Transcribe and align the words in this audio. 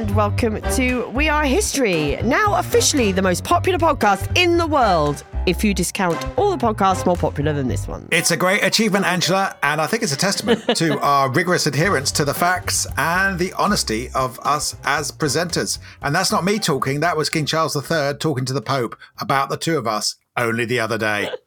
and 0.00 0.16
welcome 0.16 0.58
to 0.62 1.06
We 1.10 1.28
Are 1.28 1.44
History, 1.44 2.16
now 2.22 2.54
officially 2.54 3.12
the 3.12 3.20
most 3.20 3.44
popular 3.44 3.78
podcast 3.78 4.34
in 4.34 4.56
the 4.56 4.66
world, 4.66 5.24
if 5.44 5.62
you 5.62 5.74
discount 5.74 6.16
all 6.38 6.56
the 6.56 6.66
podcasts 6.66 7.04
more 7.04 7.16
popular 7.16 7.52
than 7.52 7.68
this 7.68 7.86
one. 7.86 8.08
It's 8.10 8.30
a 8.30 8.36
great 8.38 8.64
achievement, 8.64 9.04
Angela, 9.04 9.54
and 9.62 9.78
I 9.78 9.86
think 9.86 10.02
it's 10.02 10.14
a 10.14 10.16
testament 10.16 10.64
to 10.76 10.98
our 11.00 11.30
rigorous 11.30 11.66
adherence 11.66 12.10
to 12.12 12.24
the 12.24 12.32
facts 12.32 12.86
and 12.96 13.38
the 13.38 13.52
honesty 13.58 14.08
of 14.14 14.40
us 14.40 14.74
as 14.84 15.12
presenters. 15.12 15.78
And 16.00 16.14
that's 16.14 16.32
not 16.32 16.44
me 16.44 16.58
talking, 16.58 17.00
that 17.00 17.18
was 17.18 17.28
King 17.28 17.44
Charles 17.44 17.76
III 17.76 18.14
talking 18.14 18.46
to 18.46 18.54
the 18.54 18.62
Pope 18.62 18.96
about 19.20 19.50
the 19.50 19.58
two 19.58 19.76
of 19.76 19.86
us 19.86 20.16
only 20.36 20.64
the 20.64 20.80
other 20.80 20.98
day. 20.98 21.30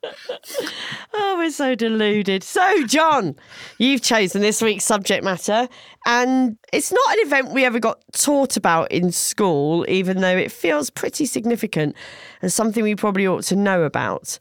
Oh, 1.16 1.36
we're 1.38 1.52
so 1.52 1.76
deluded. 1.76 2.44
So, 2.44 2.86
John, 2.88 3.36
you've 3.78 4.02
chosen 4.02 4.42
this 4.42 4.62
week's 4.64 4.84
subject 4.84 5.24
matter, 5.24 5.68
and 6.08 6.58
it's 6.72 6.92
not 6.92 7.14
an 7.14 7.26
event 7.28 7.52
we 7.54 7.66
ever 7.66 7.80
got 7.80 8.00
taught 8.14 8.58
about 8.58 8.92
in 8.92 9.12
school, 9.12 9.86
even 9.88 10.22
though 10.22 10.36
it 10.36 10.52
feels 10.52 10.90
pretty 10.90 11.26
significant 11.28 11.96
and 12.42 12.52
something 12.52 12.84
we 12.84 12.96
probably 12.96 13.28
ought 13.28 13.44
to 13.44 13.56
know 13.56 13.84
about. 13.84 14.38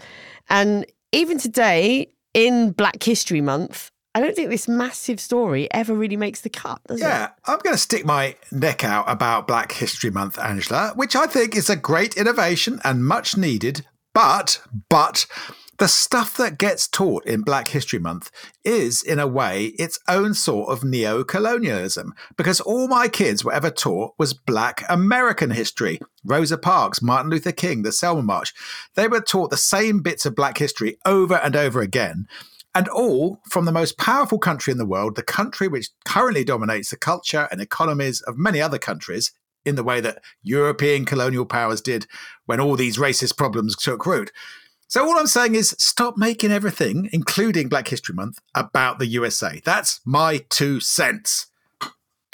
And 0.49 0.87
even 1.13 1.39
today, 1.39 2.11
in 2.33 2.73
Black 2.73 3.03
History 3.03 3.43
Month, 3.43 3.91
I 4.15 4.21
don't 4.21 4.35
think 4.35 4.49
this 4.51 4.67
massive 4.69 5.21
story 5.21 5.69
ever 5.73 5.95
really 5.95 6.17
makes 6.17 6.41
the 6.41 6.51
cut, 6.51 6.81
does 6.87 7.01
Yeah, 7.01 7.27
it? 7.27 7.31
I'm 7.47 7.59
going 7.59 7.75
to 7.77 7.81
stick 7.81 8.05
my 8.07 8.35
neck 8.51 8.83
out 8.83 9.05
about 9.09 9.47
Black 9.47 9.73
History 9.73 10.11
Month, 10.11 10.39
Angela, 10.39 10.93
which 10.97 11.15
I 11.15 11.27
think 11.27 11.55
is 11.55 11.69
a 11.69 11.77
great 11.77 12.17
innovation 12.17 12.81
and 12.83 13.05
much 13.05 13.37
needed. 13.37 13.87
But, 14.15 14.61
but, 14.89 15.27
the 15.79 15.89
stuff 15.89 16.37
that 16.37 16.59
gets 16.59 16.87
taught 16.87 17.27
in 17.27 17.43
Black 17.43 17.69
History 17.69 17.99
Month 17.99 18.31
is, 18.65 19.03
in 19.03 19.19
a 19.19 19.27
way, 19.27 19.75
its 19.79 19.99
own 20.07 20.33
sort 20.35 20.71
of 20.71 20.85
neo 20.85 21.25
colonialism, 21.25 22.15
because 22.37 22.61
all 22.61 22.87
my 22.87 23.09
kids 23.09 23.45
were 23.45 23.53
ever 23.53 23.71
taught 23.71 24.15
was 24.19 24.33
Black 24.33 24.85
American 24.89 25.51
history. 25.51 25.99
Rosa 26.25 26.57
Parks, 26.57 27.03
Martin 27.03 27.31
Luther 27.31 27.51
King, 27.51 27.83
the 27.83 27.91
Selma 27.91 28.23
March. 28.23 28.55
They 28.95 29.09
were 29.09 29.21
taught 29.21 29.51
the 29.51 29.57
same 29.57 30.03
bits 30.03 30.25
of 30.25 30.37
Black 30.37 30.59
history 30.59 30.99
over 31.05 31.35
and 31.35 31.57
over 31.57 31.81
again. 31.81 32.27
And 32.75 32.87
all 32.89 33.41
from 33.51 33.65
the 33.65 33.73
most 33.73 33.99
powerful 33.99 34.39
country 34.39 34.71
in 34.71 34.79
the 34.79 34.87
world, 34.87 35.17
the 35.17 35.23
country 35.23 35.69
which 35.69 35.91
currently 36.05 36.45
dominates 36.45 36.91
the 36.91 36.97
culture 36.97 37.49
and 37.51 37.61
economies 37.61 38.21
of 38.21 38.39
many 38.39 38.61
other 38.61 38.79
countries, 38.79 39.33
in 39.65 39.77
the 39.77 39.85
way 39.85 40.01
that 40.01 40.23
European 40.43 41.05
colonial 41.05 41.47
powers 41.47 41.81
did 41.81 42.07
when 42.47 42.61
all 42.61 42.77
these 42.77 42.99
racist 42.99 43.37
problems 43.37 43.77
took 43.77 44.07
root. 44.07 44.33
So 44.89 45.03
all 45.07 45.19
I'm 45.19 45.27
saying 45.27 45.55
is 45.55 45.75
stop 45.79 46.19
making 46.19 46.53
everything, 46.53 47.09
including 47.13 47.69
Black 47.69 47.89
History 47.89 48.15
Month, 48.15 48.41
about 48.55 48.99
the 48.99 49.07
USA. 49.07 49.61
That's 49.65 50.01
my 50.05 50.45
two 50.51 50.81
cents. 50.81 51.47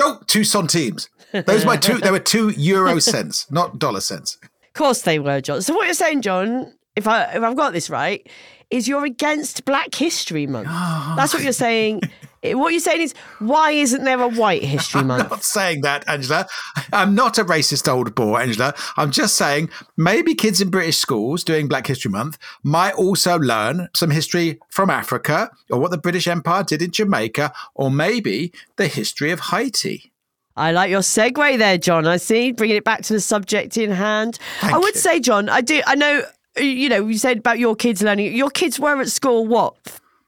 Oh, 0.01 0.21
two 0.27 0.43
centimes. 0.45 1.09
Those 1.33 1.61
were 1.61 1.67
my 1.67 1.77
two. 1.77 1.99
They 1.99 2.11
were 2.11 2.19
two 2.19 2.51
euro 2.51 2.99
cents, 3.01 3.51
not 3.51 3.79
dollar 3.79 4.01
cents. 4.01 4.39
Of 4.43 4.73
course 4.75 5.03
they 5.03 5.19
were, 5.19 5.41
John. 5.41 5.63
So 5.63 5.75
what 5.75 5.85
you're 5.85 5.95
saying, 5.95 6.23
John, 6.23 6.73
if 6.97 7.07
I 7.07 7.25
if 7.35 7.43
I've 7.43 7.57
got 7.57 7.73
this 7.73 7.91
right, 7.91 8.29
is 8.71 8.89
you're 8.89 9.05
against 9.05 9.65
Black 9.65 9.95
History 9.95 10.47
Month. 10.47 10.69
That's 11.17 11.33
what 11.33 11.43
you're 11.43 11.53
saying. 11.53 12.01
What 12.45 12.71
you're 12.71 12.81
saying 12.81 13.03
is 13.03 13.15
why 13.41 13.73
isn't 13.73 14.05
there 14.05 14.21
a 14.21 14.29
White 14.29 14.63
History 14.63 15.03
month? 15.03 15.23
I'm 15.25 15.31
not 15.31 15.45
saying 15.45 15.81
that, 15.83 16.09
Angela. 16.09 16.47
I'm 16.93 17.15
not 17.15 17.39
a 17.39 17.45
racist 17.45 17.93
old 17.93 18.15
bore, 18.15 18.41
Angela. 18.41 18.75
I'm 18.97 19.11
just 19.11 19.37
saying 19.37 19.71
maybe 19.97 20.35
kids 20.35 20.61
in 20.61 20.71
British 20.71 20.99
schools 20.99 21.43
doing 21.43 21.69
Black 21.69 21.87
History 21.87 22.11
Month 22.11 22.39
might 22.63 22.95
also 22.95 23.39
learn 23.39 23.89
some 23.95 24.11
history 24.11 24.59
from 24.69 24.91
Africa 24.91 25.51
or 25.71 25.81
what 25.81 25.91
the 25.91 25.99
British 25.99 26.29
Empire 26.29 26.63
did 26.63 26.83
in 26.83 26.91
Jamaica 26.91 27.53
or 27.75 27.91
maybe 27.91 28.53
the 28.77 28.87
history 28.87 29.31
of 29.31 29.41
Haiti. 29.41 30.13
I 30.57 30.73
like 30.73 30.91
your 30.91 31.01
segue 31.01 31.59
there, 31.59 31.79
John. 31.79 32.07
I 32.07 32.17
see, 32.17 32.51
bringing 32.51 32.77
it 32.77 32.85
back 32.85 33.03
to 33.03 33.13
the 33.13 33.21
subject 33.21 33.77
in 33.77 33.93
hand. 33.93 34.39
Thank 34.61 34.75
I 34.75 34.79
would 34.79 34.95
you. 34.95 35.01
say, 35.01 35.21
John, 35.21 35.49
I 35.49 35.61
do. 35.61 35.81
I 35.87 35.95
know. 35.95 36.23
You 36.57 36.89
know, 36.89 37.07
you 37.07 37.19
said 37.19 37.39
about 37.39 37.61
your 37.61 37.77
kids 37.77 38.03
learning. 38.03 38.37
Your 38.37 38.51
kids 38.51 38.81
were 38.81 39.01
at 39.01 39.09
school 39.09 39.47
what 39.47 39.77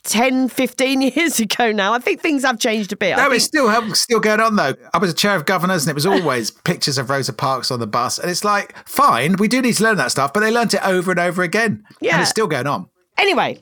10, 0.02 0.48
15 0.48 1.00
years 1.16 1.40
ago 1.40 1.72
now. 1.72 1.92
I 1.92 1.98
think 1.98 2.20
things 2.20 2.42
have 2.44 2.58
changed 2.58 2.92
a 2.92 2.96
bit. 2.96 3.14
I 3.14 3.16
No, 3.16 3.22
think- 3.24 3.34
it's 3.36 3.44
still 3.44 3.68
um, 3.68 3.94
still 3.94 4.20
going 4.20 4.40
on 4.40 4.56
though. 4.56 4.74
I 4.94 4.98
was 4.98 5.10
a 5.10 5.14
chair 5.14 5.34
of 5.36 5.46
governors, 5.46 5.84
and 5.84 5.90
it 5.90 5.94
was 5.94 6.06
always 6.06 6.50
pictures 6.64 6.98
of 6.98 7.10
Rosa 7.10 7.32
Parks 7.32 7.70
on 7.70 7.80
the 7.80 7.86
bus, 7.86 8.18
and 8.18 8.30
it's 8.30 8.44
like, 8.44 8.76
fine, 8.88 9.36
we 9.38 9.48
do 9.48 9.60
need 9.62 9.74
to 9.74 9.82
learn 9.82 9.96
that 9.98 10.10
stuff, 10.10 10.32
but 10.32 10.40
they 10.40 10.50
learnt 10.50 10.74
it 10.74 10.84
over 10.86 11.10
and 11.10 11.20
over 11.20 11.42
again, 11.42 11.84
Yeah. 12.00 12.14
and 12.14 12.22
it's 12.22 12.30
still 12.30 12.46
going 12.46 12.66
on. 12.66 12.88
anyway. 13.18 13.58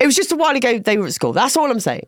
It 0.00 0.06
was 0.06 0.16
just 0.16 0.32
a 0.32 0.36
while 0.36 0.56
ago 0.56 0.78
they 0.78 0.96
were 0.96 1.06
at 1.06 1.12
school. 1.12 1.32
That's 1.34 1.56
all 1.58 1.70
I'm 1.70 1.78
saying. 1.78 2.06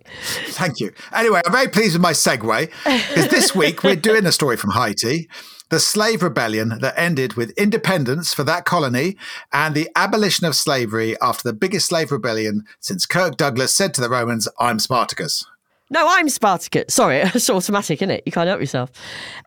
Thank 0.48 0.81
you. 0.81 0.93
Anyway, 1.12 1.43
I'm 1.44 1.53
very 1.53 1.69
pleased 1.69 1.93
with 1.93 2.00
my 2.00 2.12
segue 2.12 2.70
because 2.84 3.28
this 3.28 3.54
week 3.54 3.84
we're 3.84 3.94
doing 3.94 4.25
a 4.26 4.32
story 4.32 4.56
from 4.56 4.70
Haiti, 4.70 5.28
the 5.69 5.81
slave 5.81 6.22
rebellion 6.22 6.78
that 6.81 6.94
ended 6.97 7.34
with 7.34 7.50
independence 7.59 8.32
for 8.32 8.44
that 8.44 8.65
colony 8.65 9.16
and 9.53 9.75
the 9.75 9.91
abolition 9.97 10.47
of 10.47 10.54
slavery 10.54 11.16
after 11.21 11.49
the 11.49 11.53
biggest 11.53 11.87
slave 11.87 12.12
rebellion 12.12 12.65
since 12.81 13.06
Kirk 13.06 13.37
Douglas 13.37 13.75
said 13.75 13.93
to 13.94 14.00
the 14.00 14.09
Romans, 14.09 14.49
I'm 14.60 14.78
Spartacus. 14.78 15.44
No, 15.91 16.06
I'm 16.09 16.28
Spartacus. 16.28 16.94
Sorry, 16.94 17.19
it's 17.34 17.50
automatic, 17.50 18.00
isn't 18.00 18.10
it? 18.10 18.22
You 18.26 18.32
can't 18.32 18.49
help 18.49 18.60
yourself. 18.60 18.91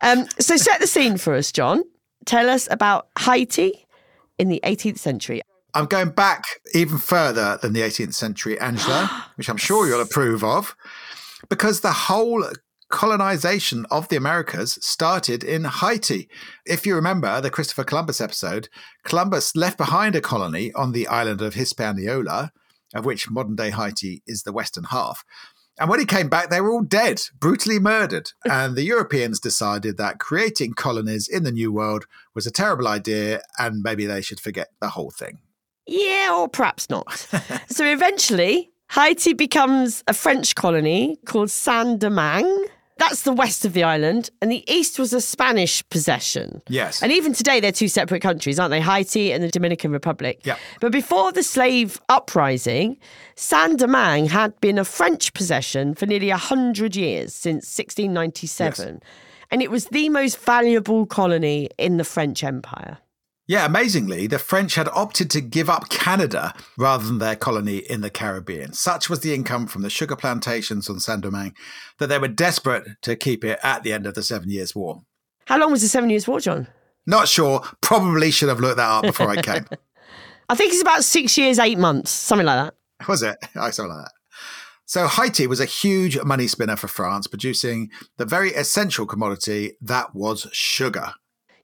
Um, 0.01 0.27
so 0.39 0.57
set 0.57 0.79
the 0.79 0.87
scene 0.87 1.17
for 1.17 1.35
us, 1.35 1.51
John. 1.51 1.83
Tell 2.25 2.49
us 2.49 2.67
about 2.69 3.07
Haiti 3.19 3.85
in 4.37 4.49
the 4.49 4.61
18th 4.63 4.99
century. 4.99 5.41
I'm 5.73 5.85
going 5.85 6.09
back 6.09 6.43
even 6.73 6.97
further 6.97 7.59
than 7.61 7.73
the 7.73 7.81
18th 7.81 8.13
century, 8.13 8.59
Angela, 8.59 9.27
which 9.35 9.49
I'm 9.49 9.57
sure 9.57 9.87
you'll 9.87 10.01
approve 10.01 10.43
of, 10.43 10.75
because 11.47 11.81
the 11.81 11.91
whole 11.91 12.45
colonization 12.89 13.85
of 13.91 14.07
the 14.09 14.15
Americas 14.15 14.77
started 14.81 15.43
in 15.43 15.63
Haiti. 15.63 16.27
If 16.65 16.85
you 16.85 16.95
remember 16.95 17.39
the 17.39 17.51
Christopher 17.51 17.83
Columbus 17.83 18.19
episode, 18.19 18.67
Columbus 19.03 19.55
left 19.55 19.77
behind 19.77 20.15
a 20.15 20.21
colony 20.21 20.73
on 20.73 20.91
the 20.91 21.07
island 21.07 21.41
of 21.41 21.53
Hispaniola, 21.53 22.51
of 22.93 23.05
which 23.05 23.29
modern 23.29 23.55
day 23.55 23.71
Haiti 23.71 24.23
is 24.25 24.43
the 24.43 24.53
western 24.53 24.85
half. 24.85 25.23
And 25.79 25.89
when 25.89 25.99
he 25.99 26.05
came 26.05 26.27
back, 26.27 26.49
they 26.49 26.59
were 26.59 26.71
all 26.71 26.83
dead, 26.83 27.21
brutally 27.39 27.79
murdered. 27.79 28.31
And 28.49 28.75
the 28.75 28.83
Europeans 28.83 29.39
decided 29.39 29.97
that 29.97 30.19
creating 30.19 30.73
colonies 30.73 31.27
in 31.27 31.43
the 31.43 31.51
New 31.51 31.71
World 31.71 32.05
was 32.35 32.45
a 32.45 32.51
terrible 32.51 32.87
idea 32.87 33.41
and 33.57 33.81
maybe 33.81 34.05
they 34.05 34.21
should 34.21 34.39
forget 34.39 34.69
the 34.81 34.89
whole 34.89 35.11
thing. 35.11 35.39
Yeah, 35.87 36.35
or 36.37 36.49
perhaps 36.49 36.89
not. 36.89 37.17
so 37.69 37.85
eventually, 37.85 38.71
Haiti 38.91 39.33
becomes 39.33 40.03
a 40.07 40.13
French 40.13 40.55
colony 40.55 41.17
called 41.25 41.49
Saint 41.49 41.99
Domingue. 41.99 42.65
That's 42.99 43.21
the 43.23 43.31
west 43.33 43.63
of 43.63 43.73
the 43.73 43.83
island, 43.83 44.29
and 44.41 44.51
the 44.51 44.63
east 44.71 44.99
was 44.99 45.13
a 45.13 45.21
Spanish 45.21 45.87
possession. 45.89 46.61
Yes. 46.67 47.01
And 47.01 47.11
even 47.11 47.33
today, 47.33 47.59
they're 47.59 47.71
two 47.71 47.87
separate 47.87 48.21
countries, 48.21 48.59
aren't 48.59 48.71
they? 48.71 48.81
Haiti 48.81 49.31
and 49.31 49.41
the 49.41 49.49
Dominican 49.49 49.91
Republic. 49.91 50.41
Yeah. 50.43 50.57
But 50.81 50.91
before 50.91 51.31
the 51.31 51.41
slave 51.41 51.99
uprising, 52.09 52.97
Saint 53.35 53.79
Domingue 53.79 54.27
had 54.27 54.59
been 54.59 54.77
a 54.77 54.83
French 54.83 55.33
possession 55.33 55.95
for 55.95 56.05
nearly 56.05 56.29
100 56.29 56.95
years, 56.95 57.33
since 57.33 57.65
1697. 57.77 59.01
And 59.49 59.61
it 59.61 59.71
was 59.71 59.85
the 59.85 60.09
most 60.09 60.37
valuable 60.37 61.05
colony 61.05 61.69
in 61.77 61.97
the 61.97 62.03
French 62.03 62.43
Empire. 62.43 62.97
Yeah, 63.49 63.65
amazingly, 63.65 64.27
the 64.27 64.37
French 64.37 64.75
had 64.75 64.87
opted 64.89 65.31
to 65.31 65.41
give 65.41 65.71
up 65.71 65.89
Canada 65.89 66.53
rather 66.77 67.03
than 67.03 67.17
their 67.17 67.35
colony 67.35 67.77
in 67.77 68.01
the 68.01 68.11
Caribbean. 68.11 68.73
Such 68.73 69.09
was 69.09 69.21
the 69.21 69.33
income 69.33 69.65
from 69.65 69.81
the 69.81 69.89
sugar 69.89 70.15
plantations 70.15 70.87
on 70.87 70.99
Saint 70.99 71.21
Domingue 71.21 71.55
that 71.97 72.09
they 72.09 72.19
were 72.19 72.27
desperate 72.27 73.01
to 73.01 73.15
keep 73.15 73.43
it 73.43 73.57
at 73.63 73.81
the 73.81 73.91
end 73.91 74.05
of 74.05 74.13
the 74.13 74.21
Seven 74.21 74.51
Years' 74.51 74.75
War. 74.75 75.01
How 75.45 75.57
long 75.57 75.71
was 75.71 75.81
the 75.81 75.87
Seven 75.87 76.11
Years' 76.11 76.27
War, 76.27 76.39
John? 76.39 76.67
Not 77.07 77.27
sure, 77.27 77.63
probably 77.81 78.29
should 78.29 78.49
have 78.49 78.59
looked 78.59 78.77
that 78.77 78.87
up 78.87 79.01
before 79.01 79.31
I 79.31 79.41
came. 79.41 79.65
I 80.49 80.53
think 80.53 80.71
it's 80.71 80.83
about 80.83 81.03
six 81.03 81.35
years, 81.35 81.57
eight 81.57 81.79
months, 81.79 82.11
something 82.11 82.45
like 82.45 82.65
that. 82.65 83.07
Was 83.07 83.23
it? 83.23 83.37
I 83.55 83.71
saw 83.71 83.85
like 83.85 84.05
that. 84.05 84.11
So 84.85 85.07
Haiti 85.07 85.47
was 85.47 85.59
a 85.59 85.65
huge 85.65 86.21
money 86.23 86.45
spinner 86.45 86.75
for 86.75 86.87
France, 86.87 87.25
producing 87.25 87.89
the 88.17 88.25
very 88.25 88.51
essential 88.53 89.07
commodity 89.07 89.71
that 89.81 90.13
was 90.13 90.47
sugar. 90.51 91.13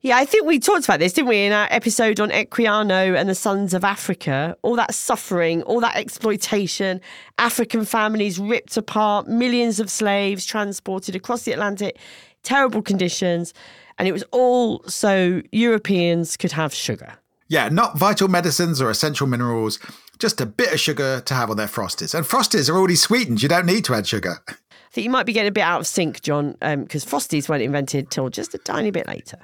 Yeah, 0.06 0.18
I 0.18 0.24
think 0.24 0.46
we 0.46 0.60
talked 0.60 0.84
about 0.84 1.00
this, 1.00 1.14
didn't 1.14 1.30
we, 1.30 1.42
in 1.42 1.52
our 1.52 1.66
episode 1.68 2.20
on 2.20 2.30
Equiano 2.30 3.18
and 3.18 3.28
the 3.28 3.34
Sons 3.34 3.74
of 3.74 3.82
Africa? 3.82 4.56
All 4.62 4.76
that 4.76 4.94
suffering, 4.94 5.64
all 5.64 5.80
that 5.80 5.96
exploitation, 5.96 7.00
African 7.38 7.84
families 7.84 8.38
ripped 8.38 8.76
apart, 8.76 9.26
millions 9.26 9.80
of 9.80 9.90
slaves 9.90 10.46
transported 10.46 11.16
across 11.16 11.42
the 11.42 11.50
Atlantic, 11.50 11.98
terrible 12.44 12.82
conditions. 12.82 13.52
And 13.98 14.06
it 14.06 14.12
was 14.12 14.22
all 14.30 14.84
so 14.84 15.42
Europeans 15.50 16.36
could 16.36 16.52
have 16.52 16.72
sugar. 16.72 17.14
Yeah, 17.48 17.68
not 17.68 17.98
vital 17.98 18.28
medicines 18.28 18.80
or 18.80 18.90
essential 18.90 19.26
minerals, 19.26 19.80
just 20.20 20.40
a 20.40 20.46
bit 20.46 20.72
of 20.72 20.78
sugar 20.78 21.20
to 21.26 21.34
have 21.34 21.50
on 21.50 21.56
their 21.56 21.66
frosties. 21.66 22.14
And 22.14 22.24
frosties 22.24 22.70
are 22.70 22.76
already 22.76 22.94
sweetened, 22.94 23.42
you 23.42 23.48
don't 23.48 23.66
need 23.66 23.84
to 23.86 23.94
add 23.94 24.06
sugar. 24.06 24.38
I 24.48 24.54
think 24.92 25.04
you 25.04 25.10
might 25.10 25.26
be 25.26 25.32
getting 25.32 25.48
a 25.48 25.52
bit 25.52 25.62
out 25.62 25.80
of 25.80 25.86
sync, 25.88 26.22
John, 26.22 26.56
um, 26.62 26.84
because 26.84 27.04
Frosties 27.04 27.48
weren't 27.48 27.62
invented 27.62 28.08
till 28.08 28.30
just 28.30 28.54
a 28.54 28.58
tiny 28.58 28.92
bit 28.92 29.08
later. 29.08 29.38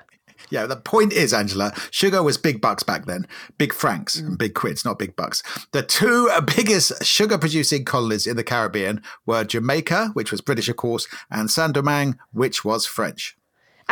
Yeah, 0.52 0.66
the 0.66 0.76
point 0.76 1.14
is, 1.14 1.32
Angela, 1.32 1.72
sugar 1.90 2.22
was 2.22 2.36
big 2.36 2.60
bucks 2.60 2.82
back 2.82 3.06
then. 3.06 3.26
Big 3.56 3.72
francs 3.72 4.16
and 4.16 4.34
mm. 4.34 4.38
big 4.38 4.52
quids, 4.52 4.84
not 4.84 4.98
big 4.98 5.16
bucks. 5.16 5.42
The 5.72 5.82
two 5.82 6.30
biggest 6.54 7.02
sugar 7.02 7.38
producing 7.38 7.86
colonies 7.86 8.26
in 8.26 8.36
the 8.36 8.44
Caribbean 8.44 9.02
were 9.24 9.44
Jamaica, 9.44 10.10
which 10.12 10.30
was 10.30 10.42
British, 10.42 10.68
of 10.68 10.76
course, 10.76 11.08
and 11.30 11.50
Saint 11.50 11.72
Domingue, 11.72 12.18
which 12.32 12.66
was 12.66 12.84
French. 12.84 13.34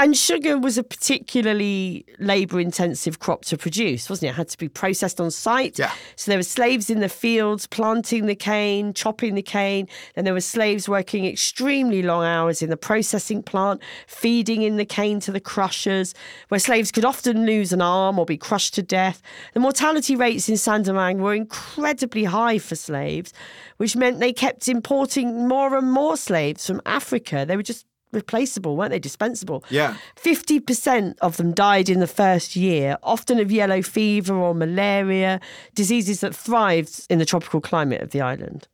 And 0.00 0.16
sugar 0.16 0.58
was 0.58 0.78
a 0.78 0.82
particularly 0.82 2.06
labour 2.18 2.58
intensive 2.58 3.18
crop 3.18 3.44
to 3.44 3.58
produce, 3.58 4.08
wasn't 4.08 4.28
it? 4.28 4.30
It 4.30 4.36
had 4.36 4.48
to 4.48 4.56
be 4.56 4.66
processed 4.66 5.20
on 5.20 5.30
site. 5.30 5.78
Yeah. 5.78 5.92
So 6.16 6.30
there 6.30 6.38
were 6.38 6.42
slaves 6.42 6.88
in 6.88 7.00
the 7.00 7.08
fields 7.10 7.66
planting 7.66 8.24
the 8.24 8.34
cane, 8.34 8.94
chopping 8.94 9.34
the 9.34 9.42
cane. 9.42 9.88
Then 10.14 10.24
there 10.24 10.32
were 10.32 10.40
slaves 10.40 10.88
working 10.88 11.26
extremely 11.26 12.00
long 12.00 12.24
hours 12.24 12.62
in 12.62 12.70
the 12.70 12.78
processing 12.78 13.42
plant, 13.42 13.82
feeding 14.06 14.62
in 14.62 14.78
the 14.78 14.86
cane 14.86 15.20
to 15.20 15.32
the 15.32 15.38
crushers, 15.38 16.14
where 16.48 16.58
slaves 16.58 16.90
could 16.90 17.04
often 17.04 17.44
lose 17.44 17.70
an 17.70 17.82
arm 17.82 18.18
or 18.18 18.24
be 18.24 18.38
crushed 18.38 18.72
to 18.76 18.82
death. 18.82 19.20
The 19.52 19.60
mortality 19.60 20.16
rates 20.16 20.48
in 20.48 20.56
Saint-Domingue 20.56 21.20
were 21.20 21.34
incredibly 21.34 22.24
high 22.24 22.56
for 22.56 22.74
slaves, 22.74 23.34
which 23.76 23.96
meant 23.96 24.18
they 24.18 24.32
kept 24.32 24.66
importing 24.66 25.46
more 25.46 25.76
and 25.76 25.92
more 25.92 26.16
slaves 26.16 26.66
from 26.66 26.80
Africa. 26.86 27.44
They 27.46 27.58
were 27.58 27.62
just 27.62 27.84
replaceable, 28.12 28.76
weren't 28.76 28.90
they? 28.90 28.98
Dispensable. 28.98 29.64
Yeah. 29.70 29.96
50% 30.16 31.16
of 31.20 31.36
them 31.36 31.52
died 31.52 31.88
in 31.88 32.00
the 32.00 32.06
first 32.06 32.56
year, 32.56 32.98
often 33.02 33.38
of 33.38 33.50
yellow 33.50 33.82
fever 33.82 34.34
or 34.34 34.54
malaria, 34.54 35.40
diseases 35.74 36.20
that 36.20 36.34
thrived 36.34 37.06
in 37.10 37.18
the 37.18 37.26
tropical 37.26 37.60
climate 37.60 38.02
of 38.02 38.10
the 38.10 38.20
island. 38.20 38.68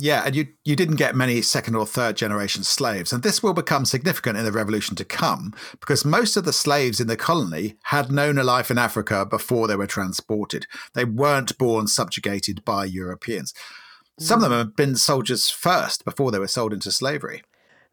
Yeah, 0.00 0.22
and 0.24 0.36
you, 0.36 0.46
you 0.64 0.76
didn't 0.76 0.94
get 0.94 1.16
many 1.16 1.42
second 1.42 1.74
or 1.74 1.84
third 1.84 2.16
generation 2.16 2.62
slaves. 2.62 3.12
And 3.12 3.24
this 3.24 3.42
will 3.42 3.52
become 3.52 3.84
significant 3.84 4.38
in 4.38 4.44
the 4.44 4.52
revolution 4.52 4.94
to 4.94 5.04
come 5.04 5.52
because 5.80 6.04
most 6.04 6.36
of 6.36 6.44
the 6.44 6.52
slaves 6.52 7.00
in 7.00 7.08
the 7.08 7.16
colony 7.16 7.74
had 7.84 8.12
known 8.12 8.38
a 8.38 8.44
life 8.44 8.70
in 8.70 8.78
Africa 8.78 9.26
before 9.26 9.66
they 9.66 9.74
were 9.74 9.88
transported. 9.88 10.68
They 10.94 11.04
weren't 11.04 11.58
born 11.58 11.88
subjugated 11.88 12.64
by 12.64 12.84
Europeans. 12.84 13.52
Some 14.20 14.44
of 14.44 14.46
mm. 14.46 14.50
them 14.50 14.58
had 14.58 14.76
been 14.76 14.94
soldiers 14.94 15.50
first 15.50 16.04
before 16.04 16.30
they 16.30 16.38
were 16.38 16.46
sold 16.46 16.72
into 16.72 16.92
slavery. 16.92 17.42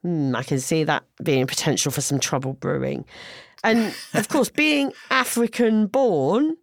Mm, 0.06 0.36
I 0.36 0.44
can 0.44 0.60
see 0.60 0.84
that 0.84 1.04
being 1.24 1.48
potential 1.48 1.92
for 1.92 2.02
some 2.02 2.20
trouble 2.20 2.54
brewing. 2.54 3.06
And 3.64 3.96
of 4.14 4.28
course, 4.30 4.50
being 4.50 4.94
African 5.10 5.88
born, 5.88 6.56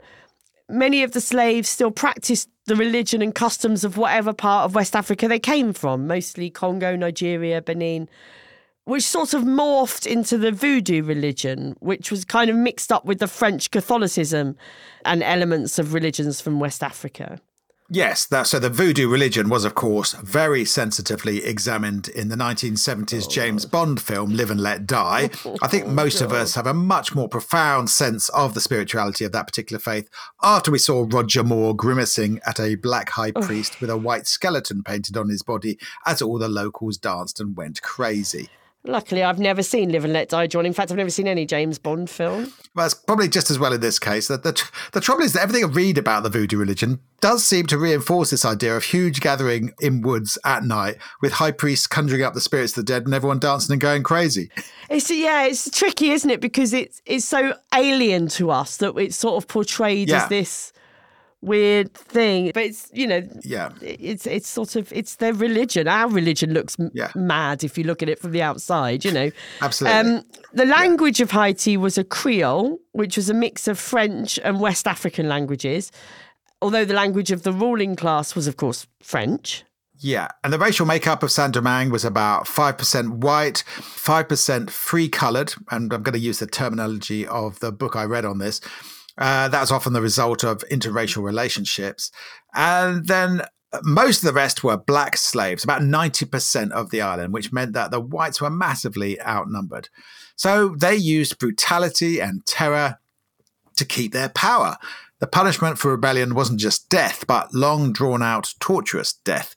many 0.68 1.02
of 1.02 1.12
the 1.12 1.20
slaves 1.20 1.68
still 1.68 1.90
practiced 1.90 2.48
the 2.66 2.76
religion 2.76 3.20
and 3.20 3.34
customs 3.34 3.82
of 3.82 3.96
whatever 3.96 4.32
part 4.32 4.64
of 4.64 4.76
West 4.76 4.94
Africa 4.94 5.26
they 5.26 5.40
came 5.40 5.72
from, 5.72 6.06
mostly 6.06 6.48
Congo, 6.48 6.94
Nigeria, 6.94 7.60
Benin, 7.60 8.08
which 8.84 9.02
sort 9.02 9.34
of 9.34 9.42
morphed 9.42 10.06
into 10.06 10.38
the 10.38 10.52
voodoo 10.52 11.02
religion, 11.02 11.74
which 11.80 12.12
was 12.12 12.24
kind 12.24 12.48
of 12.48 12.54
mixed 12.54 12.92
up 12.92 13.04
with 13.04 13.18
the 13.18 13.26
French 13.26 13.72
Catholicism 13.72 14.56
and 15.04 15.24
elements 15.24 15.80
of 15.80 15.94
religions 15.94 16.40
from 16.40 16.60
West 16.60 16.84
Africa. 16.84 17.40
Yes, 17.94 18.24
that, 18.24 18.46
so 18.46 18.58
the 18.58 18.70
voodoo 18.70 19.06
religion 19.06 19.50
was, 19.50 19.66
of 19.66 19.74
course, 19.74 20.14
very 20.14 20.64
sensitively 20.64 21.44
examined 21.44 22.08
in 22.08 22.30
the 22.30 22.36
1970s 22.36 23.28
James 23.28 23.66
Bond 23.66 24.00
film 24.00 24.30
Live 24.32 24.50
and 24.50 24.62
Let 24.62 24.86
Die. 24.86 25.28
I 25.62 25.68
think 25.68 25.88
most 25.88 26.22
of 26.22 26.32
oh, 26.32 26.36
us 26.36 26.54
have 26.54 26.66
a 26.66 26.72
much 26.72 27.14
more 27.14 27.28
profound 27.28 27.90
sense 27.90 28.30
of 28.30 28.54
the 28.54 28.62
spirituality 28.62 29.26
of 29.26 29.32
that 29.32 29.46
particular 29.46 29.78
faith 29.78 30.08
after 30.42 30.70
we 30.70 30.78
saw 30.78 31.06
Roger 31.06 31.44
Moore 31.44 31.76
grimacing 31.76 32.40
at 32.46 32.58
a 32.58 32.76
black 32.76 33.10
high 33.10 33.30
priest 33.30 33.78
with 33.82 33.90
a 33.90 33.96
white 33.98 34.26
skeleton 34.26 34.82
painted 34.82 35.18
on 35.18 35.28
his 35.28 35.42
body 35.42 35.78
as 36.06 36.22
all 36.22 36.38
the 36.38 36.48
locals 36.48 36.96
danced 36.96 37.40
and 37.40 37.58
went 37.58 37.82
crazy. 37.82 38.48
Luckily, 38.84 39.22
I've 39.22 39.38
never 39.38 39.62
seen 39.62 39.92
Live 39.92 40.02
and 40.04 40.12
Let 40.12 40.28
Die, 40.30 40.48
John. 40.48 40.66
In 40.66 40.72
fact, 40.72 40.90
I've 40.90 40.96
never 40.96 41.08
seen 41.10 41.28
any 41.28 41.46
James 41.46 41.78
Bond 41.78 42.10
film. 42.10 42.52
Well, 42.74 42.84
it's 42.86 42.94
probably 42.96 43.28
just 43.28 43.48
as 43.48 43.56
well 43.56 43.72
in 43.72 43.80
this 43.80 44.00
case. 44.00 44.26
That 44.26 44.42
the, 44.42 44.60
the 44.90 45.00
trouble 45.00 45.22
is 45.22 45.34
that 45.34 45.42
everything 45.42 45.64
I 45.64 45.68
read 45.72 45.98
about 45.98 46.24
the 46.24 46.30
voodoo 46.30 46.58
religion 46.58 46.98
does 47.20 47.44
seem 47.44 47.66
to 47.68 47.78
reinforce 47.78 48.30
this 48.30 48.44
idea 48.44 48.76
of 48.76 48.82
huge 48.82 49.20
gathering 49.20 49.70
in 49.80 50.00
woods 50.02 50.36
at 50.44 50.64
night 50.64 50.96
with 51.20 51.34
high 51.34 51.52
priests 51.52 51.86
conjuring 51.86 52.22
up 52.22 52.34
the 52.34 52.40
spirits 52.40 52.72
of 52.76 52.84
the 52.84 52.92
dead 52.92 53.04
and 53.04 53.14
everyone 53.14 53.38
dancing 53.38 53.72
and 53.74 53.80
going 53.80 54.02
crazy. 54.02 54.50
It's 54.90 55.08
yeah, 55.10 55.44
it's 55.44 55.70
tricky, 55.70 56.10
isn't 56.10 56.30
it? 56.30 56.40
Because 56.40 56.72
it's 56.72 57.00
it's 57.06 57.24
so 57.24 57.54
alien 57.72 58.26
to 58.30 58.50
us 58.50 58.78
that 58.78 58.96
it's 58.96 59.14
sort 59.16 59.36
of 59.42 59.46
portrayed 59.46 60.08
Yeah. 60.08 60.24
as 60.24 60.28
this 60.28 60.72
weird 61.42 61.92
thing. 61.92 62.50
But 62.54 62.62
it's 62.64 62.88
you 62.92 63.06
know, 63.06 63.22
Yeah. 63.42 63.70
it's 63.82 64.26
it's 64.26 64.48
sort 64.48 64.76
of 64.76 64.90
it's 64.92 65.16
their 65.16 65.34
religion. 65.34 65.88
Our 65.88 66.08
religion 66.08 66.54
looks 66.54 66.76
Yeah. 66.94 67.10
mad 67.14 67.62
if 67.64 67.76
you 67.76 67.84
look 67.84 68.02
at 68.02 68.08
it 68.08 68.18
from 68.18 68.32
the 68.32 68.42
outside. 68.42 69.04
You 69.04 69.12
know, 69.12 69.30
Absolutely. 69.60 69.98
Um, 70.16 70.22
the 70.54 70.64
language 70.66 71.20
of 71.20 71.32
Haiti 71.32 71.76
was 71.76 71.98
a 71.98 72.04
Creole, 72.04 72.78
which 72.92 73.16
was 73.16 73.28
a 73.28 73.34
mix 73.34 73.68
of 73.68 73.78
French 73.78 74.38
and 74.44 74.60
West 74.60 74.86
African 74.86 75.28
languages. 75.28 75.90
Although 76.62 76.84
the 76.84 76.94
language 76.94 77.32
of 77.32 77.42
the 77.42 77.52
ruling 77.52 77.96
class 77.96 78.36
was, 78.36 78.46
of 78.46 78.56
course, 78.56 78.86
French. 79.02 79.64
Yeah, 79.98 80.28
and 80.42 80.52
the 80.52 80.58
racial 80.58 80.86
makeup 80.86 81.22
of 81.22 81.30
Saint 81.30 81.54
Domingue 81.54 81.90
was 81.90 82.04
about 82.04 82.46
5% 82.46 83.18
white, 83.22 83.62
5% 83.68 84.70
free 84.70 85.08
coloured, 85.08 85.54
and 85.70 85.92
I'm 85.92 86.02
going 86.02 86.12
to 86.14 86.18
use 86.18 86.38
the 86.40 86.46
terminology 86.46 87.26
of 87.26 87.58
the 87.60 87.70
book 87.72 87.94
I 87.96 88.04
read 88.04 88.24
on 88.24 88.38
this. 88.38 88.60
Uh, 89.18 89.48
that's 89.48 89.70
often 89.70 89.92
the 89.92 90.00
result 90.00 90.42
of 90.42 90.64
interracial 90.70 91.22
relationships. 91.22 92.10
And 92.54 93.06
then 93.06 93.42
most 93.82 94.22
of 94.22 94.26
the 94.26 94.32
rest 94.32 94.62
were 94.62 94.76
black 94.76 95.16
slaves, 95.16 95.64
about 95.64 95.82
90% 95.82 96.70
of 96.72 96.90
the 96.90 97.00
island, 97.00 97.32
which 97.32 97.52
meant 97.52 97.72
that 97.72 97.90
the 97.90 98.00
whites 98.00 98.40
were 98.40 98.50
massively 98.50 99.20
outnumbered. 99.22 99.88
So 100.36 100.74
they 100.78 100.94
used 100.94 101.38
brutality 101.38 102.20
and 102.20 102.44
terror 102.46 102.98
to 103.76 103.84
keep 103.84 104.12
their 104.12 104.28
power. 104.28 104.76
The 105.20 105.26
punishment 105.26 105.78
for 105.78 105.90
rebellion 105.90 106.34
wasn't 106.34 106.60
just 106.60 106.88
death, 106.88 107.26
but 107.26 107.54
long 107.54 107.92
drawn 107.92 108.22
out, 108.22 108.54
torturous 108.60 109.12
death. 109.12 109.54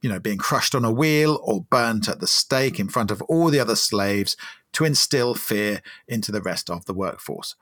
You 0.00 0.10
know, 0.10 0.20
being 0.20 0.38
crushed 0.38 0.74
on 0.74 0.84
a 0.84 0.92
wheel 0.92 1.40
or 1.42 1.66
burnt 1.68 2.08
at 2.08 2.20
the 2.20 2.26
stake 2.26 2.80
in 2.80 2.88
front 2.88 3.10
of 3.10 3.22
all 3.22 3.50
the 3.50 3.60
other 3.60 3.76
slaves 3.76 4.36
to 4.72 4.84
instill 4.84 5.34
fear 5.34 5.82
into 6.08 6.32
the 6.32 6.42
rest 6.42 6.70
of 6.70 6.84
the 6.86 6.94
workforce. 6.94 7.54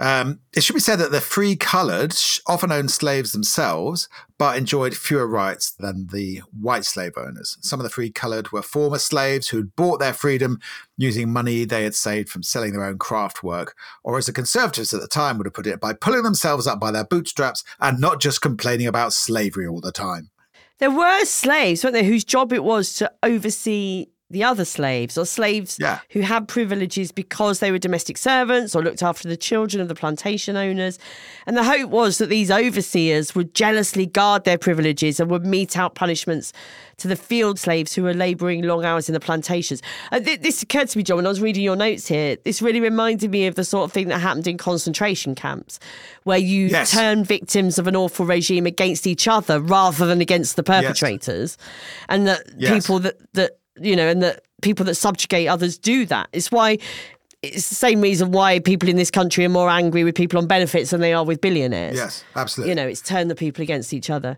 Um, 0.00 0.38
it 0.54 0.62
should 0.62 0.74
be 0.74 0.80
said 0.80 1.00
that 1.00 1.10
the 1.10 1.20
free 1.20 1.56
coloured 1.56 2.14
often 2.46 2.70
owned 2.70 2.92
slaves 2.92 3.32
themselves, 3.32 4.08
but 4.38 4.56
enjoyed 4.56 4.96
fewer 4.96 5.26
rights 5.26 5.72
than 5.72 6.06
the 6.12 6.42
white 6.58 6.84
slave 6.84 7.14
owners. 7.16 7.58
Some 7.62 7.80
of 7.80 7.84
the 7.84 7.90
free 7.90 8.10
coloured 8.10 8.52
were 8.52 8.62
former 8.62 8.98
slaves 8.98 9.48
who 9.48 9.56
had 9.56 9.74
bought 9.74 9.98
their 9.98 10.12
freedom 10.12 10.60
using 10.96 11.32
money 11.32 11.64
they 11.64 11.82
had 11.82 11.96
saved 11.96 12.28
from 12.28 12.44
selling 12.44 12.72
their 12.72 12.84
own 12.84 12.98
craft 12.98 13.42
work, 13.42 13.74
or 14.04 14.16
as 14.16 14.26
the 14.26 14.32
conservatives 14.32 14.94
at 14.94 15.00
the 15.00 15.08
time 15.08 15.36
would 15.36 15.46
have 15.46 15.54
put 15.54 15.66
it, 15.66 15.80
by 15.80 15.92
pulling 15.92 16.22
themselves 16.22 16.68
up 16.68 16.78
by 16.78 16.92
their 16.92 17.04
bootstraps 17.04 17.64
and 17.80 17.98
not 17.98 18.20
just 18.20 18.40
complaining 18.40 18.86
about 18.86 19.12
slavery 19.12 19.66
all 19.66 19.80
the 19.80 19.90
time. 19.90 20.30
There 20.78 20.92
were 20.92 21.24
slaves, 21.24 21.82
weren't 21.82 21.94
there, 21.94 22.04
whose 22.04 22.24
job 22.24 22.52
it 22.52 22.62
was 22.62 22.94
to 22.94 23.10
oversee 23.24 24.06
the 24.30 24.44
other 24.44 24.64
slaves 24.64 25.16
or 25.16 25.24
slaves 25.24 25.78
Yeah. 25.80 26.00
who 26.10 26.20
had 26.20 26.48
privileges 26.48 27.12
because 27.12 27.60
they 27.60 27.70
were 27.70 27.78
domestic 27.78 28.18
servants 28.18 28.74
or 28.76 28.82
looked 28.82 29.02
after 29.02 29.26
the 29.28 29.36
children 29.36 29.80
of 29.80 29.88
the 29.88 29.94
plantation 29.94 30.56
owners. 30.56 30.98
And 31.46 31.56
the 31.56 31.64
hope 31.64 31.88
was 31.90 32.18
that 32.18 32.28
these 32.28 32.50
overseers 32.50 33.34
would 33.34 33.54
jealously 33.54 34.04
guard 34.06 34.44
their 34.44 34.58
privileges 34.58 35.18
and 35.18 35.30
would 35.30 35.46
mete 35.46 35.78
out 35.78 35.94
punishments 35.94 36.52
to 36.98 37.08
the 37.08 37.16
field 37.16 37.58
slaves 37.58 37.94
who 37.94 38.02
were 38.02 38.12
labouring 38.12 38.62
long 38.64 38.84
hours 38.84 39.08
in 39.08 39.12
the 39.12 39.20
plantations. 39.20 39.80
Uh, 40.12 40.18
th- 40.20 40.40
this 40.40 40.62
occurred 40.62 40.88
to 40.88 40.98
me, 40.98 41.04
John, 41.04 41.16
when 41.16 41.26
I 41.26 41.28
was 41.28 41.40
reading 41.40 41.62
your 41.62 41.76
notes 41.76 42.08
here. 42.08 42.36
This 42.44 42.60
really 42.60 42.80
reminded 42.80 43.30
me 43.30 43.46
of 43.46 43.54
the 43.54 43.64
sort 43.64 43.84
of 43.84 43.92
thing 43.92 44.08
that 44.08 44.18
happened 44.18 44.46
in 44.48 44.58
concentration 44.58 45.34
camps, 45.36 45.78
where 46.24 46.38
you 46.38 46.66
Yes. 46.66 46.90
turn 46.90 47.22
victims 47.24 47.78
of 47.78 47.86
an 47.86 47.94
awful 47.94 48.26
regime 48.26 48.66
against 48.66 49.06
each 49.06 49.28
other 49.28 49.60
rather 49.60 50.06
than 50.06 50.20
against 50.20 50.56
the 50.56 50.62
perpetrators. 50.64 51.56
And 52.08 52.26
that 52.26 52.42
Yes. 52.58 52.72
people 52.74 52.98
that, 52.98 53.14
that, 53.34 53.57
you 53.80 53.96
know, 53.96 54.08
and 54.08 54.22
that 54.22 54.44
people 54.62 54.84
that 54.86 54.94
subjugate 54.94 55.48
others 55.48 55.78
do 55.78 56.06
that. 56.06 56.28
It's 56.32 56.50
why 56.50 56.78
it's 57.42 57.68
the 57.68 57.74
same 57.74 58.00
reason 58.00 58.32
why 58.32 58.58
people 58.58 58.88
in 58.88 58.96
this 58.96 59.10
country 59.10 59.44
are 59.44 59.50
more 59.50 59.70
angry 59.70 60.04
with 60.04 60.14
people 60.14 60.38
on 60.38 60.46
benefits 60.46 60.90
than 60.90 61.00
they 61.00 61.12
are 61.12 61.24
with 61.24 61.40
billionaires. 61.40 61.96
Yes, 61.96 62.24
absolutely. 62.34 62.70
You 62.70 62.74
know, 62.76 62.88
it's 62.88 63.00
turned 63.00 63.30
the 63.30 63.36
people 63.36 63.62
against 63.62 63.92
each 63.92 64.10
other. 64.10 64.36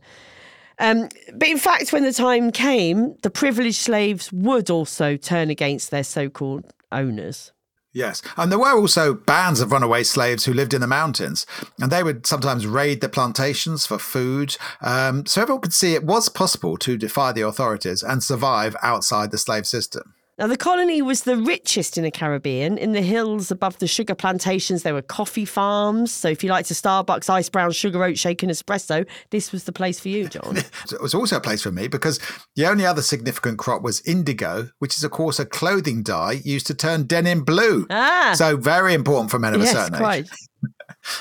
Um, 0.78 1.08
but 1.34 1.48
in 1.48 1.58
fact, 1.58 1.92
when 1.92 2.04
the 2.04 2.12
time 2.12 2.50
came, 2.50 3.14
the 3.22 3.30
privileged 3.30 3.76
slaves 3.76 4.32
would 4.32 4.70
also 4.70 5.16
turn 5.16 5.50
against 5.50 5.90
their 5.90 6.04
so 6.04 6.28
called 6.28 6.72
owners. 6.90 7.52
Yes. 7.92 8.22
And 8.36 8.52
there 8.52 8.58
were 8.58 8.76
also 8.76 9.14
bands 9.14 9.60
of 9.60 9.72
runaway 9.72 10.04
slaves 10.04 10.44
who 10.44 10.52
lived 10.52 10.74
in 10.74 10.80
the 10.80 10.86
mountains, 10.86 11.44
and 11.80 11.90
they 11.90 12.04
would 12.04 12.24
sometimes 12.24 12.66
raid 12.66 13.00
the 13.00 13.08
plantations 13.08 13.84
for 13.84 13.98
food. 13.98 14.56
Um, 14.80 15.26
so 15.26 15.42
everyone 15.42 15.62
could 15.62 15.72
see 15.72 15.94
it 15.94 16.04
was 16.04 16.28
possible 16.28 16.76
to 16.78 16.96
defy 16.96 17.32
the 17.32 17.46
authorities 17.46 18.02
and 18.02 18.22
survive 18.22 18.76
outside 18.82 19.32
the 19.32 19.38
slave 19.38 19.66
system. 19.66 20.14
Now, 20.40 20.46
the 20.46 20.56
colony 20.56 21.02
was 21.02 21.24
the 21.24 21.36
richest 21.36 21.98
in 21.98 22.04
the 22.04 22.10
Caribbean. 22.10 22.78
In 22.78 22.92
the 22.92 23.02
hills 23.02 23.50
above 23.50 23.78
the 23.78 23.86
sugar 23.86 24.14
plantations, 24.14 24.84
there 24.84 24.94
were 24.94 25.02
coffee 25.02 25.44
farms. 25.44 26.10
So, 26.10 26.28
if 26.28 26.42
you 26.42 26.48
liked 26.48 26.70
a 26.70 26.74
Starbucks 26.74 27.28
ice 27.28 27.50
brown 27.50 27.72
sugar 27.72 28.02
oat 28.02 28.16
shaken 28.16 28.48
espresso, 28.48 29.06
this 29.28 29.52
was 29.52 29.64
the 29.64 29.72
place 29.72 30.00
for 30.00 30.08
you, 30.08 30.28
John. 30.28 30.56
It 30.90 31.02
was 31.02 31.14
also 31.14 31.36
a 31.36 31.40
place 31.40 31.62
for 31.62 31.70
me 31.70 31.88
because 31.88 32.18
the 32.56 32.66
only 32.66 32.86
other 32.86 33.02
significant 33.02 33.58
crop 33.58 33.82
was 33.82 34.00
indigo, 34.06 34.70
which 34.78 34.96
is, 34.96 35.04
of 35.04 35.10
course, 35.10 35.38
a 35.38 35.44
clothing 35.44 36.02
dye 36.02 36.40
used 36.42 36.66
to 36.68 36.74
turn 36.74 37.06
denim 37.06 37.44
blue. 37.44 37.86
Ah. 37.90 38.32
So 38.34 38.56
very 38.56 38.94
important 38.94 39.30
for 39.30 39.38
men 39.38 39.52
of 39.52 39.60
a 39.60 39.64
yes, 39.64 39.74
certain 39.74 39.96
age. 39.96 40.00
quite. 40.00 40.28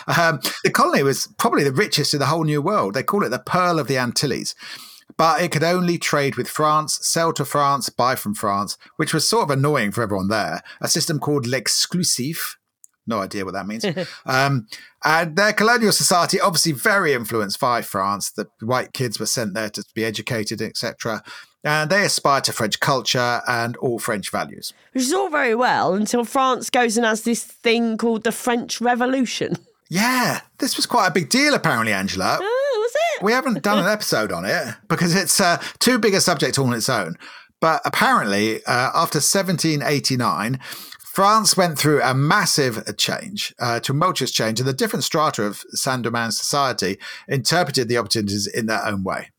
Um, 0.07 0.41
the 0.65 0.71
colony 0.71 1.03
was 1.03 1.27
probably 1.37 1.63
the 1.63 1.71
richest 1.71 2.13
in 2.13 2.19
the 2.19 2.25
whole 2.25 2.43
New 2.43 2.61
World. 2.61 2.95
They 2.95 3.03
call 3.03 3.23
it 3.23 3.29
the 3.29 3.39
Pearl 3.39 3.79
of 3.79 3.87
the 3.87 3.97
Antilles. 3.97 4.53
But 5.19 5.41
it 5.41 5.51
could 5.51 5.65
only 5.65 5.97
trade 5.97 6.37
with 6.37 6.47
France, 6.47 6.97
sell 7.05 7.33
to 7.33 7.43
France, 7.43 7.89
buy 7.89 8.15
from 8.15 8.33
France, 8.33 8.77
which 8.95 9.13
was 9.13 9.27
sort 9.27 9.43
of 9.43 9.49
annoying 9.49 9.91
for 9.91 10.01
everyone 10.01 10.29
there. 10.29 10.63
A 10.79 10.87
system 10.87 11.19
called 11.19 11.45
l'exclusif. 11.45 12.55
No 13.05 13.19
idea 13.19 13.43
what 13.43 13.53
that 13.53 13.67
means. 13.67 13.83
um, 14.25 14.67
and 15.03 15.35
their 15.35 15.51
colonial 15.51 15.91
society, 15.91 16.39
obviously 16.39 16.71
very 16.71 17.11
influenced 17.11 17.59
by 17.59 17.81
France. 17.81 18.31
The 18.31 18.47
white 18.61 18.93
kids 18.93 19.19
were 19.19 19.25
sent 19.25 19.55
there 19.55 19.69
to 19.69 19.83
be 19.93 20.05
educated, 20.05 20.61
etc. 20.61 21.21
And 21.65 21.89
they 21.89 22.05
aspire 22.05 22.39
to 22.39 22.53
French 22.53 22.79
culture 22.79 23.41
and 23.45 23.75
all 23.75 23.99
French 23.99 24.31
values. 24.31 24.71
Which 24.93 25.03
is 25.03 25.11
all 25.11 25.29
very 25.29 25.53
well 25.53 25.95
until 25.95 26.23
France 26.23 26.69
goes 26.69 26.95
and 26.95 27.05
has 27.05 27.23
this 27.23 27.43
thing 27.43 27.97
called 27.97 28.23
the 28.23 28.31
French 28.31 28.79
Revolution. 28.79 29.57
Yeah, 29.89 30.39
this 30.59 30.77
was 30.77 30.85
quite 30.85 31.07
a 31.07 31.11
big 31.11 31.29
deal, 31.29 31.55
apparently, 31.55 31.91
Angela. 31.91 32.39
Was 32.89 32.95
it? 33.17 33.23
We 33.23 33.31
haven't 33.31 33.63
done 33.63 33.77
an 33.77 33.85
episode 33.85 34.31
on 34.31 34.45
it 34.45 34.75
because 34.87 35.13
it's 35.15 35.39
uh, 35.39 35.61
too 35.79 35.99
big 35.99 36.13
a 36.13 36.21
subject 36.21 36.57
all 36.57 36.67
on 36.67 36.73
its 36.73 36.89
own. 36.89 37.15
But 37.61 37.81
apparently, 37.85 38.63
uh, 38.65 38.91
after 38.95 39.17
1789, 39.17 40.59
France 41.13 41.57
went 41.57 41.77
through 41.77 42.01
a 42.01 42.13
massive 42.13 42.95
change, 42.97 43.53
uh, 43.59 43.79
tumultuous 43.79 44.31
change, 44.31 44.59
and 44.59 44.67
the 44.67 44.73
different 44.73 45.03
strata 45.03 45.43
of 45.43 45.63
Saint 45.71 46.03
Domingue 46.03 46.31
society 46.31 46.97
interpreted 47.27 47.89
the 47.89 47.97
opportunities 47.97 48.47
in 48.47 48.67
their 48.67 48.83
own 48.85 49.03
way. 49.03 49.29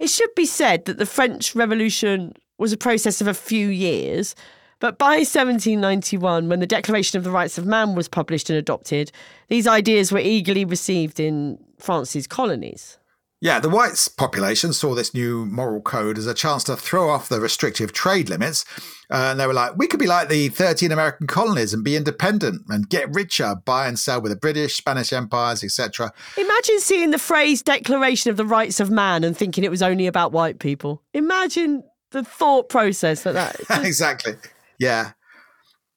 It 0.00 0.08
should 0.08 0.34
be 0.34 0.46
said 0.46 0.84
that 0.84 0.98
the 0.98 1.06
French 1.06 1.54
Revolution 1.54 2.32
was 2.58 2.72
a 2.72 2.76
process 2.76 3.20
of 3.20 3.26
a 3.26 3.34
few 3.34 3.68
years, 3.68 4.34
but 4.78 4.98
by 4.98 5.16
1791, 5.16 6.48
when 6.48 6.60
the 6.60 6.66
Declaration 6.66 7.16
of 7.16 7.24
the 7.24 7.30
Rights 7.30 7.56
of 7.56 7.66
Man 7.66 7.94
was 7.94 8.08
published 8.08 8.50
and 8.50 8.58
adopted, 8.58 9.10
these 9.48 9.66
ideas 9.66 10.12
were 10.12 10.18
eagerly 10.18 10.64
received 10.64 11.18
in 11.18 11.58
France's 11.78 12.26
colonies. 12.26 12.98
Yeah, 13.40 13.60
the 13.60 13.68
whites 13.68 14.08
population 14.08 14.72
saw 14.72 14.94
this 14.94 15.12
new 15.12 15.44
moral 15.44 15.82
code 15.82 16.16
as 16.16 16.26
a 16.26 16.32
chance 16.32 16.64
to 16.64 16.76
throw 16.76 17.10
off 17.10 17.28
the 17.28 17.38
restrictive 17.38 17.92
trade 17.92 18.30
limits. 18.30 18.64
Uh, 19.10 19.28
and 19.30 19.38
they 19.38 19.46
were 19.46 19.52
like, 19.52 19.76
we 19.76 19.86
could 19.86 20.00
be 20.00 20.06
like 20.06 20.28
the 20.28 20.48
13 20.48 20.90
American 20.90 21.26
colonies 21.26 21.74
and 21.74 21.84
be 21.84 21.96
independent 21.96 22.62
and 22.68 22.88
get 22.88 23.12
richer, 23.14 23.54
buy 23.64 23.86
and 23.86 23.98
sell 23.98 24.22
with 24.22 24.32
the 24.32 24.38
British, 24.38 24.76
Spanish 24.76 25.12
empires, 25.12 25.62
etc. 25.62 26.12
Imagine 26.38 26.80
seeing 26.80 27.10
the 27.10 27.18
phrase 27.18 27.62
Declaration 27.62 28.30
of 28.30 28.38
the 28.38 28.46
Rights 28.46 28.80
of 28.80 28.90
Man 28.90 29.22
and 29.22 29.36
thinking 29.36 29.64
it 29.64 29.70
was 29.70 29.82
only 29.82 30.06
about 30.06 30.32
white 30.32 30.58
people. 30.58 31.02
Imagine 31.12 31.84
the 32.12 32.24
thought 32.24 32.68
process 32.70 33.22
that 33.22 33.34
that. 33.34 33.60
exactly. 33.84 34.34
Yeah. 34.78 35.12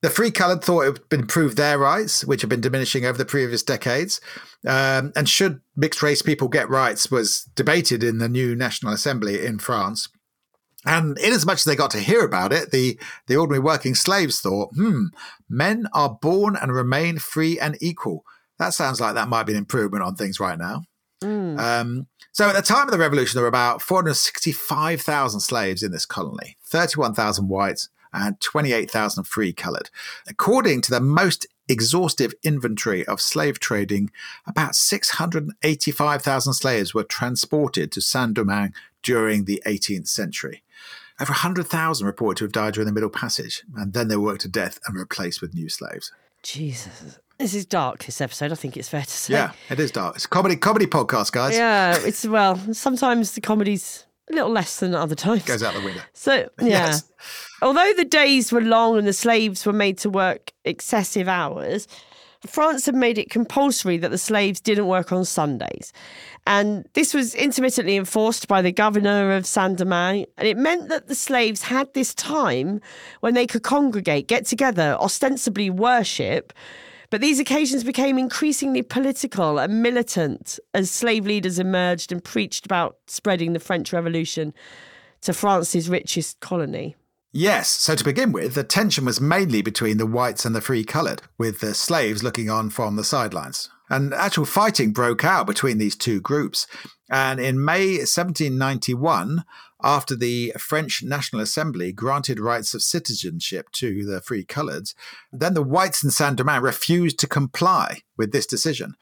The 0.01 0.09
free 0.09 0.31
coloured 0.31 0.63
thought 0.63 0.86
it 0.86 0.89
would 0.93 1.19
improve 1.19 1.55
their 1.55 1.77
rights, 1.77 2.24
which 2.24 2.41
have 2.41 2.50
been 2.50 2.62
diminishing 2.62 3.05
over 3.05 3.17
the 3.17 3.25
previous 3.25 3.63
decades. 3.63 4.21
Um, 4.65 5.12
and 5.15 5.27
should 5.27 5.59
mixed 5.75 6.01
race 6.01 6.21
people 6.21 6.48
get 6.48 6.69
rights 6.69 7.12
was 7.12 7.50
debated 7.55 8.03
in 8.03 8.17
the 8.17 8.29
new 8.29 8.55
National 8.55 8.93
Assembly 8.93 9.45
in 9.45 9.59
France. 9.59 10.07
And 10.86 11.17
in 11.17 11.33
as 11.33 11.45
much 11.45 11.57
as 11.59 11.63
they 11.65 11.75
got 11.75 11.91
to 11.91 12.00
hear 12.00 12.24
about 12.24 12.53
it, 12.53 12.71
the, 12.71 12.98
the 13.27 13.36
ordinary 13.36 13.59
working 13.59 13.95
slaves 13.95 14.39
thought, 14.39 14.69
hmm, 14.74 15.07
men 15.50 15.88
are 15.93 16.17
born 16.21 16.55
and 16.55 16.74
remain 16.74 17.19
free 17.19 17.59
and 17.59 17.77
equal. 17.81 18.24
That 18.57 18.74
sounds 18.74 19.01
like 19.01 19.15
that 19.15 19.27
might 19.27 19.43
be 19.43 19.53
an 19.53 19.57
improvement 19.57 20.03
on 20.03 20.15
things 20.15 20.39
right 20.39 20.57
now. 20.57 20.83
Mm. 21.21 21.59
Um, 21.59 22.07
so 22.31 22.48
at 22.48 22.55
the 22.55 22.62
time 22.62 22.88
of 22.88 22.91
the 22.91 22.98
revolution, 22.98 23.36
there 23.36 23.43
were 23.43 23.50
about 23.50 23.81
465,000 23.81 25.41
slaves 25.41 25.83
in 25.83 25.91
this 25.91 26.05
colony, 26.05 26.55
31,000 26.67 27.50
whites, 27.50 27.89
and 28.13 28.39
28,000 28.39 29.23
free 29.25 29.53
coloured. 29.53 29.89
According 30.27 30.81
to 30.81 30.91
the 30.91 30.99
most 30.99 31.45
exhaustive 31.67 32.33
inventory 32.43 33.05
of 33.05 33.21
slave 33.21 33.59
trading, 33.59 34.11
about 34.47 34.75
685,000 34.75 36.53
slaves 36.53 36.93
were 36.93 37.03
transported 37.03 37.91
to 37.91 38.01
Saint 38.01 38.33
Domingue 38.33 38.73
during 39.03 39.45
the 39.45 39.61
18th 39.65 40.07
century. 40.07 40.63
Over 41.21 41.31
100,000 41.31 42.05
reported 42.07 42.37
to 42.37 42.43
have 42.45 42.51
died 42.53 42.73
during 42.73 42.87
the 42.87 42.93
Middle 42.93 43.09
Passage, 43.09 43.63
and 43.75 43.93
then 43.93 44.07
they 44.07 44.15
were 44.15 44.23
worked 44.23 44.41
to 44.41 44.47
death 44.47 44.79
and 44.87 44.97
replaced 44.97 45.41
with 45.41 45.53
new 45.53 45.69
slaves. 45.69 46.11
Jesus. 46.43 47.19
This 47.37 47.53
is 47.53 47.65
dark, 47.65 48.03
this 48.03 48.19
episode, 48.19 48.51
I 48.51 48.55
think 48.55 48.75
it's 48.75 48.89
fair 48.89 49.01
to 49.01 49.09
say. 49.09 49.33
Yeah, 49.33 49.51
it 49.69 49.79
is 49.79 49.91
dark. 49.91 50.15
It's 50.15 50.25
a 50.25 50.29
comedy 50.29 50.55
comedy 50.57 50.87
podcast, 50.87 51.31
guys. 51.31 51.55
Yeah, 51.55 51.97
it's 51.97 52.25
well, 52.25 52.57
sometimes 52.73 53.33
the 53.33 53.41
comedy's 53.41 54.05
a 54.29 54.33
little 54.33 54.51
less 54.51 54.79
than 54.79 54.93
other 54.95 55.15
times. 55.15 55.43
Goes 55.43 55.63
out 55.63 55.74
the 55.74 55.81
window. 55.81 56.01
So 56.13 56.33
yeah. 56.62 56.67
Yes. 56.67 57.12
Although 57.62 57.93
the 57.93 58.05
days 58.05 58.51
were 58.51 58.62
long 58.62 58.98
and 58.98 59.07
the 59.07 59.13
slaves 59.13 59.65
were 59.65 59.74
made 59.74 59.98
to 60.00 60.09
work 60.09 60.53
excessive 60.63 61.27
hours, 61.27 61.88
France 62.45 62.86
had 62.86 62.95
made 62.95 63.17
it 63.17 63.29
compulsory 63.29 63.98
that 63.98 64.12
the 64.12 64.17
slaves 64.17 64.62
didn't 64.62 64.88
work 64.88 65.12
on 65.12 65.25
Sundays. 65.25 65.91
And 66.48 66.88
this 66.93 67.13
was 67.13 67.36
intermittently 67.36 67.98
enforced 67.98 68.48
by 68.48 68.62
the 68.62 68.71
governor 68.71 69.36
of 69.36 69.45
Saint 69.45 69.77
Domingue. 69.77 70.25
And 70.38 70.48
it 70.48 70.57
meant 70.57 70.88
that 70.88 71.07
the 71.07 71.15
slaves 71.15 71.63
had 71.63 71.93
this 71.93 72.13
time 72.13 72.79
when 73.19 73.33
they 73.33 73.45
could 73.45 73.63
congregate, 73.63 74.27
get 74.27 74.45
together, 74.45 74.95
ostensibly 75.01 75.69
worship. 75.69 76.53
But 77.09 77.21
these 77.21 77.39
occasions 77.39 77.83
became 77.83 78.19
increasingly 78.19 78.83
political 78.83 79.57
and 79.57 79.81
militant 79.81 80.59
as 80.73 80.91
slave 80.91 81.25
leaders 81.25 81.57
emerged 81.57 82.11
and 82.11 82.23
preached 82.23 82.65
about 82.65 82.97
spreading 83.07 83.53
the 83.53 83.59
French 83.59 83.91
Revolution 83.91 84.53
to 85.21 85.33
France's 85.33 85.89
richest 85.89 86.39
colony. 86.39 86.95
Yes, 87.31 87.69
so 87.69 87.95
to 87.95 88.03
begin 88.03 88.31
with, 88.31 88.55
the 88.55 88.63
tension 88.63 89.05
was 89.05 89.21
mainly 89.21 89.61
between 89.61 89.97
the 89.97 90.07
whites 90.07 90.45
and 90.45 90.55
the 90.55 90.61
free 90.61 90.83
coloured, 90.83 91.21
with 91.37 91.59
the 91.59 91.75
slaves 91.75 92.23
looking 92.23 92.49
on 92.49 92.71
from 92.71 92.95
the 92.95 93.03
sidelines. 93.03 93.69
And 93.89 94.13
actual 94.13 94.45
fighting 94.45 94.93
broke 94.93 95.23
out 95.23 95.45
between 95.47 95.77
these 95.77 95.95
two 95.95 96.21
groups. 96.21 96.67
And 97.09 97.39
in 97.39 97.63
May 97.63 97.97
1791, 97.97 99.43
after 99.81 100.15
the 100.15 100.53
French 100.57 101.03
National 101.03 101.41
Assembly 101.41 101.91
granted 101.91 102.39
rights 102.39 102.74
of 102.74 102.81
citizenship 102.81 103.69
to 103.74 104.05
the 104.05 104.21
free 104.21 104.43
coloureds, 104.43 104.93
then 105.31 105.53
the 105.53 105.63
whites 105.63 106.03
in 106.03 106.12
Saint 106.12 106.38
Domingue 106.38 106.62
refused 106.62 107.19
to 107.19 107.27
comply 107.27 108.01
with 108.17 108.31
this 108.31 108.45
decision. 108.45 108.95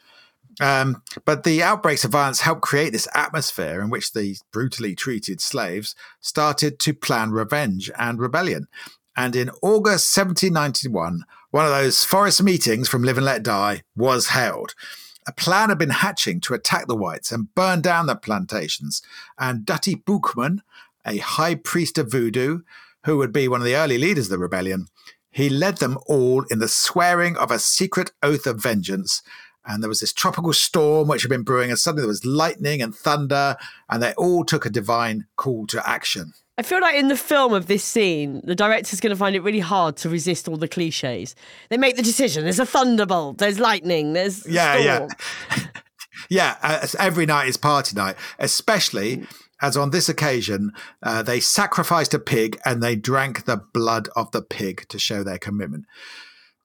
Um, 0.60 1.04
but 1.26 1.44
the 1.44 1.62
outbreaks 1.62 2.04
of 2.04 2.12
violence 2.12 2.42
helped 2.42 2.62
create 2.62 2.92
this 2.92 3.08
atmosphere 3.14 3.80
in 3.82 3.90
which 3.90 4.14
the 4.14 4.38
brutally 4.52 4.96
treated 4.96 5.40
slaves 5.40 5.96
started 6.20 6.80
to 6.80 6.94
plan 6.94 7.32
revenge 7.32 7.92
and 7.98 8.20
rebellion. 8.20 8.68
And 9.16 9.36
in 9.36 9.50
August 9.62 10.16
1791, 10.16 11.24
one 11.52 11.66
of 11.66 11.72
those 11.72 12.04
forest 12.04 12.44
meetings 12.44 12.88
from 12.88 13.04
Live 13.04 13.18
and 13.18 13.26
Let 13.26 13.44
Die 13.44 13.82
was 13.96 14.28
held. 14.28 14.74
A 15.28 15.34
plan 15.34 15.70
had 15.70 15.78
been 15.78 15.90
hatching 15.90 16.40
to 16.42 16.54
attack 16.54 16.88
the 16.88 16.96
whites 16.96 17.32
and 17.32 17.54
burn 17.54 17.82
down 17.82 18.06
their 18.06 18.16
plantations. 18.16 19.02
And 19.38 19.66
Dutty 19.66 19.96
Boukman, 19.96 20.60
a 21.06 21.18
high 21.18 21.56
priest 21.56 21.98
of 21.98 22.10
voodoo, 22.10 22.60
who 23.04 23.18
would 23.18 23.34
be 23.34 23.48
one 23.48 23.62
of 23.62 23.66
the 23.66 23.76
early 23.76 23.98
leaders 23.98 24.28
of 24.28 24.32
the 24.32 24.38
rebellion, 24.38 24.88
he 25.30 25.50
led 25.50 25.78
them 25.78 26.00
all 26.08 26.44
in 26.50 26.60
the 26.60 26.68
swearing 26.68 27.38
of 27.38 27.52
a 27.52 27.60
secret 27.60 28.12
oath 28.24 28.48
of 28.48 28.62
vengeance 28.62 29.22
and 29.68 29.84
there 29.84 29.90
was 29.90 30.00
this 30.00 30.14
tropical 30.14 30.54
storm 30.54 31.10
which 31.10 31.24
had 31.24 31.30
been 31.30 31.44
brewing, 31.44 31.70
and 31.70 31.78
suddenly 31.78 32.02
there 32.02 32.08
was 32.08 32.26
lightning 32.26 32.82
and 32.82 32.96
thunder, 32.96 33.58
and 33.90 34.02
they 34.02 34.14
all 34.14 34.46
took 34.46 34.66
a 34.66 34.70
divine 34.70 35.28
call 35.36 35.68
to 35.68 35.88
action. 35.88 36.34
I 36.60 36.64
feel 36.64 36.82
like 36.82 36.96
in 36.96 37.08
the 37.08 37.16
film 37.16 37.54
of 37.54 37.68
this 37.68 37.84
scene, 37.84 38.42
the 38.44 38.56
director's 38.56 39.00
going 39.00 39.12
to 39.12 39.18
find 39.18 39.36
it 39.36 39.42
really 39.42 39.60
hard 39.60 39.96
to 39.98 40.10
resist 40.10 40.48
all 40.48 40.58
the 40.58 40.68
cliches. 40.68 41.36
They 41.70 41.78
make 41.78 41.96
the 41.96 42.02
decision: 42.02 42.44
there's 42.44 42.60
a 42.60 42.66
thunderbolt, 42.66 43.38
there's 43.38 43.60
lightning, 43.60 44.14
there's 44.14 44.46
yeah, 44.48 44.74
storm. 44.74 45.10
yeah, 45.52 45.68
yeah. 46.30 46.58
Uh, 46.64 46.88
every 47.00 47.28
night 47.28 47.48
is 47.48 47.58
party 47.58 47.96
night, 47.96 48.16
especially 48.40 49.28
as 49.62 49.76
on 49.76 49.90
this 49.90 50.08
occasion 50.08 50.72
uh, 51.04 51.24
they 51.24 51.40
sacrificed 51.40 52.14
a 52.14 52.20
pig 52.20 52.60
and 52.66 52.82
they 52.82 52.96
drank 52.96 53.46
the 53.46 53.58
blood 53.74 54.08
of 54.16 54.32
the 54.32 54.42
pig 54.42 54.88
to 54.90 55.00
show 55.00 55.24
their 55.24 55.40
commitment. 55.40 55.86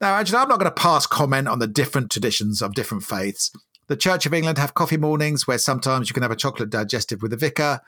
Now, 0.01 0.17
Angela, 0.17 0.43
I'm 0.43 0.49
not 0.49 0.59
going 0.59 0.73
to 0.73 0.83
pass 0.83 1.07
comment 1.07 1.49
on 1.49 1.59
the 1.59 1.67
different 1.67 2.11
traditions 2.11 2.61
of 2.61 2.75
different 2.75 3.05
faiths. 3.05 3.53
The 3.89 3.97
Church 3.97 4.27
of 4.27 4.35
England 4.35 4.59
have 4.59 4.75
coffee 4.75 4.97
mornings 4.97 5.47
where 5.47 5.59
sometimes 5.59 6.09
you 6.09 6.15
can 6.15 6.23
have 6.23 6.33
a 6.33 6.37
chocolate 6.37 6.71
digestive 6.71 7.23
with 7.23 7.31
the 7.31 7.37
vicar. 7.37 7.81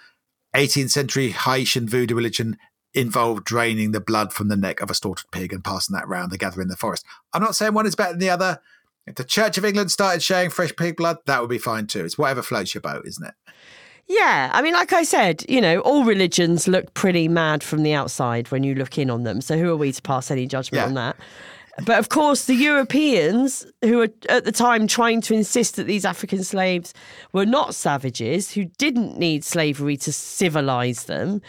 18th 0.54 0.90
century 0.90 1.30
Haitian 1.30 1.88
voodoo 1.88 2.14
religion 2.14 2.56
involved 2.94 3.44
draining 3.44 3.92
the 3.92 4.00
blood 4.00 4.32
from 4.32 4.48
the 4.48 4.56
neck 4.56 4.80
of 4.80 4.90
a 4.90 4.94
slaughtered 4.94 5.30
pig 5.32 5.52
and 5.52 5.64
passing 5.64 5.94
that 5.94 6.06
round 6.06 6.30
the 6.30 6.38
gathering 6.38 6.66
in 6.66 6.68
the 6.68 6.76
forest. 6.76 7.04
I'm 7.32 7.42
not 7.42 7.56
saying 7.56 7.74
one 7.74 7.86
is 7.86 7.96
better 7.96 8.12
than 8.12 8.20
the 8.20 8.30
other. 8.30 8.60
If 9.06 9.16
the 9.16 9.24
Church 9.24 9.58
of 9.58 9.64
England 9.64 9.90
started 9.90 10.22
sharing 10.22 10.50
fresh 10.50 10.74
pig 10.76 10.96
blood, 10.96 11.18
that 11.26 11.40
would 11.40 11.50
be 11.50 11.58
fine 11.58 11.86
too. 11.86 12.04
It's 12.04 12.16
whatever 12.16 12.40
floats 12.40 12.74
your 12.74 12.80
boat, 12.80 13.04
isn't 13.06 13.26
it? 13.26 13.34
Yeah, 14.06 14.50
I 14.52 14.60
mean, 14.60 14.74
like 14.74 14.92
I 14.92 15.02
said, 15.02 15.44
you 15.48 15.60
know, 15.60 15.80
all 15.80 16.04
religions 16.04 16.68
look 16.68 16.92
pretty 16.94 17.26
mad 17.26 17.62
from 17.62 17.82
the 17.82 17.94
outside 17.94 18.50
when 18.50 18.62
you 18.62 18.74
look 18.74 18.98
in 18.98 19.10
on 19.10 19.24
them. 19.24 19.40
So 19.40 19.56
who 19.58 19.70
are 19.70 19.76
we 19.76 19.92
to 19.92 20.02
pass 20.02 20.30
any 20.30 20.46
judgment 20.46 20.82
yeah. 20.82 20.86
on 20.86 20.94
that? 20.94 21.16
But 21.84 21.98
of 21.98 22.08
course, 22.08 22.44
the 22.44 22.54
Europeans, 22.54 23.66
who 23.82 23.98
were 23.98 24.10
at 24.28 24.44
the 24.44 24.52
time 24.52 24.86
trying 24.86 25.20
to 25.22 25.34
insist 25.34 25.76
that 25.76 25.84
these 25.84 26.04
African 26.04 26.44
slaves 26.44 26.94
were 27.32 27.46
not 27.46 27.74
savages, 27.74 28.52
who 28.52 28.66
didn't 28.78 29.18
need 29.18 29.44
slavery 29.44 29.96
to 29.98 30.12
civilize 30.12 31.04
them, 31.04 31.42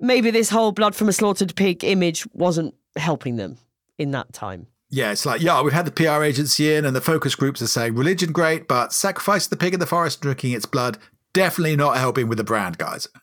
maybe 0.00 0.30
this 0.30 0.50
whole 0.50 0.72
blood 0.72 0.94
from 0.94 1.08
a 1.08 1.12
slaughtered 1.12 1.54
pig 1.54 1.84
image 1.84 2.26
wasn't 2.32 2.74
helping 2.96 3.36
them 3.36 3.58
in 3.96 4.10
that 4.10 4.32
time. 4.32 4.66
Yeah, 4.90 5.12
it's 5.12 5.26
like, 5.26 5.40
yeah, 5.40 5.60
we've 5.62 5.72
had 5.72 5.86
the 5.86 5.90
PR 5.90 6.22
agency 6.22 6.72
in 6.74 6.84
and 6.84 6.94
the 6.94 7.00
focus 7.00 7.34
groups 7.34 7.62
are 7.62 7.66
saying 7.66 7.94
religion 7.94 8.32
great, 8.32 8.68
but 8.68 8.92
sacrifice 8.92 9.46
the 9.46 9.56
pig 9.56 9.74
in 9.74 9.80
the 9.80 9.86
forest, 9.86 10.20
drinking 10.20 10.52
its 10.52 10.66
blood, 10.66 10.98
definitely 11.32 11.76
not 11.76 11.96
helping 11.96 12.28
with 12.28 12.38
the 12.38 12.44
brand, 12.44 12.78
guys. 12.78 13.08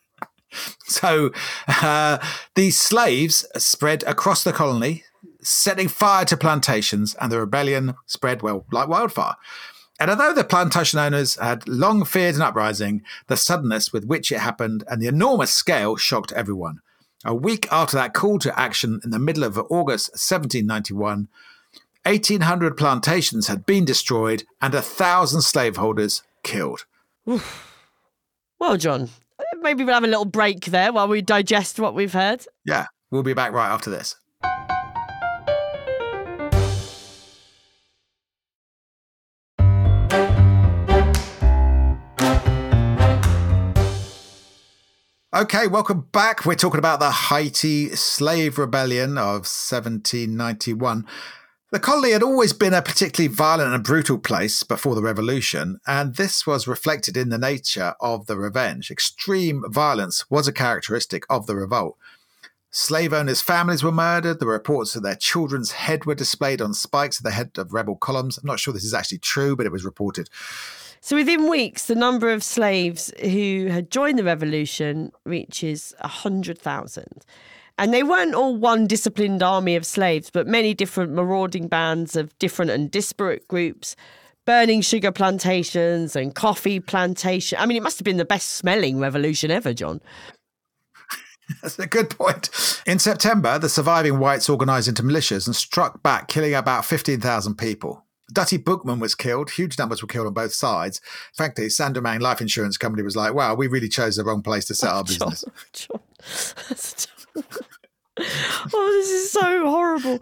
So 0.85 1.31
uh, 1.81 2.17
these 2.55 2.77
slaves 2.77 3.45
spread 3.55 4.03
across 4.03 4.43
the 4.43 4.51
colony, 4.51 5.05
setting 5.41 5.87
fire 5.87 6.25
to 6.25 6.37
plantations, 6.37 7.15
and 7.15 7.31
the 7.31 7.39
rebellion 7.39 7.95
spread 8.05 8.41
well 8.41 8.65
like 8.71 8.87
wildfire. 8.87 9.35
And 9.99 10.09
although 10.09 10.33
the 10.33 10.43
plantation 10.43 10.97
owners 10.97 11.35
had 11.35 11.67
long 11.67 12.05
feared 12.05 12.35
an 12.35 12.41
uprising, 12.41 13.03
the 13.27 13.37
suddenness 13.37 13.93
with 13.93 14.05
which 14.05 14.31
it 14.31 14.39
happened 14.39 14.83
and 14.87 14.99
the 14.99 15.07
enormous 15.07 15.53
scale 15.53 15.95
shocked 15.95 16.31
everyone. 16.31 16.79
A 17.23 17.35
week 17.35 17.67
after 17.71 17.97
that 17.97 18.15
call 18.15 18.39
to 18.39 18.59
action 18.59 18.99
in 19.03 19.11
the 19.11 19.19
middle 19.19 19.43
of 19.43 19.59
August 19.69 20.09
1791, 20.13 21.27
1,800 22.03 22.75
plantations 22.75 23.45
had 23.45 23.63
been 23.63 23.85
destroyed 23.85 24.43
and 24.59 24.73
a 24.73 24.81
thousand 24.81 25.41
slaveholders 25.41 26.23
killed. 26.41 26.85
Well, 28.57 28.77
John, 28.77 29.09
maybe 29.59 29.83
we'll 29.83 29.93
have 29.93 30.03
a 30.03 30.07
little 30.07 30.25
break 30.25 30.65
there 30.65 30.91
while 30.91 31.07
we 31.07 31.21
digest 31.21 31.79
what 31.79 31.93
we've 31.93 32.13
heard. 32.13 32.47
Yeah, 32.65 32.87
we'll 33.11 33.21
be 33.21 33.35
back 33.35 33.51
right 33.51 33.69
after 33.69 33.91
this. 33.91 34.15
Okay, 45.33 45.65
welcome 45.65 46.09
back. 46.11 46.45
We're 46.45 46.55
talking 46.55 46.77
about 46.77 46.99
the 46.99 47.09
Haiti 47.09 47.95
slave 47.95 48.57
rebellion 48.57 49.17
of 49.17 49.47
1791. 49.47 51.07
The 51.71 51.79
colony 51.79 52.11
had 52.11 52.21
always 52.21 52.51
been 52.51 52.73
a 52.73 52.81
particularly 52.81 53.33
violent 53.33 53.73
and 53.73 53.81
brutal 53.81 54.17
place 54.17 54.63
before 54.63 54.93
the 54.93 55.01
revolution, 55.01 55.79
and 55.87 56.15
this 56.15 56.45
was 56.45 56.67
reflected 56.67 57.15
in 57.15 57.29
the 57.29 57.37
nature 57.37 57.93
of 58.01 58.25
the 58.25 58.37
revenge. 58.37 58.91
Extreme 58.91 59.63
violence 59.69 60.29
was 60.29 60.49
a 60.49 60.53
characteristic 60.53 61.23
of 61.29 61.47
the 61.47 61.55
revolt. 61.55 61.97
Slave 62.69 63.13
owners' 63.13 63.39
families 63.39 63.85
were 63.85 63.91
murdered. 63.93 64.41
The 64.41 64.47
reports 64.47 64.97
of 64.97 65.03
their 65.03 65.15
children's 65.15 65.71
head 65.71 66.03
were 66.03 66.13
displayed 66.13 66.61
on 66.61 66.73
spikes 66.73 67.21
at 67.21 67.23
the 67.23 67.31
head 67.31 67.51
of 67.57 67.71
rebel 67.71 67.95
columns. 67.95 68.37
I'm 68.37 68.47
not 68.47 68.59
sure 68.59 68.73
this 68.73 68.83
is 68.83 68.93
actually 68.93 69.19
true, 69.19 69.55
but 69.55 69.65
it 69.65 69.71
was 69.71 69.85
reported. 69.85 70.29
So 71.03 71.15
within 71.15 71.49
weeks, 71.49 71.87
the 71.87 71.95
number 71.95 72.31
of 72.31 72.43
slaves 72.43 73.11
who 73.21 73.67
had 73.71 73.89
joined 73.89 74.19
the 74.19 74.23
revolution 74.23 75.11
reaches 75.25 75.95
100,000. 76.01 77.25
And 77.79 77.91
they 77.91 78.03
weren't 78.03 78.35
all 78.35 78.55
one 78.55 78.85
disciplined 78.85 79.41
army 79.41 79.75
of 79.75 79.83
slaves, 79.83 80.29
but 80.29 80.45
many 80.45 80.75
different 80.75 81.13
marauding 81.13 81.67
bands 81.67 82.15
of 82.15 82.37
different 82.37 82.69
and 82.69 82.91
disparate 82.91 83.47
groups, 83.47 83.95
burning 84.45 84.81
sugar 84.81 85.11
plantations 85.11 86.15
and 86.15 86.35
coffee 86.35 86.79
plantation. 86.79 87.57
I 87.59 87.65
mean, 87.65 87.77
it 87.77 87.83
must 87.83 87.97
have 87.97 88.05
been 88.05 88.17
the 88.17 88.25
best 88.25 88.51
smelling 88.51 88.99
revolution 88.99 89.49
ever, 89.49 89.73
John. 89.73 90.01
That's 91.63 91.79
a 91.79 91.87
good 91.87 92.11
point. 92.11 92.81
In 92.85 92.99
September, 92.99 93.57
the 93.57 93.69
surviving 93.69 94.19
whites 94.19 94.49
organised 94.49 94.87
into 94.87 95.01
militias 95.01 95.47
and 95.47 95.55
struck 95.55 96.03
back, 96.03 96.27
killing 96.27 96.53
about 96.53 96.85
15,000 96.85 97.55
people. 97.55 98.05
Dutty 98.31 98.57
Boukman 98.57 98.99
was 98.99 99.15
killed. 99.15 99.51
Huge 99.51 99.77
numbers 99.77 100.01
were 100.01 100.07
killed 100.07 100.27
on 100.27 100.33
both 100.33 100.53
sides. 100.53 101.01
Frankly, 101.33 101.69
Saint-Domingue 101.69 102.21
Life 102.21 102.41
Insurance 102.41 102.77
Company 102.77 103.03
was 103.03 103.15
like, 103.15 103.33
wow, 103.33 103.55
we 103.55 103.67
really 103.67 103.89
chose 103.89 104.15
the 104.15 104.23
wrong 104.23 104.41
place 104.41 104.65
to 104.65 104.75
set 104.75 104.91
our 104.91 105.03
business. 105.05 105.43
John, 105.73 105.99
John. 106.15 107.43
oh, 108.73 109.01
this 109.01 109.09
is 109.09 109.31
so 109.31 109.69
horrible. 109.69 110.19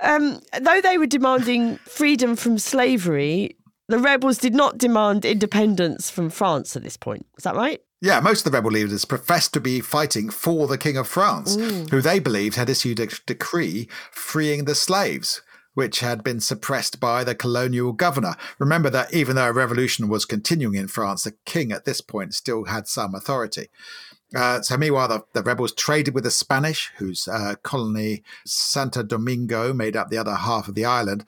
Um, 0.00 0.40
though 0.60 0.80
they 0.80 0.98
were 0.98 1.06
demanding 1.06 1.76
freedom 1.78 2.36
from 2.36 2.58
slavery, 2.58 3.56
the 3.88 3.98
rebels 3.98 4.38
did 4.38 4.54
not 4.54 4.78
demand 4.78 5.24
independence 5.24 6.10
from 6.10 6.30
France 6.30 6.76
at 6.76 6.82
this 6.82 6.96
point. 6.96 7.26
Is 7.38 7.44
that 7.44 7.56
right? 7.56 7.80
Yeah, 8.02 8.20
most 8.20 8.46
of 8.46 8.52
the 8.52 8.56
rebel 8.56 8.70
leaders 8.70 9.04
professed 9.04 9.52
to 9.54 9.60
be 9.60 9.80
fighting 9.80 10.30
for 10.30 10.66
the 10.66 10.78
King 10.78 10.96
of 10.96 11.06
France, 11.06 11.56
mm. 11.56 11.90
who 11.90 12.00
they 12.00 12.18
believed 12.18 12.56
had 12.56 12.70
issued 12.70 12.98
a 12.98 13.08
decree 13.26 13.88
freeing 14.10 14.64
the 14.64 14.74
slaves 14.74 15.42
which 15.74 16.00
had 16.00 16.24
been 16.24 16.40
suppressed 16.40 17.00
by 17.00 17.24
the 17.24 17.34
colonial 17.34 17.92
governor. 17.92 18.34
Remember 18.58 18.90
that 18.90 19.12
even 19.14 19.36
though 19.36 19.48
a 19.48 19.52
revolution 19.52 20.08
was 20.08 20.24
continuing 20.24 20.74
in 20.74 20.88
France, 20.88 21.24
the 21.24 21.34
king 21.44 21.72
at 21.72 21.84
this 21.84 22.00
point 22.00 22.34
still 22.34 22.64
had 22.64 22.88
some 22.88 23.14
authority. 23.14 23.68
Uh, 24.34 24.60
so 24.62 24.76
meanwhile, 24.76 25.08
the, 25.08 25.24
the, 25.32 25.42
rebels 25.42 25.72
traded 25.72 26.14
with 26.14 26.22
the 26.22 26.30
Spanish, 26.30 26.92
whose 26.98 27.26
uh, 27.26 27.56
colony 27.64 28.22
Santo 28.46 29.02
Domingo 29.02 29.72
made 29.72 29.96
up 29.96 30.08
the 30.08 30.18
other 30.18 30.34
half 30.34 30.68
of 30.68 30.76
the 30.76 30.84
island, 30.84 31.24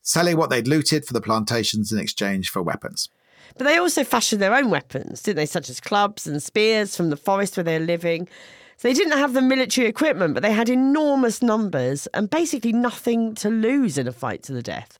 selling 0.00 0.38
what 0.38 0.48
they'd 0.48 0.66
looted 0.66 1.04
for 1.04 1.12
the 1.12 1.20
plantations 1.20 1.92
in 1.92 1.98
exchange 1.98 2.48
for 2.48 2.62
weapons. 2.62 3.10
But 3.58 3.64
they 3.64 3.76
also 3.76 4.04
fashioned 4.04 4.40
their 4.40 4.54
own 4.54 4.70
weapons, 4.70 5.22
didn't 5.22 5.36
they, 5.36 5.46
such 5.46 5.68
as 5.68 5.80
clubs 5.80 6.26
and 6.26 6.42
spears 6.42 6.96
from 6.96 7.10
the 7.10 7.16
forest 7.16 7.56
where 7.56 7.64
they 7.64 7.78
were 7.78 7.84
living. 7.84 8.28
So 8.76 8.88
they 8.88 8.94
didn't 8.94 9.18
have 9.18 9.32
the 9.32 9.42
military 9.42 9.86
equipment, 9.86 10.34
but 10.34 10.42
they 10.42 10.52
had 10.52 10.68
enormous 10.68 11.42
numbers 11.42 12.06
and 12.08 12.28
basically 12.28 12.72
nothing 12.72 13.34
to 13.36 13.48
lose 13.48 13.96
in 13.96 14.06
a 14.06 14.12
fight 14.12 14.42
to 14.44 14.52
the 14.52 14.62
death. 14.62 14.98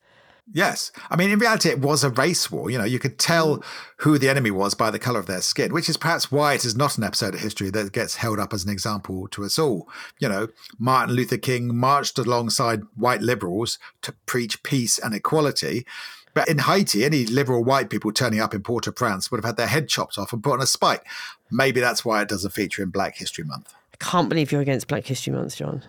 Yes. 0.53 0.93
I 1.11 1.17
mean, 1.17 1.31
in 1.31 1.41
reality, 1.41 1.71
it 1.71 1.81
was 1.81 2.05
a 2.05 2.11
race 2.11 2.53
war. 2.53 2.71
You 2.71 2.79
know, 2.79 2.85
you 2.85 3.01
could 3.01 3.19
tell 3.19 3.57
hmm. 3.57 3.63
who 3.99 4.17
the 4.17 4.29
enemy 4.29 4.51
was 4.51 4.75
by 4.75 4.91
the 4.91 4.99
color 4.99 5.19
of 5.19 5.27
their 5.27 5.41
skin, 5.41 5.73
which 5.73 5.89
is 5.89 5.97
perhaps 5.97 6.31
why 6.31 6.55
it 6.55 6.65
is 6.65 6.77
not 6.77 6.97
an 6.97 7.05
episode 7.05 7.35
of 7.35 7.41
history 7.41 7.71
that 7.71 7.93
gets 7.93 8.17
held 8.17 8.39
up 8.39 8.55
as 8.55 8.65
an 8.65 8.71
example 8.71 9.27
to 9.29 9.45
us 9.45 9.59
all. 9.59 9.89
You 10.21 10.29
know, 10.29 10.49
Martin 10.79 11.17
Luther 11.17 11.37
King 11.37 11.77
marched 11.77 12.19
alongside 12.19 12.83
white 12.95 13.23
liberals 13.23 13.79
to 14.03 14.13
preach 14.27 14.63
peace 14.63 14.99
and 14.99 15.15
equality. 15.15 15.85
But 16.37 16.49
in 16.49 16.59
Haiti, 16.59 17.03
any 17.03 17.25
liberal 17.25 17.65
white 17.65 17.89
people 17.89 18.13
turning 18.13 18.41
up 18.41 18.53
in 18.53 18.63
Port 18.63 18.87
au 18.87 18.93
Prince 18.93 19.31
would 19.31 19.39
have 19.39 19.47
had 19.47 19.57
their 19.57 19.69
head 19.69 19.89
chopped 19.89 20.19
off 20.19 20.35
and 20.35 20.43
put 20.43 20.53
on 20.53 20.61
a 20.61 20.67
spike. 20.67 21.03
Maybe 21.51 21.81
that's 21.81 22.05
why 22.05 22.21
it 22.21 22.29
doesn't 22.29 22.51
feature 22.51 22.83
in 22.83 22.91
Black 22.91 23.17
History 23.17 23.43
Month. 23.43 23.73
I 23.95 23.97
can't 24.05 24.29
believe 24.29 24.53
you're 24.53 24.61
against 24.61 24.87
Black 24.87 25.07
History 25.07 25.33
Month, 25.33 25.57
John. 25.57 25.83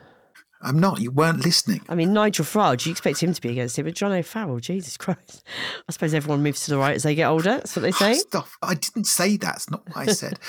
I'm 0.62 0.80
not. 0.80 1.00
You 1.00 1.12
weren't 1.12 1.46
listening. 1.46 1.82
I 1.88 1.96
mean, 1.96 2.14
Nigel 2.14 2.44
Farage, 2.44 2.86
you 2.86 2.92
expect 2.92 3.22
him 3.22 3.34
to 3.34 3.42
be 3.42 3.50
against 3.50 3.78
it, 3.78 3.84
but 3.84 3.94
John 3.94 4.12
O'Farrell, 4.12 4.60
Jesus 4.60 4.98
Christ. 4.98 5.44
I 5.88 5.92
suppose 5.92 6.14
everyone 6.14 6.42
moves 6.42 6.66
to 6.66 6.72
the 6.72 6.78
right 6.78 6.96
as 6.96 7.04
they 7.04 7.16
get 7.16 7.28
older. 7.28 7.58
That's 7.58 7.76
what 7.76 7.84
they 7.84 7.92
say. 7.92 8.14
Stop. 8.16 8.48
I 8.62 8.74
didn't 8.74 9.06
say 9.06 9.38
that. 9.38 9.48
That's 9.58 9.70
not 9.70 9.88
what 9.88 9.98
I 9.98 10.06
said. 10.12 10.40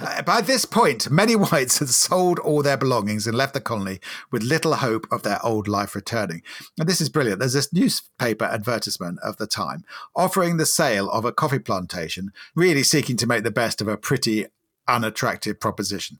uh, 0.00 0.22
by 0.22 0.40
this 0.40 0.64
point, 0.64 1.10
many 1.10 1.34
whites 1.36 1.78
had 1.78 1.88
sold 1.88 2.38
all 2.38 2.62
their 2.62 2.76
belongings 2.76 3.26
and 3.26 3.36
left 3.36 3.54
the 3.54 3.60
colony 3.60 4.00
with 4.30 4.42
little 4.42 4.74
hope 4.74 5.06
of 5.10 5.22
their 5.22 5.44
old 5.44 5.66
life 5.66 5.94
returning. 5.94 6.42
And 6.78 6.88
this 6.88 7.00
is 7.00 7.08
brilliant. 7.08 7.40
There's 7.40 7.54
this 7.54 7.72
newspaper 7.72 8.44
advertisement 8.44 9.18
of 9.22 9.38
the 9.38 9.46
time 9.46 9.84
offering 10.14 10.56
the 10.56 10.66
sale 10.66 11.10
of 11.10 11.24
a 11.24 11.32
coffee 11.32 11.58
plantation, 11.58 12.32
really 12.54 12.82
seeking 12.82 13.16
to 13.16 13.26
make 13.26 13.44
the 13.44 13.50
best 13.50 13.80
of 13.80 13.88
a 13.88 13.96
pretty 13.96 14.46
unattractive 14.86 15.58
proposition 15.58 16.18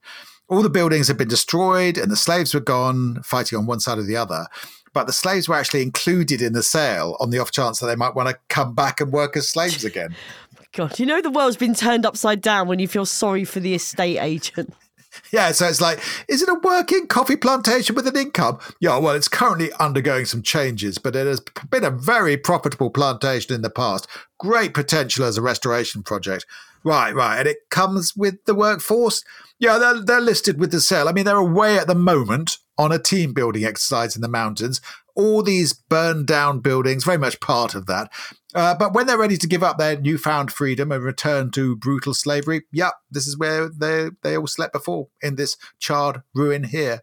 all 0.49 0.63
the 0.63 0.71
buildings 0.71 1.09
had 1.09 1.19
been 1.19 1.29
destroyed 1.29 1.97
and 1.99 2.11
the 2.11 2.17
slaves 2.17 2.55
were 2.55 2.61
gone, 2.61 3.23
fighting 3.23 3.59
on 3.59 3.67
one 3.67 3.81
side 3.81 3.99
or 3.99 4.03
the 4.03 4.17
other. 4.17 4.47
But 4.93 5.07
the 5.07 5.13
slaves 5.13 5.49
were 5.49 5.57
actually 5.57 5.83
included 5.83 6.41
in 6.41 6.53
the 6.53 6.63
sale 6.63 7.17
on 7.19 7.31
the 7.31 7.39
off 7.39 7.51
chance 7.51 7.81
that 7.81 7.87
they 7.87 7.97
might 7.97 8.15
want 8.15 8.29
to 8.29 8.39
come 8.49 8.75
back 8.75 9.01
and 9.01 9.13
work 9.13 9.37
as 9.37 9.49
slaves 9.49 9.85
again. 9.85 10.15
Oh 10.57 10.89
God, 10.89 10.99
you 10.99 11.07
know 11.07 11.21
the 11.21 11.31
world's 11.31 11.57
been 11.57 11.75
turned 11.75 12.05
upside 12.05 12.41
down 12.41 12.67
when 12.67 12.81
you 12.81 12.89
feel 12.89 13.07
sorry 13.07 13.45
for 13.45 13.61
the 13.61 13.75
estate 13.75 14.19
agent. 14.19 14.73
Yeah, 15.31 15.53
so 15.53 15.69
it's 15.69 15.81
like, 15.81 16.01
is 16.29 16.43
it 16.43 16.49
a 16.49 16.61
working 16.63 17.07
coffee 17.07 17.37
plantation 17.37 17.95
with 17.95 18.07
an 18.07 18.17
income? 18.17 18.59
Yeah, 18.81 18.99
well, 18.99 19.15
it's 19.15 19.29
currently 19.29 19.71
undergoing 19.79 20.25
some 20.25 20.43
changes, 20.43 20.99
but 20.99 21.17
it 21.17 21.27
has 21.27 21.41
been 21.71 21.85
a 21.85 21.91
very 21.91 22.37
profitable 22.37 22.91
plantation 22.91 23.55
in 23.55 23.63
the 23.63 23.71
past. 23.71 24.09
Great 24.39 24.75
potential 24.75 25.25
as 25.25 25.37
a 25.37 25.43
restoration 25.43 26.03
project. 26.03 26.47
Right, 26.85 27.15
right. 27.15 27.39
And 27.39 27.49
it 27.49 27.71
comes 27.71 28.15
with 28.15 28.45
the 28.45 28.55
workforce. 28.55 29.25
Yeah, 29.59 29.79
they're, 29.79 30.03
they're 30.03 30.21
listed 30.21 30.61
with 30.61 30.71
the 30.71 30.81
cell. 30.81 31.09
I 31.09 31.13
mean, 31.13 31.25
they're 31.25 31.37
away 31.37 31.79
at 31.79 31.87
the 31.87 31.95
moment 31.95 32.59
on 32.77 32.93
a 32.93 32.99
team 32.99 33.33
building 33.33 33.65
exercise 33.65 34.15
in 34.15 34.23
the 34.23 34.29
mountains. 34.29 34.81
All 35.15 35.43
these 35.43 35.73
burned 35.73 36.27
down 36.27 36.61
buildings, 36.61 37.05
very 37.05 37.19
much 37.19 37.41
part 37.41 37.75
of 37.75 37.87
that. 37.87 38.13
Uh, 38.55 38.75
but 38.75 38.93
when 38.93 39.07
they're 39.07 39.19
ready 39.19 39.37
to 39.39 39.47
give 39.47 39.63
up 39.63 39.79
their 39.79 39.99
newfound 39.99 40.53
freedom 40.53 40.93
and 40.93 41.03
return 41.03 41.51
to 41.53 41.77
brutal 41.77 42.13
slavery, 42.13 42.63
yep, 42.71 42.95
this 43.11 43.27
is 43.27 43.39
where 43.39 43.69
they, 43.69 44.11
they 44.23 44.37
all 44.37 44.47
slept 44.47 44.73
before, 44.73 45.09
in 45.23 45.37
this 45.37 45.57
charred 45.79 46.23
ruin 46.35 46.65
here. 46.65 47.03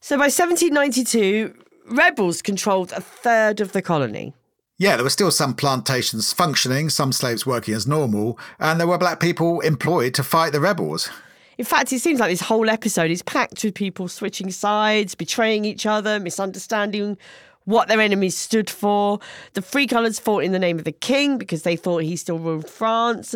So 0.00 0.16
by 0.16 0.28
1792, 0.30 1.54
rebels 1.90 2.40
controlled 2.40 2.92
a 2.92 3.00
third 3.00 3.60
of 3.60 3.72
the 3.72 3.82
colony. 3.82 4.34
Yeah, 4.80 4.94
there 4.94 5.02
were 5.02 5.10
still 5.10 5.32
some 5.32 5.54
plantations 5.54 6.32
functioning, 6.32 6.88
some 6.88 7.10
slaves 7.10 7.44
working 7.44 7.74
as 7.74 7.88
normal, 7.88 8.38
and 8.60 8.78
there 8.78 8.86
were 8.86 8.96
black 8.96 9.18
people 9.18 9.58
employed 9.62 10.14
to 10.14 10.22
fight 10.22 10.52
the 10.52 10.60
rebels. 10.60 11.10
In 11.58 11.64
fact, 11.64 11.92
it 11.92 11.98
seems 11.98 12.20
like 12.20 12.30
this 12.30 12.42
whole 12.42 12.70
episode 12.70 13.10
is 13.10 13.20
packed 13.20 13.64
with 13.64 13.74
people 13.74 14.06
switching 14.06 14.52
sides, 14.52 15.16
betraying 15.16 15.64
each 15.64 15.84
other, 15.84 16.20
misunderstanding 16.20 17.18
what 17.64 17.88
their 17.88 18.00
enemies 18.00 18.38
stood 18.38 18.70
for. 18.70 19.18
The 19.54 19.62
Free 19.62 19.88
Colours 19.88 20.20
fought 20.20 20.44
in 20.44 20.52
the 20.52 20.60
name 20.60 20.78
of 20.78 20.84
the 20.84 20.92
king 20.92 21.38
because 21.38 21.64
they 21.64 21.74
thought 21.74 22.04
he 22.04 22.14
still 22.14 22.38
ruled 22.38 22.70
France. 22.70 23.34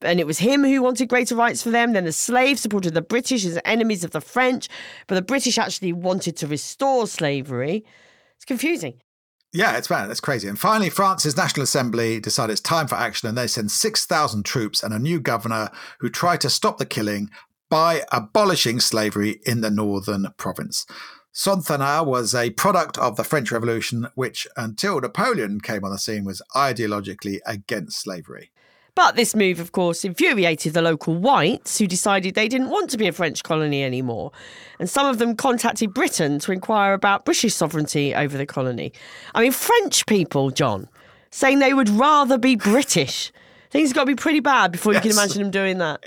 And 0.00 0.18
it 0.18 0.26
was 0.26 0.38
him 0.38 0.64
who 0.64 0.80
wanted 0.80 1.10
greater 1.10 1.36
rights 1.36 1.62
for 1.62 1.68
them. 1.68 1.92
Then 1.92 2.06
the 2.06 2.12
slaves 2.12 2.62
supported 2.62 2.94
the 2.94 3.02
British 3.02 3.44
as 3.44 3.60
enemies 3.66 4.04
of 4.04 4.12
the 4.12 4.22
French, 4.22 4.70
but 5.06 5.16
the 5.16 5.22
British 5.22 5.58
actually 5.58 5.92
wanted 5.92 6.34
to 6.38 6.46
restore 6.46 7.06
slavery. 7.06 7.84
It's 8.36 8.46
confusing. 8.46 9.02
Yeah, 9.52 9.76
it's 9.76 9.88
bad. 9.88 10.08
That's 10.08 10.20
crazy. 10.20 10.46
And 10.46 10.58
finally, 10.58 10.90
France's 10.90 11.36
National 11.36 11.64
Assembly 11.64 12.20
decided 12.20 12.52
it's 12.52 12.60
time 12.60 12.86
for 12.86 12.96
action, 12.96 13.28
and 13.28 13.38
they 13.38 13.46
send 13.46 13.70
6,000 13.70 14.44
troops 14.44 14.82
and 14.82 14.92
a 14.92 14.98
new 14.98 15.20
governor 15.20 15.70
who 16.00 16.10
tried 16.10 16.42
to 16.42 16.50
stop 16.50 16.76
the 16.78 16.84
killing, 16.84 17.30
by 17.70 18.02
abolishing 18.12 18.80
slavery 18.80 19.40
in 19.44 19.60
the 19.60 19.70
northern 19.70 20.28
province. 20.36 20.86
Sonthonax 21.34 22.06
was 22.06 22.34
a 22.34 22.50
product 22.50 22.98
of 22.98 23.16
the 23.16 23.24
French 23.24 23.52
Revolution, 23.52 24.08
which 24.14 24.46
until 24.56 25.00
Napoleon 25.00 25.60
came 25.60 25.84
on 25.84 25.90
the 25.90 25.98
scene 25.98 26.24
was 26.24 26.42
ideologically 26.54 27.38
against 27.46 28.00
slavery. 28.00 28.50
But 28.98 29.14
this 29.14 29.36
move, 29.36 29.60
of 29.60 29.70
course, 29.70 30.04
infuriated 30.04 30.72
the 30.72 30.82
local 30.82 31.14
whites 31.14 31.78
who 31.78 31.86
decided 31.86 32.34
they 32.34 32.48
didn't 32.48 32.68
want 32.68 32.90
to 32.90 32.98
be 32.98 33.06
a 33.06 33.12
French 33.12 33.44
colony 33.44 33.84
anymore. 33.84 34.32
And 34.80 34.90
some 34.90 35.06
of 35.06 35.18
them 35.18 35.36
contacted 35.36 35.94
Britain 35.94 36.40
to 36.40 36.50
inquire 36.50 36.94
about 36.94 37.24
British 37.24 37.54
sovereignty 37.54 38.12
over 38.12 38.36
the 38.36 38.44
colony. 38.44 38.92
I 39.36 39.42
mean, 39.42 39.52
French 39.52 40.04
people, 40.06 40.50
John, 40.50 40.88
saying 41.30 41.60
they 41.60 41.74
would 41.74 41.88
rather 41.88 42.38
be 42.38 42.56
British. 42.56 43.30
Things 43.70 43.92
got 43.92 44.00
to 44.00 44.06
be 44.06 44.16
pretty 44.16 44.40
bad 44.40 44.72
before 44.72 44.94
yes. 44.94 45.04
you 45.04 45.10
can 45.10 45.16
imagine 45.16 45.42
them 45.42 45.52
doing 45.52 45.78
that. 45.78 46.02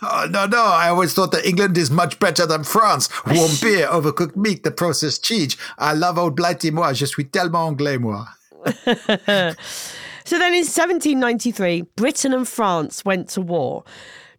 Oh, 0.00 0.28
no, 0.30 0.46
no. 0.46 0.62
I 0.62 0.90
always 0.90 1.12
thought 1.12 1.32
that 1.32 1.44
England 1.44 1.76
is 1.76 1.90
much 1.90 2.20
better 2.20 2.46
than 2.46 2.62
France. 2.62 3.08
Warm 3.26 3.50
beer, 3.60 3.88
overcooked 3.88 4.36
meat, 4.36 4.62
the 4.62 4.70
processed 4.70 5.24
cheese. 5.24 5.56
I 5.76 5.94
love 5.94 6.18
old 6.18 6.36
blighty 6.36 6.70
moi. 6.70 6.92
Je 6.92 7.06
suis 7.06 7.24
tellement 7.24 7.66
anglais, 7.66 7.98
moi. 7.98 8.26
So 10.28 10.38
then 10.38 10.52
in 10.52 10.58
1793, 10.58 11.80
Britain 11.96 12.34
and 12.34 12.46
France 12.46 13.02
went 13.02 13.30
to 13.30 13.40
war. 13.40 13.82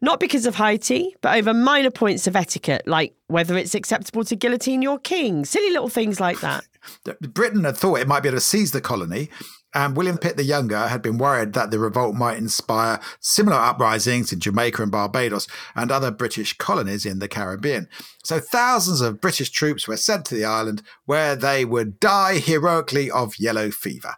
Not 0.02 0.20
because 0.20 0.46
of 0.46 0.54
Haiti, 0.54 1.16
but 1.22 1.36
over 1.36 1.52
minor 1.52 1.90
points 1.90 2.28
of 2.28 2.36
etiquette, 2.36 2.84
like 2.86 3.16
whether 3.26 3.58
it's 3.58 3.74
acceptable 3.74 4.24
to 4.26 4.36
guillotine 4.36 4.84
your 4.84 5.00
king, 5.00 5.46
silly 5.46 5.72
little 5.72 5.90
things 5.90 6.20
like 6.20 6.42
that. 6.42 6.64
Britain 7.34 7.64
had 7.64 7.76
thought 7.76 7.96
it 7.96 8.08
might 8.08 8.20
be 8.20 8.30
able 8.30 8.38
to 8.38 8.42
seize 8.42 8.72
the 8.72 8.82
colony, 8.82 9.32
and 9.74 9.96
William 9.96 10.18
Pitt 10.18 10.36
the 10.36 10.44
Younger 10.44 10.88
had 10.88 11.02
been 11.02 11.18
worried 11.18 11.54
that 11.54 11.70
the 11.70 11.80
revolt 11.80 12.16
might 12.16 12.38
inspire 12.38 13.00
similar 13.20 13.58
uprisings 13.58 14.34
in 14.34 14.40
Jamaica 14.40 14.82
and 14.82 14.92
Barbados 14.92 15.48
and 15.76 15.92
other 15.92 16.10
British 16.12 16.58
colonies 16.58 17.06
in 17.06 17.20
the 17.20 17.28
Caribbean. 17.28 17.88
So 18.24 18.40
thousands 18.40 19.02
of 19.02 19.22
British 19.22 19.52
troops 19.52 19.88
were 19.88 19.98
sent 19.98 20.26
to 20.26 20.36
the 20.36 20.46
island 20.46 20.82
where 21.06 21.36
they 21.36 21.66
would 21.66 22.00
die 22.00 22.40
heroically 22.40 23.12
of 23.12 23.38
yellow 23.38 23.70
fever. 23.70 24.16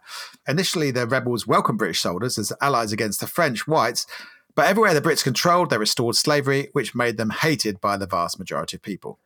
Initially, 0.48 0.90
the 0.90 1.06
rebels 1.06 1.46
welcomed 1.46 1.78
British 1.78 2.00
soldiers 2.00 2.38
as 2.38 2.52
allies 2.60 2.92
against 2.92 3.20
the 3.20 3.26
French 3.26 3.66
whites, 3.66 4.06
but 4.54 4.66
everywhere 4.66 4.94
the 4.94 5.00
Brits 5.00 5.24
controlled, 5.24 5.70
they 5.70 5.78
restored 5.78 6.16
slavery, 6.16 6.68
which 6.72 6.94
made 6.94 7.16
them 7.16 7.30
hated 7.30 7.80
by 7.80 7.96
the 7.96 8.06
vast 8.06 8.38
majority 8.38 8.76
of 8.76 8.82
people. 8.82 9.18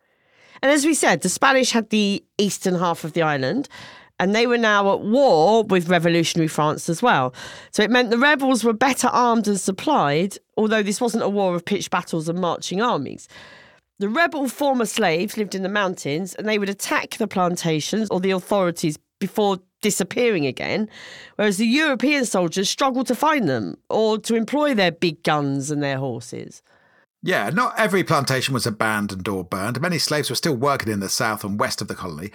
And 0.62 0.70
as 0.72 0.84
we 0.84 0.94
said, 0.94 1.20
the 1.20 1.28
Spanish 1.28 1.72
had 1.72 1.90
the 1.90 2.24
eastern 2.38 2.76
half 2.76 3.04
of 3.04 3.12
the 3.12 3.22
island, 3.22 3.68
and 4.18 4.34
they 4.34 4.46
were 4.46 4.58
now 4.58 4.92
at 4.92 5.00
war 5.00 5.64
with 5.64 5.88
revolutionary 5.88 6.48
France 6.48 6.88
as 6.88 7.02
well. 7.02 7.34
So 7.70 7.82
it 7.82 7.90
meant 7.90 8.10
the 8.10 8.18
rebels 8.18 8.64
were 8.64 8.72
better 8.72 9.08
armed 9.08 9.46
and 9.48 9.60
supplied, 9.60 10.38
although 10.56 10.82
this 10.82 11.00
wasn't 11.00 11.24
a 11.24 11.28
war 11.28 11.54
of 11.54 11.64
pitched 11.64 11.90
battles 11.90 12.28
and 12.28 12.40
marching 12.40 12.80
armies. 12.80 13.28
The 13.98 14.08
rebel 14.08 14.48
former 14.48 14.84
slaves 14.84 15.36
lived 15.36 15.54
in 15.54 15.62
the 15.62 15.68
mountains 15.68 16.34
and 16.34 16.46
they 16.46 16.58
would 16.58 16.68
attack 16.68 17.16
the 17.16 17.26
plantations 17.26 18.08
or 18.10 18.20
the 18.20 18.30
authorities 18.30 18.98
before 19.18 19.58
disappearing 19.80 20.46
again, 20.46 20.88
whereas 21.36 21.56
the 21.56 21.66
European 21.66 22.24
soldiers 22.24 22.68
struggled 22.68 23.06
to 23.06 23.14
find 23.14 23.48
them 23.48 23.76
or 23.88 24.18
to 24.18 24.34
employ 24.34 24.74
their 24.74 24.92
big 24.92 25.22
guns 25.22 25.70
and 25.70 25.82
their 25.82 25.98
horses. 25.98 26.62
Yeah, 27.22 27.50
not 27.50 27.74
every 27.78 28.04
plantation 28.04 28.52
was 28.52 28.66
abandoned 28.66 29.26
or 29.28 29.44
burned. 29.44 29.80
Many 29.80 29.98
slaves 29.98 30.28
were 30.28 30.36
still 30.36 30.56
working 30.56 30.92
in 30.92 31.00
the 31.00 31.08
south 31.08 31.44
and 31.44 31.58
west 31.58 31.80
of 31.80 31.88
the 31.88 31.94
colony. 31.94 32.30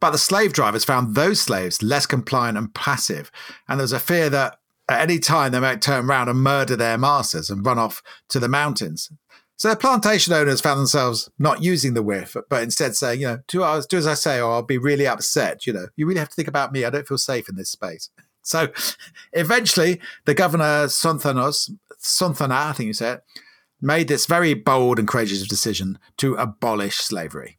But 0.00 0.10
the 0.10 0.18
slave 0.18 0.52
drivers 0.52 0.84
found 0.84 1.14
those 1.14 1.40
slaves 1.40 1.82
less 1.82 2.06
compliant 2.06 2.58
and 2.58 2.74
passive, 2.74 3.30
and 3.68 3.78
there 3.78 3.84
was 3.84 3.92
a 3.92 4.00
fear 4.00 4.28
that 4.30 4.58
at 4.88 5.00
any 5.00 5.18
time 5.18 5.52
they 5.52 5.60
might 5.60 5.80
turn 5.80 6.06
around 6.06 6.28
and 6.28 6.38
murder 6.40 6.76
their 6.76 6.98
masters 6.98 7.48
and 7.48 7.64
run 7.64 7.78
off 7.78 8.02
to 8.28 8.38
the 8.38 8.48
mountains. 8.48 9.10
So 9.56 9.70
the 9.70 9.76
plantation 9.76 10.32
owners 10.32 10.60
found 10.60 10.80
themselves 10.80 11.30
not 11.38 11.62
using 11.62 11.94
the 11.94 12.02
whiff, 12.02 12.36
but 12.50 12.62
instead 12.62 12.96
saying, 12.96 13.20
you 13.20 13.26
know, 13.28 13.38
do, 13.46 13.62
as, 13.62 13.86
do 13.86 13.96
as 13.96 14.06
I 14.06 14.14
say, 14.14 14.40
or 14.40 14.50
I'll 14.50 14.62
be 14.62 14.78
really 14.78 15.06
upset. 15.06 15.66
You 15.66 15.72
know, 15.72 15.86
you 15.96 16.06
really 16.06 16.18
have 16.18 16.28
to 16.28 16.34
think 16.34 16.48
about 16.48 16.72
me. 16.72 16.84
I 16.84 16.90
don't 16.90 17.06
feel 17.06 17.18
safe 17.18 17.48
in 17.48 17.56
this 17.56 17.70
space. 17.70 18.10
So 18.46 18.68
eventually, 19.32 20.02
the 20.26 20.34
governor 20.34 20.84
Sonthonax, 20.88 21.70
Sonthonax, 21.98 22.50
I 22.50 22.72
think 22.74 22.88
you 22.88 22.92
said, 22.92 23.22
made 23.80 24.06
this 24.06 24.26
very 24.26 24.52
bold 24.52 24.98
and 24.98 25.08
courageous 25.08 25.48
decision 25.48 25.98
to 26.18 26.34
abolish 26.34 26.98
slavery. 26.98 27.56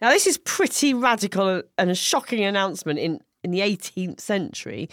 Now, 0.00 0.10
this 0.10 0.26
is 0.26 0.38
pretty 0.38 0.94
radical 0.94 1.62
and 1.76 1.90
a 1.90 1.94
shocking 1.94 2.44
announcement 2.44 2.98
in, 2.98 3.20
in 3.42 3.50
the 3.50 3.60
18th 3.60 4.20
century. 4.20 4.88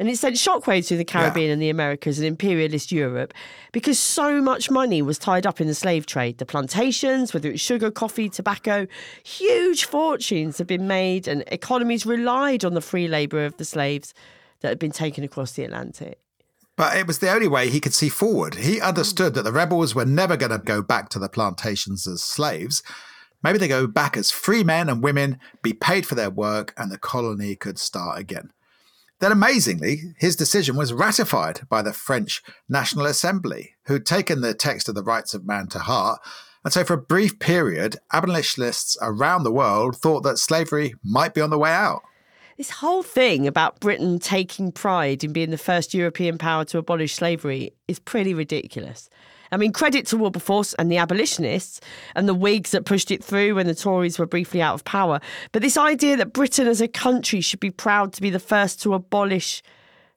And 0.00 0.08
it 0.08 0.16
sent 0.16 0.36
shockwaves 0.36 0.88
through 0.88 0.96
the 0.96 1.04
Caribbean 1.04 1.48
yeah. 1.48 1.52
and 1.52 1.62
the 1.62 1.68
Americas 1.68 2.18
and 2.18 2.26
imperialist 2.26 2.90
Europe 2.90 3.34
because 3.70 3.98
so 3.98 4.40
much 4.40 4.70
money 4.70 5.02
was 5.02 5.18
tied 5.18 5.46
up 5.46 5.60
in 5.60 5.66
the 5.66 5.74
slave 5.74 6.06
trade. 6.06 6.38
The 6.38 6.46
plantations, 6.46 7.34
whether 7.34 7.50
it's 7.50 7.60
sugar, 7.60 7.90
coffee, 7.90 8.30
tobacco, 8.30 8.86
huge 9.22 9.84
fortunes 9.84 10.56
had 10.56 10.66
been 10.66 10.88
made, 10.88 11.28
and 11.28 11.44
economies 11.48 12.06
relied 12.06 12.64
on 12.64 12.72
the 12.72 12.80
free 12.80 13.08
labour 13.08 13.44
of 13.44 13.58
the 13.58 13.64
slaves 13.66 14.14
that 14.60 14.68
had 14.68 14.78
been 14.78 14.90
taken 14.90 15.22
across 15.22 15.52
the 15.52 15.64
Atlantic. 15.64 16.18
But 16.76 16.96
it 16.96 17.06
was 17.06 17.18
the 17.18 17.30
only 17.30 17.48
way 17.48 17.68
he 17.68 17.78
could 17.78 17.92
see 17.92 18.08
forward. 18.08 18.54
He 18.54 18.78
hmm. 18.78 18.84
understood 18.84 19.34
that 19.34 19.42
the 19.42 19.52
rebels 19.52 19.94
were 19.94 20.06
never 20.06 20.38
going 20.38 20.52
to 20.52 20.58
go 20.58 20.80
back 20.80 21.10
to 21.10 21.18
the 21.18 21.28
plantations 21.28 22.06
as 22.06 22.22
slaves. 22.22 22.82
Maybe 23.42 23.58
they 23.58 23.68
go 23.68 23.86
back 23.86 24.16
as 24.16 24.30
free 24.30 24.62
men 24.64 24.88
and 24.88 25.02
women, 25.02 25.38
be 25.62 25.72
paid 25.72 26.06
for 26.06 26.14
their 26.14 26.30
work, 26.30 26.74
and 26.76 26.90
the 26.90 26.98
colony 26.98 27.56
could 27.56 27.78
start 27.78 28.18
again. 28.18 28.50
Then, 29.20 29.32
amazingly, 29.32 30.14
his 30.18 30.34
decision 30.34 30.76
was 30.76 30.94
ratified 30.94 31.60
by 31.68 31.82
the 31.82 31.92
French 31.92 32.42
National 32.68 33.06
Assembly, 33.06 33.76
who'd 33.84 34.06
taken 34.06 34.40
the 34.40 34.54
text 34.54 34.88
of 34.88 34.94
the 34.94 35.02
rights 35.02 35.34
of 35.34 35.46
man 35.46 35.68
to 35.68 35.78
heart. 35.78 36.20
And 36.64 36.72
so, 36.72 36.84
for 36.84 36.94
a 36.94 36.98
brief 36.98 37.38
period, 37.38 37.96
abolitionists 38.12 38.96
around 39.02 39.42
the 39.42 39.52
world 39.52 39.96
thought 39.96 40.22
that 40.22 40.38
slavery 40.38 40.94
might 41.04 41.34
be 41.34 41.40
on 41.42 41.50
the 41.50 41.58
way 41.58 41.70
out. 41.70 42.02
This 42.56 42.70
whole 42.70 43.02
thing 43.02 43.46
about 43.46 43.80
Britain 43.80 44.18
taking 44.18 44.70
pride 44.72 45.24
in 45.24 45.32
being 45.32 45.50
the 45.50 45.56
first 45.56 45.94
European 45.94 46.36
power 46.36 46.64
to 46.66 46.78
abolish 46.78 47.14
slavery 47.14 47.72
is 47.88 47.98
pretty 47.98 48.34
ridiculous. 48.34 49.08
I 49.52 49.56
mean, 49.56 49.72
credit 49.72 50.06
to 50.06 50.16
Wilberforce 50.16 50.74
and 50.74 50.90
the 50.90 50.96
abolitionists 50.96 51.80
and 52.14 52.28
the 52.28 52.34
Whigs 52.34 52.70
that 52.70 52.84
pushed 52.84 53.10
it 53.10 53.22
through 53.22 53.56
when 53.56 53.66
the 53.66 53.74
Tories 53.74 54.18
were 54.18 54.26
briefly 54.26 54.62
out 54.62 54.74
of 54.74 54.84
power. 54.84 55.20
But 55.52 55.62
this 55.62 55.76
idea 55.76 56.16
that 56.16 56.32
Britain 56.32 56.66
as 56.66 56.80
a 56.80 56.88
country 56.88 57.40
should 57.40 57.60
be 57.60 57.70
proud 57.70 58.12
to 58.14 58.22
be 58.22 58.30
the 58.30 58.38
first 58.38 58.80
to 58.82 58.94
abolish 58.94 59.62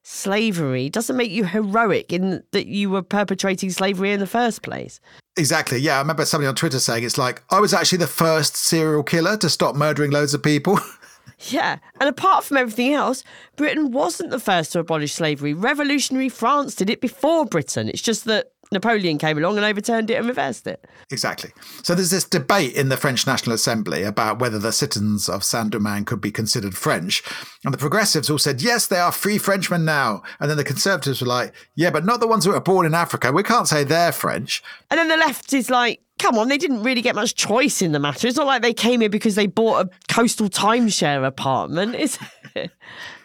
slavery 0.02 0.90
doesn't 0.90 1.16
make 1.16 1.30
you 1.30 1.44
heroic 1.44 2.12
in 2.12 2.42
that 2.52 2.66
you 2.66 2.90
were 2.90 3.02
perpetrating 3.02 3.70
slavery 3.70 4.12
in 4.12 4.20
the 4.20 4.26
first 4.26 4.62
place. 4.62 5.00
Exactly. 5.36 5.78
Yeah. 5.78 5.96
I 5.96 5.98
remember 5.98 6.24
somebody 6.24 6.46
on 6.46 6.54
Twitter 6.54 6.78
saying 6.78 7.04
it's 7.04 7.18
like, 7.18 7.42
I 7.50 7.58
was 7.58 7.74
actually 7.74 7.98
the 7.98 8.06
first 8.06 8.54
serial 8.56 9.02
killer 9.02 9.36
to 9.38 9.48
stop 9.48 9.74
murdering 9.74 10.10
loads 10.10 10.34
of 10.34 10.42
people. 10.42 10.78
Yeah, 11.50 11.78
and 12.00 12.08
apart 12.08 12.44
from 12.44 12.56
everything 12.56 12.94
else, 12.94 13.24
Britain 13.56 13.90
wasn't 13.90 14.30
the 14.30 14.38
first 14.38 14.72
to 14.72 14.78
abolish 14.78 15.14
slavery. 15.14 15.52
Revolutionary 15.52 16.28
France 16.28 16.74
did 16.74 16.88
it 16.88 17.00
before 17.00 17.44
Britain. 17.44 17.88
It's 17.88 18.00
just 18.00 18.24
that 18.26 18.52
Napoleon 18.72 19.18
came 19.18 19.38
along 19.38 19.56
and 19.56 19.64
overturned 19.64 20.10
it 20.10 20.14
and 20.14 20.26
reversed 20.26 20.66
it. 20.66 20.86
Exactly. 21.10 21.50
So 21.82 21.94
there's 21.94 22.10
this 22.10 22.24
debate 22.24 22.74
in 22.74 22.88
the 22.88 22.96
French 22.96 23.26
National 23.26 23.54
Assembly 23.54 24.02
about 24.02 24.38
whether 24.38 24.58
the 24.58 24.72
citizens 24.72 25.28
of 25.28 25.44
Saint 25.44 25.70
Domingue 25.70 26.04
could 26.04 26.20
be 26.20 26.30
considered 26.30 26.76
French. 26.76 27.22
And 27.64 27.72
the 27.72 27.78
progressives 27.78 28.30
all 28.30 28.38
said, 28.38 28.62
yes, 28.62 28.86
they 28.86 28.98
are 28.98 29.12
free 29.12 29.38
Frenchmen 29.38 29.84
now. 29.84 30.22
And 30.40 30.50
then 30.50 30.56
the 30.56 30.64
conservatives 30.64 31.20
were 31.20 31.28
like, 31.28 31.52
yeah, 31.74 31.90
but 31.90 32.04
not 32.04 32.20
the 32.20 32.26
ones 32.26 32.44
who 32.44 32.52
were 32.52 32.60
born 32.60 32.86
in 32.86 32.94
Africa. 32.94 33.32
We 33.32 33.42
can't 33.42 33.68
say 33.68 33.84
they're 33.84 34.12
French. 34.12 34.62
And 34.90 34.98
then 34.98 35.08
the 35.08 35.16
left 35.16 35.52
is 35.52 35.70
like, 35.70 36.00
come 36.18 36.38
on, 36.38 36.48
they 36.48 36.58
didn't 36.58 36.82
really 36.82 37.02
get 37.02 37.14
much 37.14 37.34
choice 37.34 37.82
in 37.82 37.92
the 37.92 37.98
matter. 37.98 38.26
It's 38.26 38.36
not 38.36 38.46
like 38.46 38.62
they 38.62 38.74
came 38.74 39.00
here 39.00 39.10
because 39.10 39.34
they 39.34 39.46
bought 39.46 39.86
a 39.86 40.12
coastal 40.12 40.48
timeshare 40.48 41.26
apartment, 41.26 41.94
is 41.94 42.18
it? 42.54 42.70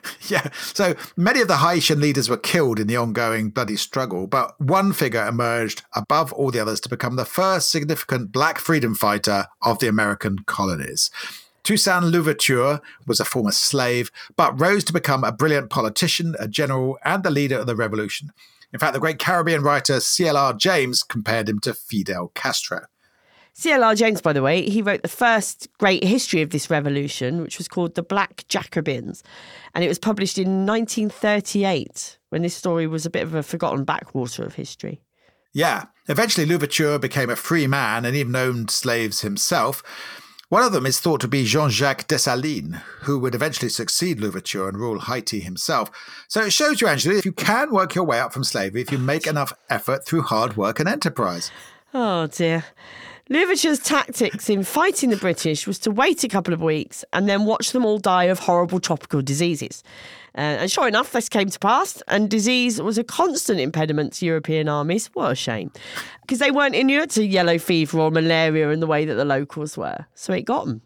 yeah. 0.27 0.49
So 0.53 0.95
many 1.15 1.41
of 1.41 1.47
the 1.47 1.57
Haitian 1.57 1.99
leaders 1.99 2.29
were 2.29 2.38
killed 2.38 2.79
in 2.79 2.88
the 2.88 2.97
ongoing 2.97 3.49
bloody 3.49 3.75
struggle, 3.75 4.27
but 4.27 4.59
one 4.59 4.93
figure 4.93 5.25
emerged 5.25 5.83
above 5.95 6.33
all 6.33 6.51
the 6.51 6.59
others 6.59 6.79
to 6.81 6.89
become 6.89 7.15
the 7.15 7.25
first 7.25 7.69
significant 7.69 8.31
black 8.31 8.59
freedom 8.59 8.95
fighter 8.95 9.47
of 9.62 9.79
the 9.79 9.88
American 9.88 10.39
colonies. 10.39 11.12
Toussaint 11.63 12.05
Louverture 12.05 12.81
was 13.05 13.19
a 13.19 13.25
former 13.25 13.51
slave, 13.51 14.12
but 14.35 14.59
rose 14.59 14.83
to 14.85 14.93
become 14.93 15.23
a 15.23 15.31
brilliant 15.31 15.69
politician, 15.69 16.35
a 16.39 16.47
general, 16.47 16.97
and 17.03 17.23
the 17.23 17.29
leader 17.29 17.59
of 17.59 17.67
the 17.67 17.75
revolution. 17.75 18.31
In 18.71 18.79
fact, 18.79 18.93
the 18.93 18.99
great 18.99 19.19
Caribbean 19.19 19.62
writer 19.62 19.99
C.L.R. 19.99 20.53
James 20.53 21.03
compared 21.03 21.49
him 21.49 21.59
to 21.59 21.73
Fidel 21.73 22.31
Castro. 22.33 22.85
C.L.R. 23.60 23.93
James, 23.93 24.22
by 24.22 24.32
the 24.32 24.41
way, 24.41 24.69
he 24.69 24.82
wrote 24.82 25.02
the 25.02 25.10
first 25.10 25.67
great 25.80 26.02
history 26.02 26.41
of 26.41 26.52
this 26.52 26.69
revolution, 26.69 27.41
which 27.41 27.58
was 27.58 27.67
called 27.67 27.93
The 27.93 28.02
Black 28.02 28.45
Jacobins. 28.48 29.22
And 29.76 29.84
it 29.84 29.89
was 29.89 30.00
published 30.00 30.38
in 30.38 30.65
1938, 30.65 32.19
when 32.30 32.41
this 32.41 32.56
story 32.56 32.88
was 32.88 33.06
a 33.06 33.10
bit 33.10 33.24
of 33.24 33.36
a 33.36 33.43
forgotten 33.43 33.84
backwater 33.84 34.45
of 34.45 34.56
history. 34.56 35.02
Yeah. 35.54 35.88
Eventually, 36.08 36.45
Louverture 36.45 36.98
became 37.00 37.30
a 37.30 37.36
free 37.36 37.67
man 37.67 38.06
and 38.06 38.15
even 38.15 38.34
owned 38.34 38.72
slaves 38.72 39.22
himself. 39.22 39.84
One 40.48 40.63
of 40.63 40.72
them 40.72 40.86
is 40.86 41.02
thought 41.02 41.19
to 41.19 41.28
be 41.28 41.43
Jean 41.43 41.69
Jacques 41.69 42.08
Dessalines, 42.08 42.82
who 43.02 43.19
would 43.19 43.36
eventually 43.36 43.67
succeed 43.67 44.22
Louverture 44.22 44.69
and 44.69 44.78
rule 44.78 45.02
Haiti 45.02 45.41
himself. 45.41 45.91
So 46.30 46.45
it 46.45 46.54
shows 46.54 46.80
you, 46.80 46.88
Angela, 46.88 47.17
if 47.17 47.26
you 47.26 47.34
can 47.34 47.74
work 47.74 47.93
your 47.93 48.06
way 48.06 48.22
up 48.22 48.32
from 48.32 48.45
slavery 48.45 48.80
if 48.80 48.89
you 48.89 48.98
make 48.98 49.28
enough 49.28 49.52
effort 49.69 50.06
through 50.06 50.22
hard 50.22 50.56
work 50.56 50.80
and 50.80 50.88
enterprise. 50.88 51.52
Oh 51.93 52.28
dear. 52.28 52.63
Louverture's 53.32 53.80
tactics 53.80 54.50
in 54.50 54.63
fighting 54.63 55.12
the 55.12 55.15
British 55.15 55.68
was 55.68 55.78
to 55.80 55.92
wait 55.92 56.24
a 56.24 56.28
couple 56.28 56.52
of 56.52 56.63
weeks 56.63 57.06
and 57.13 57.30
then 57.30 57.46
watch 57.46 57.74
them 57.74 57.86
all 57.86 58.00
die 58.00 58.24
of 58.24 58.39
horrible 58.39 58.80
tropical 58.80 59.22
diseases. 59.22 59.84
Uh, 60.36 60.58
and 60.62 60.72
sure 60.72 60.88
enough, 60.88 61.12
this 61.12 61.30
came 61.30 61.48
to 61.48 61.60
pass, 61.60 62.02
and 62.08 62.28
disease 62.28 62.82
was 62.82 62.98
a 62.98 63.04
constant 63.04 63.60
impediment 63.60 64.13
to 64.13 64.26
European 64.26 64.68
armies. 64.68 65.12
What 65.13 65.32
a 65.32 65.36
shame. 65.36 65.72
Because 66.22 66.39
they 66.39 66.50
weren't 66.50 66.74
inured 66.74 67.12
to 67.12 67.24
yellow 67.24 67.60
fever 67.60 68.00
or 68.00 68.10
malaria 68.10 68.70
in 68.72 68.80
the 68.80 68.88
way 68.88 69.06
that 69.06 69.13
the 69.13 69.26
locals 69.26 69.78
were. 69.78 70.08
So 70.15 70.34
it 70.34 70.42
got 70.42 70.65
them. 70.65 70.82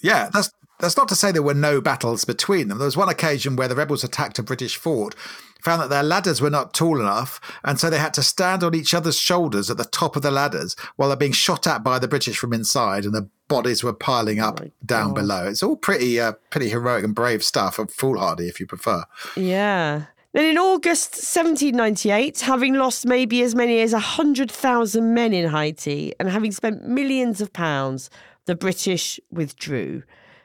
Yeah, 0.00 0.30
that's 0.32 0.50
that's 0.82 0.96
not 0.98 1.08
to 1.08 1.14
say 1.14 1.32
there 1.32 1.42
were 1.42 1.54
no 1.54 1.80
battles 1.80 2.26
between 2.26 2.68
them. 2.68 2.76
There 2.78 2.84
was 2.84 2.96
one 2.96 3.08
occasion 3.08 3.56
where 3.56 3.68
the 3.68 3.74
rebels 3.76 4.04
attacked 4.04 4.38
a 4.38 4.42
British 4.42 4.76
fort, 4.76 5.14
found 5.62 5.80
that 5.80 5.88
their 5.90 6.02
ladders 6.02 6.40
were 6.42 6.50
not 6.50 6.74
tall 6.74 7.00
enough, 7.00 7.40
and 7.64 7.78
so 7.80 7.88
they 7.88 7.98
had 7.98 8.12
to 8.14 8.22
stand 8.22 8.62
on 8.64 8.74
each 8.74 8.92
other's 8.92 9.16
shoulders 9.18 9.70
at 9.70 9.76
the 9.78 9.84
top 9.84 10.16
of 10.16 10.22
the 10.22 10.30
ladders 10.30 10.74
while 10.96 11.08
they're 11.08 11.16
being 11.16 11.32
shot 11.32 11.66
at 11.66 11.82
by 11.84 11.98
the 11.98 12.08
British 12.08 12.36
from 12.36 12.52
inside, 12.52 13.04
and 13.04 13.14
the 13.14 13.28
bodies 13.48 13.84
were 13.84 13.92
piling 13.92 14.40
up 14.40 14.60
Oh 14.62 14.70
down 14.84 15.08
God. 15.08 15.14
below. 15.14 15.46
It's 15.46 15.62
all 15.62 15.76
pretty, 15.76 16.18
uh, 16.20 16.32
pretty 16.50 16.68
heroic 16.68 17.04
and 17.04 17.14
brave 17.14 17.42
stuff, 17.44 17.78
and 17.78 17.90
foolhardy 17.90 18.48
if 18.48 18.58
you 18.60 18.66
prefer. 18.66 19.04
Yeah. 19.36 20.06
Then 20.34 20.46
in 20.46 20.56
August 20.58 21.12
1798, 21.12 22.40
having 22.40 22.74
lost 22.74 23.06
maybe 23.06 23.42
as 23.42 23.54
many 23.54 23.80
as 23.82 23.92
100,000 23.92 25.14
men 25.14 25.32
in 25.32 25.50
Haiti 25.50 26.12
and 26.18 26.28
having 26.28 26.52
spent 26.52 26.88
millions 26.88 27.40
of 27.40 27.52
pounds, 27.52 28.10
the 28.46 28.54
British 28.54 29.20
withdrew. 29.30 30.02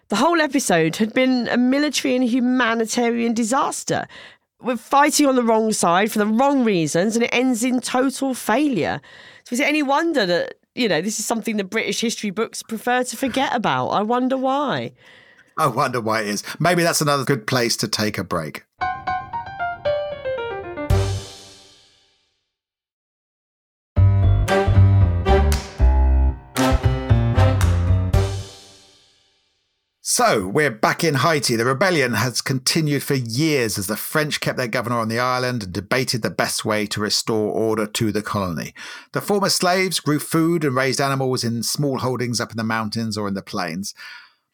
The 0.09 0.15
whole 0.15 0.39
episode 0.39 0.95
had 0.95 1.13
been 1.13 1.49
a 1.49 1.57
military 1.57 2.15
and 2.15 2.23
humanitarian 2.23 3.33
disaster. 3.33 4.07
We're 4.61 4.77
fighting 4.77 5.25
on 5.25 5.35
the 5.35 5.43
wrong 5.43 5.73
side 5.73 6.11
for 6.11 6.19
the 6.19 6.25
wrong 6.25 6.63
reasons 6.63 7.15
and 7.15 7.25
it 7.25 7.29
ends 7.33 7.61
in 7.63 7.81
total 7.81 8.33
failure. 8.33 9.01
So 9.43 9.53
is 9.53 9.59
it 9.59 9.67
any 9.67 9.83
wonder 9.83 10.25
that, 10.25 10.55
you 10.75 10.87
know, 10.87 11.01
this 11.01 11.19
is 11.19 11.25
something 11.25 11.57
the 11.57 11.65
British 11.65 11.99
history 11.99 12.29
books 12.29 12.63
prefer 12.63 13.03
to 13.03 13.17
forget 13.17 13.53
about? 13.53 13.89
I 13.89 14.01
wonder 14.01 14.37
why. 14.37 14.93
I 15.57 15.67
wonder 15.67 15.99
why 15.99 16.21
it 16.21 16.27
is. 16.27 16.43
Maybe 16.57 16.83
that's 16.83 17.01
another 17.01 17.25
good 17.25 17.45
place 17.45 17.75
to 17.77 17.87
take 17.89 18.17
a 18.17 18.23
break. 18.23 18.63
So 30.17 30.47
we're 30.47 30.71
back 30.71 31.03
in 31.03 31.13
Haiti. 31.13 31.55
The 31.57 31.63
rebellion 31.63 32.13
has 32.13 32.41
continued 32.41 33.03
for 33.03 33.13
years 33.13 33.77
as 33.77 33.85
the 33.85 33.95
French 33.95 34.39
kept 34.39 34.57
their 34.57 34.67
governor 34.67 34.97
on 34.97 35.09
the 35.09 35.19
island 35.19 35.61
and 35.61 35.71
debated 35.71 36.23
the 36.23 36.31
best 36.31 36.65
way 36.65 36.87
to 36.87 36.99
restore 36.99 37.51
order 37.51 37.85
to 37.85 38.11
the 38.11 38.23
colony. 38.23 38.73
The 39.13 39.21
former 39.21 39.49
slaves 39.49 39.99
grew 39.99 40.17
food 40.17 40.63
and 40.63 40.75
raised 40.75 40.99
animals 40.99 41.43
in 41.43 41.61
small 41.61 41.99
holdings 41.99 42.41
up 42.41 42.49
in 42.49 42.57
the 42.57 42.63
mountains 42.63 43.15
or 43.15 43.27
in 43.27 43.35
the 43.35 43.43
plains. 43.43 43.93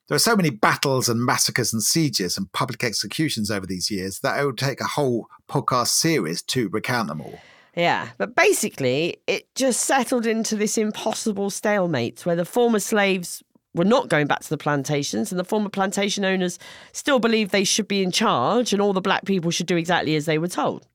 There 0.10 0.18
are 0.18 0.20
so 0.20 0.36
many 0.36 0.50
battles 0.50 1.08
and 1.08 1.24
massacres 1.24 1.72
and 1.72 1.82
sieges 1.82 2.38
and 2.38 2.52
public 2.52 2.84
executions 2.84 3.50
over 3.50 3.66
these 3.66 3.90
years 3.90 4.20
that 4.20 4.38
it 4.38 4.46
would 4.46 4.58
take 4.58 4.82
a 4.82 4.96
whole 5.00 5.30
podcast 5.50 5.88
series 5.88 6.42
to 6.42 6.68
recount 6.68 7.08
them 7.08 7.22
all. 7.22 7.40
Yeah, 7.74 8.10
but 8.18 8.36
basically, 8.36 9.16
it 9.28 9.48
just 9.56 9.80
settled 9.80 10.26
into 10.26 10.58
this 10.58 10.78
impossible 10.78 11.50
stalemate 11.50 12.26
where 12.26 12.36
the 12.36 12.44
former 12.44 12.80
slaves 12.80 13.42
were 13.74 13.86
not 13.86 14.10
going 14.10 14.28
back 14.28 14.42
to 14.42 14.50
the 14.50 14.58
plantations, 14.58 15.32
and 15.32 15.40
the 15.40 15.44
former 15.44 15.70
plantation 15.70 16.24
owners 16.26 16.60
still 16.92 17.20
believed 17.20 17.52
they 17.52 17.64
should 17.64 17.88
be 17.88 18.04
in 18.04 18.12
charge, 18.12 18.74
and 18.74 18.82
all 18.82 18.94
the 18.94 19.02
black 19.02 19.26
people 19.26 19.52
should 19.52 19.68
do 19.68 19.78
exactly 19.78 20.16
as 20.16 20.26
they 20.26 20.38
were 20.38 20.48
told. 20.48 20.88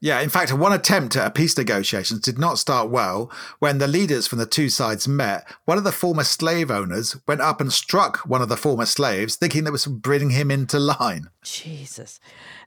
Yeah, 0.00 0.20
in 0.20 0.28
fact, 0.28 0.52
one 0.52 0.74
attempt 0.74 1.16
at 1.16 1.26
a 1.26 1.30
peace 1.30 1.56
negotiations 1.56 2.20
did 2.20 2.38
not 2.38 2.58
start 2.58 2.90
well. 2.90 3.30
When 3.60 3.78
the 3.78 3.88
leaders 3.88 4.26
from 4.26 4.38
the 4.38 4.44
two 4.44 4.68
sides 4.68 5.08
met, 5.08 5.46
one 5.64 5.78
of 5.78 5.84
the 5.84 5.92
former 5.92 6.22
slave 6.22 6.70
owners 6.70 7.16
went 7.26 7.40
up 7.40 7.62
and 7.62 7.72
struck 7.72 8.18
one 8.18 8.42
of 8.42 8.50
the 8.50 8.58
former 8.58 8.84
slaves, 8.84 9.36
thinking 9.36 9.64
that 9.64 9.72
was 9.72 9.86
bringing 9.86 10.30
him 10.30 10.50
into 10.50 10.78
line. 10.78 11.30
Jesus. 11.42 12.20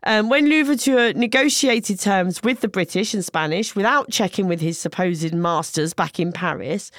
Um, 0.03 0.29
when 0.29 0.49
Louverture 0.49 1.13
negotiated 1.13 1.99
terms 1.99 2.41
with 2.41 2.61
the 2.61 2.67
British 2.67 3.13
and 3.13 3.23
Spanish 3.23 3.75
without 3.75 4.09
checking 4.09 4.47
with 4.47 4.59
his 4.59 4.79
supposed 4.79 5.31
masters 5.31 5.93
back 5.93 6.19
in 6.19 6.31
Paris, 6.31 6.89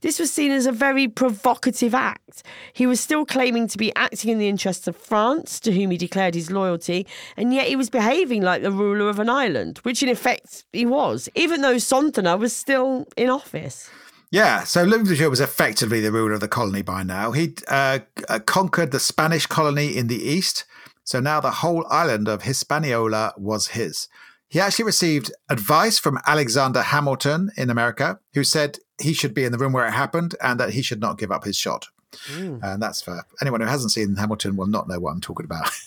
this 0.00 0.18
was 0.18 0.32
seen 0.32 0.50
as 0.50 0.66
a 0.66 0.72
very 0.72 1.08
provocative 1.08 1.94
act. 1.94 2.42
He 2.72 2.86
was 2.86 3.00
still 3.00 3.24
claiming 3.24 3.68
to 3.68 3.78
be 3.78 3.94
acting 3.94 4.30
in 4.30 4.38
the 4.38 4.48
interests 4.48 4.88
of 4.88 4.96
France, 4.96 5.60
to 5.60 5.72
whom 5.72 5.90
he 5.90 5.96
declared 5.96 6.34
his 6.34 6.50
loyalty, 6.50 7.06
and 7.36 7.52
yet 7.52 7.68
he 7.68 7.76
was 7.76 7.90
behaving 7.90 8.42
like 8.42 8.62
the 8.62 8.72
ruler 8.72 9.08
of 9.08 9.18
an 9.18 9.28
island, 9.28 9.78
which 9.78 10.02
in 10.02 10.08
effect 10.08 10.64
he 10.72 10.86
was, 10.86 11.28
even 11.34 11.60
though 11.60 11.76
Sonthonax 11.76 12.38
was 12.38 12.56
still 12.56 13.06
in 13.16 13.28
office. 13.28 13.90
Yeah, 14.30 14.62
so 14.62 14.84
Louis 14.84 14.98
Louverture 14.98 15.28
was 15.28 15.40
effectively 15.40 16.00
the 16.00 16.12
ruler 16.12 16.34
of 16.34 16.40
the 16.40 16.46
colony 16.46 16.82
by 16.82 17.02
now. 17.02 17.32
He'd 17.32 17.62
uh, 17.66 17.98
uh, 18.28 18.38
conquered 18.38 18.92
the 18.92 19.00
Spanish 19.00 19.46
colony 19.46 19.96
in 19.96 20.06
the 20.06 20.22
east, 20.22 20.64
so 21.02 21.18
now 21.18 21.40
the 21.40 21.50
whole 21.50 21.84
island 21.90 22.28
of 22.28 22.42
Hispaniola 22.42 23.34
was 23.36 23.68
his. 23.68 24.06
He 24.50 24.58
actually 24.58 24.84
received 24.84 25.32
advice 25.48 25.98
from 25.98 26.18
Alexander 26.26 26.82
Hamilton 26.82 27.52
in 27.56 27.70
America, 27.70 28.18
who 28.34 28.42
said 28.42 28.78
he 29.00 29.14
should 29.14 29.32
be 29.32 29.44
in 29.44 29.52
the 29.52 29.58
room 29.58 29.72
where 29.72 29.86
it 29.86 29.92
happened 29.92 30.34
and 30.42 30.58
that 30.58 30.70
he 30.70 30.82
should 30.82 31.00
not 31.00 31.18
give 31.18 31.30
up 31.30 31.44
his 31.44 31.56
shot. 31.56 31.86
And 32.28 32.82
that's 32.82 33.00
for 33.00 33.24
anyone 33.40 33.60
who 33.60 33.68
hasn't 33.68 33.92
seen 33.92 34.16
Hamilton 34.16 34.56
will 34.56 34.66
not 34.66 34.88
know 34.88 34.98
what 34.98 35.12
I'm 35.12 35.20
talking 35.20 35.46
about. 35.46 35.70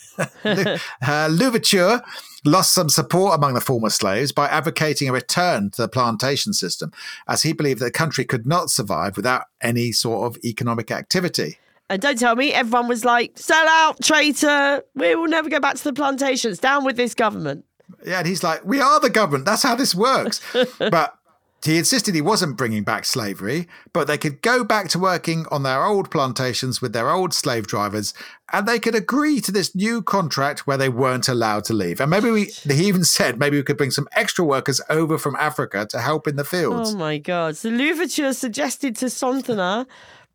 Uh, 1.02 1.28
Louverture 1.28 2.00
lost 2.44 2.72
some 2.72 2.88
support 2.88 3.34
among 3.34 3.54
the 3.54 3.60
former 3.60 3.90
slaves 3.90 4.30
by 4.30 4.46
advocating 4.46 5.08
a 5.08 5.12
return 5.12 5.72
to 5.72 5.82
the 5.82 5.88
plantation 5.88 6.52
system, 6.52 6.92
as 7.26 7.42
he 7.42 7.52
believed 7.52 7.80
that 7.80 7.86
the 7.86 7.90
country 7.90 8.24
could 8.24 8.46
not 8.46 8.70
survive 8.70 9.16
without 9.16 9.46
any 9.60 9.90
sort 9.90 10.24
of 10.24 10.40
economic 10.44 10.92
activity. 10.92 11.58
And 11.90 12.00
don't 12.00 12.16
tell 12.16 12.36
me 12.36 12.52
everyone 12.52 12.86
was 12.86 13.04
like, 13.04 13.36
sell 13.36 13.66
out, 13.66 14.00
traitor, 14.00 14.84
we 14.94 15.16
will 15.16 15.26
never 15.26 15.48
go 15.48 15.58
back 15.58 15.74
to 15.74 15.82
the 15.82 15.92
plantations, 15.92 16.60
down 16.60 16.84
with 16.84 16.96
this 16.96 17.12
government. 17.12 17.64
Yeah, 18.04 18.18
and 18.18 18.26
he's 18.26 18.42
like, 18.42 18.64
"We 18.64 18.80
are 18.80 19.00
the 19.00 19.10
government. 19.10 19.44
That's 19.44 19.62
how 19.62 19.74
this 19.74 19.94
works." 19.94 20.40
but 20.78 21.18
he 21.64 21.78
insisted 21.78 22.14
he 22.14 22.20
wasn't 22.20 22.58
bringing 22.58 22.84
back 22.84 23.06
slavery, 23.06 23.66
but 23.92 24.06
they 24.06 24.18
could 24.18 24.42
go 24.42 24.64
back 24.64 24.88
to 24.90 24.98
working 24.98 25.46
on 25.50 25.62
their 25.62 25.84
old 25.84 26.10
plantations 26.10 26.82
with 26.82 26.92
their 26.92 27.10
old 27.10 27.32
slave 27.32 27.66
drivers, 27.66 28.12
and 28.52 28.68
they 28.68 28.78
could 28.78 28.94
agree 28.94 29.40
to 29.40 29.50
this 29.50 29.74
new 29.74 30.02
contract 30.02 30.66
where 30.66 30.76
they 30.76 30.90
weren't 30.90 31.28
allowed 31.28 31.64
to 31.64 31.72
leave. 31.72 32.00
And 32.00 32.10
maybe 32.10 32.30
we, 32.30 32.44
he 32.44 32.86
even 32.86 33.04
said, 33.04 33.38
maybe 33.38 33.56
we 33.56 33.62
could 33.62 33.78
bring 33.78 33.90
some 33.90 34.08
extra 34.12 34.44
workers 34.44 34.80
over 34.90 35.16
from 35.16 35.36
Africa 35.36 35.86
to 35.90 36.00
help 36.00 36.28
in 36.28 36.36
the 36.36 36.44
fields. 36.44 36.94
Oh 36.94 36.98
my 36.98 37.16
God. 37.16 37.56
So 37.56 37.70
Louverture 37.70 38.34
suggested 38.34 38.94
to 38.96 39.06
Sonthonax 39.06 39.86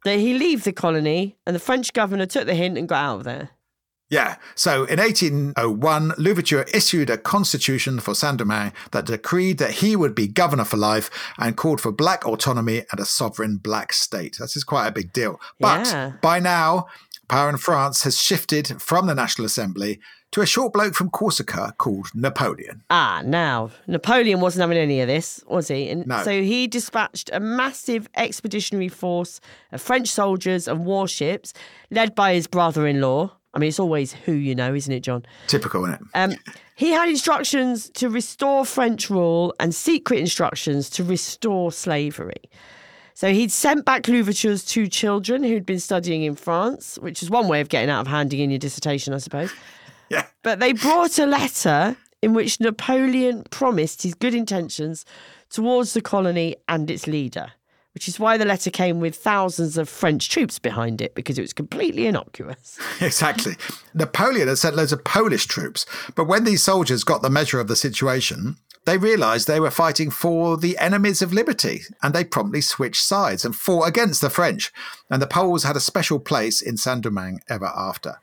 that 0.06 0.20
he 0.20 0.34
leave 0.34 0.64
the 0.64 0.74
colony, 0.74 1.38
and 1.46 1.56
the 1.56 1.60
French 1.60 1.94
governor 1.94 2.26
took 2.26 2.48
the 2.48 2.56
hint 2.56 2.78
and 2.78 2.90
got 2.90 3.04
out 3.04 3.18
of 3.18 3.24
there. 3.26 3.50
Yeah. 4.10 4.36
So 4.56 4.86
in 4.86 5.00
1801, 5.00 6.14
Louverture 6.18 6.64
issued 6.74 7.10
a 7.10 7.18
constitution 7.18 8.00
for 8.00 8.16
Saint 8.16 8.38
Domingue 8.38 8.74
that 8.92 9.06
decreed 9.06 9.60
that 9.60 9.72
he 9.72 9.96
would 9.96 10.16
be 10.16 10.28
governor 10.28 10.66
for 10.66 10.78
life 10.78 11.10
and 11.38 11.56
called 11.56 11.80
for 11.80 11.92
black 11.92 12.26
autonomy 12.26 12.84
and 12.92 13.00
a 13.00 13.06
sovereign 13.06 13.58
black 13.58 13.94
state. 13.94 14.38
This 14.40 14.56
is 14.56 14.64
quite 14.64 14.88
a 14.88 14.92
big 14.92 15.14
deal. 15.14 15.40
But 15.60 15.86
Yeah. 15.88 16.14
by 16.22 16.40
now, 16.40 16.88
power 17.28 17.50
in 17.50 17.58
France 17.58 18.02
has 18.04 18.18
shifted 18.20 18.82
from 18.82 19.06
the 19.06 19.14
National 19.14 19.46
Assembly 19.46 20.00
to 20.32 20.42
a 20.42 20.46
short 20.46 20.74
bloke 20.74 20.94
from 20.96 21.10
Corsica 21.10 21.74
called 21.78 22.08
Napoleon. 22.14 22.84
Ah, 22.92 23.22
now, 23.26 23.72
Napoleon 23.88 24.40
wasn't 24.42 24.62
having 24.62 24.78
any 24.78 25.02
of 25.02 25.08
this, 25.08 25.40
was 25.48 25.68
he? 25.70 25.90
And 25.90 26.06
No. 26.06 26.24
so 26.24 26.42
he 26.44 26.68
dispatched 26.68 27.30
a 27.34 27.40
massive 27.40 28.08
expeditionary 28.16 28.90
force 28.90 29.40
of 29.72 29.82
French 29.82 30.08
soldiers 30.08 30.68
and 30.68 30.86
warships 30.86 31.52
led 31.92 32.14
by 32.16 32.34
his 32.36 32.46
brother 32.48 32.86
in 32.88 33.02
law. 33.02 33.36
I 33.54 33.60
mean, 33.60 33.70
it's 33.70 33.80
always 33.80 34.14
who 34.14 34.34
you 34.34 34.54
know, 34.56 34.74
isn't 34.74 34.92
it, 34.92 35.02
John? 35.02 35.26
Typical, 35.48 35.84
isn't 35.86 35.96
it? 35.96 36.02
Um, 36.14 36.36
he 36.76 36.92
had 36.92 37.10
instructions 37.10 37.90
to 37.92 38.10
restore 38.10 38.64
French 38.66 39.10
rule 39.10 39.54
and 39.60 39.74
secret 39.74 40.20
instructions 40.20 40.90
to 40.92 41.04
restore 41.04 41.72
slavery. 41.72 42.42
So 43.16 43.34
he'd 43.34 43.52
sent 43.52 43.84
back 43.84 44.08
Louverture's 44.08 44.64
two 44.64 44.88
children 44.88 45.44
who'd 45.44 45.66
been 45.66 45.80
studying 45.82 46.24
in 46.24 46.36
France, 46.36 46.98
which 47.02 47.22
is 47.22 47.30
one 47.30 47.50
way 47.50 47.60
of 47.60 47.68
getting 47.68 47.90
out 47.90 48.02
of 48.02 48.08
handing 48.08 48.40
in 48.40 48.50
your 48.50 48.60
dissertation, 48.60 49.14
I 49.14 49.18
suppose. 49.18 49.52
Yeah. 50.10 50.26
But 50.42 50.60
they 50.60 50.74
brought 50.74 51.20
a 51.20 51.28
letter 51.28 51.96
in 52.24 52.34
which 52.34 52.60
Napoleon 52.60 53.44
promised 53.52 54.02
his 54.02 54.16
good 54.16 54.34
intentions 54.34 55.06
towards 55.52 55.94
the 55.94 56.02
colony 56.02 56.56
and 56.68 56.90
its 56.90 57.06
leader, 57.06 57.52
which 57.94 58.08
is 58.08 58.20
why 58.20 58.38
the 58.38 58.46
letter 58.46 58.70
came 58.70 59.00
with 59.00 59.16
thousands 59.16 59.78
of 59.78 59.90
French 59.90 60.30
troops 60.30 60.60
behind 60.60 61.02
it 61.02 61.16
because 61.16 61.38
it 61.38 61.42
was 61.42 61.54
completely 61.54 62.08
innocuous. 62.08 62.80
Exactly. 63.02 63.56
Napoleon 63.94 64.48
had 64.48 64.58
sent 64.58 64.76
loads 64.76 64.92
of 64.92 65.04
Polish 65.04 65.46
troops, 65.46 65.86
but 66.16 66.26
when 66.26 66.44
these 66.44 66.62
soldiers 66.62 67.04
got 67.04 67.22
the 67.22 67.30
measure 67.30 67.60
of 67.60 67.68
the 67.68 67.76
situation, 67.76 68.58
they 68.86 68.98
realized 68.98 69.48
they 69.48 69.60
were 69.60 69.72
fighting 69.72 70.10
for 70.10 70.58
the 70.58 70.78
enemies 70.80 71.22
of 71.22 71.34
liberty, 71.34 71.82
and 72.02 72.14
they 72.14 72.24
promptly 72.24 72.62
switched 72.62 73.04
sides 73.04 73.46
and 73.46 73.56
fought 73.56 73.88
against 73.88 74.22
the 74.22 74.30
French. 74.30 74.72
And 75.10 75.22
the 75.22 75.28
Poles 75.28 75.64
had 75.64 75.76
a 75.76 75.82
special 75.82 76.20
place 76.20 76.62
in 76.62 76.78
Saint 76.78 77.02
Domingue 77.02 77.42
ever 77.50 77.68
after. 77.68 78.20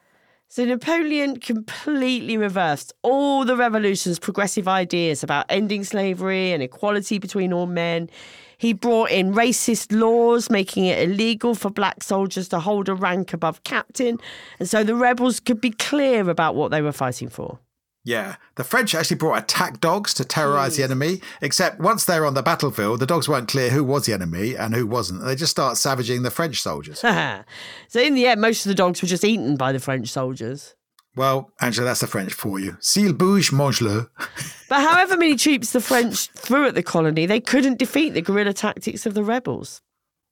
So 0.49 0.65
Napoleon 0.65 1.39
completely 1.39 2.37
reversed 2.37 2.93
all 3.03 3.45
the 3.45 3.57
revolution's 3.57 4.19
progressive 4.19 4.67
ideas 4.67 5.23
about 5.23 5.47
ending 5.49 5.85
slavery 5.85 6.53
and 6.53 6.63
equality 6.63 7.19
between 7.19 7.53
all 7.53 7.67
men. 7.67 8.09
He 8.59 8.73
brought 8.73 9.11
in 9.11 9.35
racist 9.35 9.99
laws, 9.99 10.49
making 10.49 10.87
it 10.87 11.09
illegal 11.09 11.55
for 11.55 11.71
black 11.71 12.03
soldiers 12.03 12.49
to 12.49 12.61
hold 12.61 12.89
a 12.89 12.95
rank 12.95 13.33
above 13.33 13.63
captain. 13.65 14.19
And 14.59 14.69
so 14.69 14.83
the 14.83 14.95
rebels 14.95 15.41
could 15.41 15.61
be 15.61 15.71
clear 15.71 16.29
about 16.29 16.55
what 16.55 16.71
they 16.71 16.83
were 16.83 16.93
fighting 16.93 17.29
for. 17.29 17.59
Yeah, 18.07 18.37
the 18.55 18.63
French 18.63 18.95
actually 18.95 19.17
brought 19.17 19.43
attack 19.43 19.81
dogs 19.81 20.15
to 20.15 20.25
terrorize 20.25 20.77
the 20.77 20.85
enemy, 20.85 21.21
except 21.41 21.81
once 21.81 22.05
they're 22.05 22.25
on 22.25 22.35
the 22.35 22.43
battlefield, 22.43 23.01
the 23.01 23.07
dogs 23.07 23.29
weren't 23.29 23.49
clear 23.49 23.71
who 23.71 23.83
was 23.83 24.07
the 24.07 24.13
enemy 24.13 24.55
and 24.55 24.77
who 24.77 24.87
wasn't. 24.87 25.25
They 25.25 25.35
just 25.35 25.51
start 25.51 25.77
savaging 25.77 26.23
the 26.23 26.31
French 26.31 26.63
soldiers. 26.63 27.01
so 27.89 28.01
in 28.01 28.15
the 28.15 28.29
end, 28.29 28.41
most 28.41 28.65
of 28.65 28.69
the 28.69 28.77
dogs 28.77 29.03
were 29.03 29.09
just 29.09 29.25
eaten 29.25 29.57
by 29.57 29.73
the 29.73 29.81
French 29.81 30.09
soldiers. 30.09 30.76
Well, 31.17 31.51
Angela, 31.63 31.87
that's 31.87 32.01
the 32.01 32.07
French 32.07 32.35
for 32.35 32.61
you. 32.61 32.77
S'il 32.81 33.15
bouge, 33.15 33.51
mange-le. 33.51 34.11
but 34.69 34.81
however 34.81 35.17
many 35.17 35.35
troops 35.35 35.73
the 35.73 35.81
French 35.81 36.29
threw 36.29 36.67
at 36.67 36.75
the 36.75 36.83
colony, 36.83 37.25
they 37.25 37.41
couldn't 37.41 37.79
defeat 37.79 38.11
the 38.11 38.21
guerrilla 38.21 38.53
tactics 38.53 39.07
of 39.07 39.15
the 39.15 39.25
rebels. 39.25 39.81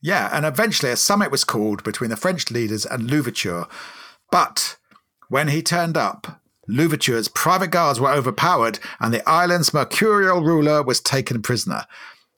Yeah, 0.03 0.29
and 0.31 0.45
eventually 0.45 0.93
a 0.93 0.97
summit 0.97 1.31
was 1.31 1.45
called 1.45 1.83
between 1.83 2.11
the 2.11 2.17
French 2.17 2.51
leaders 2.51 2.85
and 2.85 3.11
Louverture. 3.11 3.67
But 4.31 4.77
when 5.31 5.49
he 5.49 5.63
turned 5.63 5.97
up, 5.97 6.43
Louverture's 6.69 7.29
private 7.29 7.71
guards 7.71 7.99
were 7.99 8.13
overpowered, 8.13 8.79
and 9.01 9.13
the 9.13 9.27
island's 9.29 9.73
mercurial 9.73 10.43
ruler 10.43 10.83
was 10.83 11.01
taken 11.01 11.41
prisoner. 11.41 11.87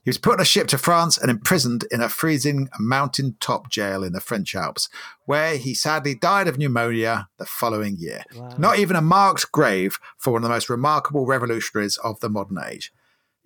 He 0.07 0.11
was 0.11 0.19
put 0.19 0.35
on 0.35 0.40
a 0.40 0.45
ship 0.45 0.69
to 0.69 0.79
France 0.79 1.19
and 1.19 1.33
imprisoned 1.33 1.85
in 1.90 2.01
a 2.01 2.09
freezing 2.09 2.69
mountain 2.79 3.37
top 3.40 3.69
jail 3.69 4.05
in 4.05 4.12
the 4.12 4.21
French 4.21 4.55
Alps, 4.55 4.88
where 5.25 5.57
he 5.57 5.75
sadly 5.75 6.14
died 6.14 6.47
of 6.47 6.59
pneumonia 6.59 7.29
the 7.38 7.45
following 7.45 7.97
year. 7.99 8.23
Wow. 8.37 8.55
Not 8.57 8.79
even 8.79 8.95
a 8.95 9.01
marked 9.01 9.51
grave 9.51 9.99
for 10.16 10.33
one 10.33 10.45
of 10.45 10.49
the 10.49 10.55
most 10.55 10.71
remarkable 10.71 11.27
revolutionaries 11.27 11.97
of 11.97 12.21
the 12.21 12.31
modern 12.31 12.59
age 12.64 12.92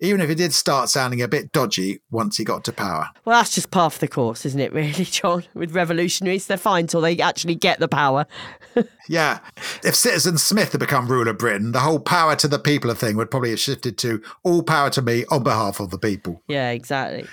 even 0.01 0.19
if 0.19 0.29
it 0.31 0.35
did 0.35 0.51
start 0.51 0.89
sounding 0.89 1.21
a 1.21 1.27
bit 1.27 1.51
dodgy 1.51 2.01
once 2.09 2.37
he 2.37 2.43
got 2.43 2.63
to 2.65 2.73
power. 2.73 3.09
Well, 3.23 3.39
that's 3.39 3.53
just 3.53 3.69
part 3.69 3.93
of 3.93 3.99
the 3.99 4.07
course, 4.07 4.45
isn't 4.47 4.59
it, 4.59 4.73
really, 4.73 4.91
John? 5.05 5.43
With 5.53 5.73
revolutionaries, 5.73 6.47
they're 6.47 6.57
fine 6.57 6.87
till 6.87 7.01
they 7.01 7.17
actually 7.19 7.55
get 7.55 7.79
the 7.79 7.87
power. 7.87 8.25
yeah. 9.07 9.39
If 9.83 9.95
Citizen 9.95 10.39
Smith 10.39 10.71
had 10.71 10.79
become 10.79 11.07
ruler 11.07 11.31
of 11.31 11.37
Britain, 11.37 11.71
the 11.71 11.79
whole 11.79 11.99
power 11.99 12.35
to 12.37 12.47
the 12.47 12.59
people 12.59 12.93
thing 12.95 13.15
would 13.15 13.29
probably 13.29 13.51
have 13.51 13.59
shifted 13.59 13.97
to 13.99 14.21
all 14.43 14.63
power 14.63 14.89
to 14.89 15.01
me 15.03 15.23
on 15.29 15.43
behalf 15.43 15.79
of 15.79 15.91
the 15.91 15.99
people. 15.99 16.41
Yeah, 16.47 16.71
exactly. 16.71 17.27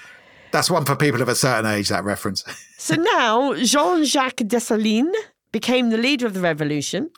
That's 0.53 0.71
one 0.71 0.85
for 0.85 0.95
people 0.95 1.23
of 1.23 1.29
a 1.29 1.35
certain 1.35 1.71
age, 1.71 1.89
that 1.89 2.05
reference. 2.05 2.45
so 2.79 2.95
now, 2.95 3.55
Jean 3.55 4.05
Jacques 4.05 4.37
Dessalines 4.37 5.15
became 5.53 5.89
the 5.89 5.99
leader 5.99 6.27
of 6.27 6.35
the 6.35 6.41
revolution. 6.41 7.11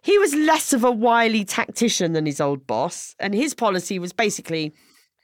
He 0.00 0.18
was 0.18 0.34
less 0.34 0.72
of 0.72 0.84
a 0.84 0.90
wily 0.90 1.44
tactician 1.44 2.12
than 2.12 2.26
his 2.26 2.40
old 2.40 2.66
boss, 2.66 3.14
and 3.18 3.34
his 3.34 3.54
policy 3.54 3.98
was 3.98 4.12
basically 4.12 4.74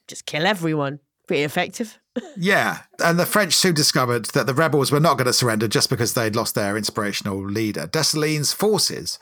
just 0.09 0.27
kill 0.27 0.47
everyone. 0.47 1.01
Pretty 1.27 1.43
effective. 1.43 1.99
yeah, 2.37 2.79
and 3.05 3.19
the 3.19 3.27
French 3.27 3.55
soon 3.55 3.75
discovered 3.75 4.27
that 4.27 4.47
the 4.47 4.55
rebels 4.55 4.91
were 4.91 4.99
not 4.99 5.19
going 5.19 5.27
to 5.27 5.33
surrender 5.33 5.69
just 5.69 5.91
because 5.91 6.15
they'd 6.15 6.35
lost 6.35 6.55
their 6.55 6.77
inspirational 6.77 7.45
leader. 7.45 7.87
Dessalines' 7.87 8.55
forces 8.55 9.19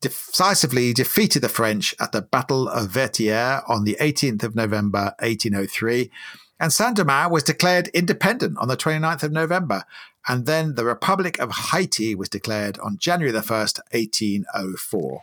decisively 0.00 0.92
defeated 0.94 1.42
the 1.42 1.48
French 1.48 1.94
at 2.00 2.12
the 2.12 2.22
Battle 2.22 2.68
of 2.68 2.88
Vertières 2.88 3.62
on 3.68 3.84
the 3.84 3.96
18th 4.00 4.42
of 4.42 4.56
November 4.56 5.14
1803, 5.20 6.10
and 6.58 6.72
Saint 6.72 6.96
Domingue 6.96 7.30
was 7.30 7.42
declared 7.42 7.88
independent 7.88 8.58
on 8.58 8.68
the 8.68 8.76
29th 8.76 9.22
of 9.22 9.32
November. 9.32 9.84
And 10.28 10.44
then 10.44 10.74
the 10.74 10.84
Republic 10.84 11.38
of 11.38 11.50
Haiti 11.50 12.14
was 12.14 12.28
declared 12.28 12.78
on 12.80 12.98
January 12.98 13.32
the 13.32 13.40
1st, 13.40 13.80
1804. 13.92 15.22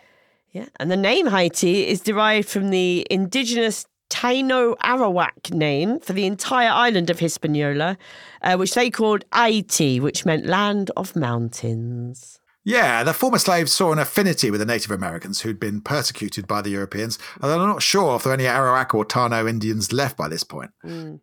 Yeah, 0.52 0.66
and 0.80 0.90
the 0.90 0.98
name 0.98 1.28
Haiti 1.28 1.86
is 1.88 2.02
derived 2.02 2.50
from 2.50 2.72
the 2.72 3.06
indigenous 3.12 3.86
Taino 4.10 4.76
Arawak 4.78 5.54
name 5.54 6.00
for 6.00 6.14
the 6.14 6.26
entire 6.26 6.70
island 6.70 7.10
of 7.10 7.20
Hispaniola, 7.20 7.98
uh, 8.42 8.56
which 8.56 8.74
they 8.74 8.90
called 8.90 9.26
Haiti, 9.34 10.00
which 10.00 10.26
meant 10.26 10.46
land 10.46 10.92
of 10.96 11.16
mountains. 11.16 12.40
Yeah, 12.64 13.04
the 13.04 13.14
former 13.14 13.38
slaves 13.38 13.72
saw 13.72 13.94
an 13.94 14.00
affinity 14.00 14.52
with 14.52 14.60
the 14.60 14.66
Native 14.66 14.92
Americans 14.92 15.40
who'd 15.40 15.60
been 15.60 15.80
persecuted 15.80 16.48
by 16.48 16.62
the 16.62 16.70
Europeans, 16.70 17.18
although 17.42 17.62
I'm 17.62 17.70
not 17.70 17.82
sure 17.82 18.18
if 18.18 18.24
there 18.24 18.32
are 18.32 18.34
any 18.34 18.44
Arawak 18.44 18.94
or 18.94 19.06
Taino 19.06 19.50
Indians 19.50 19.94
left 19.94 20.18
by 20.18 20.28
this 20.28 20.44
point. 20.44 20.72
Mm. 20.86 21.22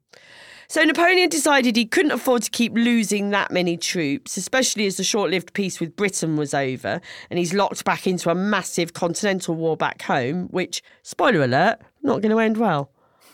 So 0.68 0.82
Napoleon 0.82 1.28
decided 1.28 1.76
he 1.76 1.84
couldn't 1.84 2.12
afford 2.12 2.42
to 2.44 2.50
keep 2.50 2.72
losing 2.74 3.30
that 3.30 3.50
many 3.50 3.76
troops, 3.76 4.36
especially 4.36 4.86
as 4.86 4.96
the 4.96 5.04
short 5.04 5.30
lived 5.30 5.52
peace 5.52 5.78
with 5.80 5.94
Britain 5.96 6.36
was 6.36 6.54
over 6.54 7.00
and 7.28 7.38
he's 7.38 7.52
locked 7.52 7.84
back 7.84 8.06
into 8.06 8.30
a 8.30 8.34
massive 8.34 8.94
continental 8.94 9.54
war 9.54 9.76
back 9.76 10.02
home, 10.02 10.48
which, 10.48 10.82
spoiler 11.02 11.44
alert, 11.44 11.80
not 12.04 12.20
going 12.20 12.30
to 12.30 12.38
end 12.38 12.56
well. 12.56 12.90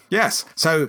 Yes. 0.08 0.44
So 0.56 0.88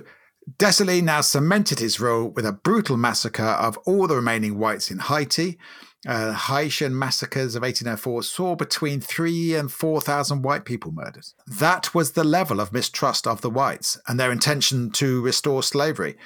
Dessalines 0.58 1.04
now 1.04 1.20
cemented 1.20 1.78
his 1.78 2.00
rule 2.00 2.30
with 2.30 2.46
a 2.46 2.52
brutal 2.52 2.96
massacre 2.96 3.42
of 3.42 3.78
all 3.78 4.06
the 4.06 4.16
remaining 4.16 4.58
whites 4.58 4.90
in 4.90 4.98
Haiti. 4.98 5.58
Uh, 6.04 6.32
Haitian 6.32 6.98
massacres 6.98 7.54
of 7.54 7.62
1804 7.62 8.24
saw 8.24 8.56
between 8.56 9.00
three 9.00 9.54
and 9.54 9.70
4,000 9.70 10.42
white 10.42 10.64
people 10.64 10.90
murdered. 10.90 11.26
That 11.46 11.94
was 11.94 12.12
the 12.12 12.24
level 12.24 12.58
of 12.58 12.72
mistrust 12.72 13.26
of 13.26 13.40
the 13.40 13.50
whites 13.50 14.00
and 14.08 14.18
their 14.18 14.32
intention 14.32 14.90
to 14.92 15.20
restore 15.20 15.62
slavery. 15.62 16.16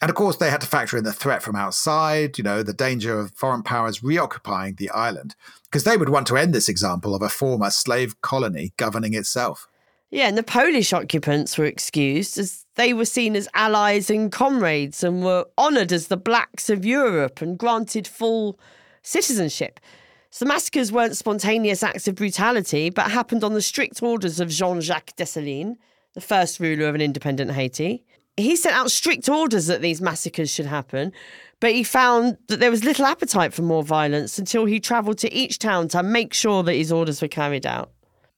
And 0.00 0.08
of 0.08 0.14
course, 0.16 0.36
they 0.36 0.50
had 0.50 0.60
to 0.60 0.66
factor 0.66 0.96
in 0.96 1.04
the 1.04 1.12
threat 1.12 1.42
from 1.42 1.56
outside, 1.56 2.38
you 2.38 2.44
know, 2.44 2.62
the 2.62 2.72
danger 2.72 3.18
of 3.18 3.34
foreign 3.34 3.62
powers 3.62 4.04
reoccupying 4.04 4.76
the 4.76 4.90
island, 4.90 5.34
because 5.64 5.84
they 5.84 5.96
would 5.96 6.10
want 6.10 6.26
to 6.28 6.36
end 6.36 6.54
this 6.54 6.68
example 6.68 7.14
of 7.14 7.22
a 7.22 7.28
former 7.28 7.70
slave 7.70 8.20
colony 8.20 8.72
governing 8.76 9.14
itself. 9.14 9.66
Yeah, 10.14 10.28
and 10.28 10.38
the 10.38 10.44
Polish 10.44 10.92
occupants 10.92 11.58
were 11.58 11.64
excused 11.64 12.38
as 12.38 12.66
they 12.76 12.92
were 12.92 13.04
seen 13.04 13.34
as 13.34 13.48
allies 13.52 14.08
and 14.08 14.30
comrades 14.30 15.02
and 15.02 15.24
were 15.24 15.44
honoured 15.58 15.90
as 15.90 16.06
the 16.06 16.16
blacks 16.16 16.70
of 16.70 16.84
Europe 16.84 17.42
and 17.42 17.58
granted 17.58 18.06
full 18.06 18.56
citizenship. 19.02 19.80
So 20.30 20.44
the 20.44 20.50
massacres 20.50 20.92
weren't 20.92 21.16
spontaneous 21.16 21.82
acts 21.82 22.06
of 22.06 22.14
brutality, 22.14 22.90
but 22.90 23.10
happened 23.10 23.42
on 23.42 23.54
the 23.54 23.60
strict 23.60 24.04
orders 24.04 24.38
of 24.38 24.50
Jean 24.50 24.80
Jacques 24.80 25.16
Dessalines, 25.16 25.78
the 26.12 26.20
first 26.20 26.60
ruler 26.60 26.86
of 26.86 26.94
an 26.94 27.00
independent 27.00 27.50
Haiti. 27.50 28.04
He 28.36 28.54
sent 28.54 28.76
out 28.76 28.92
strict 28.92 29.28
orders 29.28 29.66
that 29.66 29.82
these 29.82 30.00
massacres 30.00 30.48
should 30.48 30.66
happen, 30.66 31.12
but 31.58 31.72
he 31.72 31.82
found 31.82 32.36
that 32.46 32.60
there 32.60 32.70
was 32.70 32.84
little 32.84 33.06
appetite 33.06 33.52
for 33.52 33.62
more 33.62 33.82
violence 33.82 34.38
until 34.38 34.66
he 34.66 34.78
travelled 34.78 35.18
to 35.18 35.34
each 35.34 35.58
town 35.58 35.88
to 35.88 36.04
make 36.04 36.32
sure 36.32 36.62
that 36.62 36.74
his 36.74 36.92
orders 36.92 37.20
were 37.20 37.26
carried 37.26 37.66
out. 37.66 37.90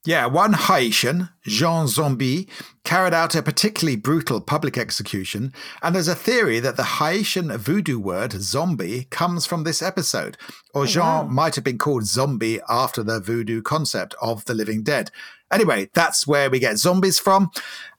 Yeah, 0.07 0.27
one 0.27 0.53
Haitian, 0.53 1.31
Jean 1.43 1.89
Zombi, 1.89 2.49
carried 2.85 3.13
out 3.13 3.35
a 3.35 3.43
particularly 3.43 3.97
brutal 3.97 4.41
public 4.41 4.79
execution, 4.79 5.53
and 5.83 5.97
there's 5.97 6.07
a 6.07 6.15
theory 6.15 6.61
that 6.61 6.77
the 6.77 6.85
Haitian 6.85 7.49
voodoo 7.59 7.99
word 7.99 8.31
zombie 8.35 9.09
comes 9.11 9.47
from 9.47 9.65
this 9.65 9.83
episode, 9.83 10.37
or 10.73 10.85
oh, 10.85 10.87
Jean 10.87 11.03
wow. 11.03 11.23
might 11.25 11.57
have 11.57 11.65
been 11.65 11.77
called 11.77 12.07
zombie 12.07 12.61
after 12.69 13.03
the 13.03 13.19
voodoo 13.19 13.63
concept 13.63 14.15
of 14.23 14.45
the 14.45 14.55
living 14.55 14.85
dead. 14.85 15.11
Anyway, 15.51 15.91
that's 15.93 16.25
where 16.25 16.49
we 16.49 16.61
get 16.61 16.79
zombies 16.79 17.19
from, 17.19 17.51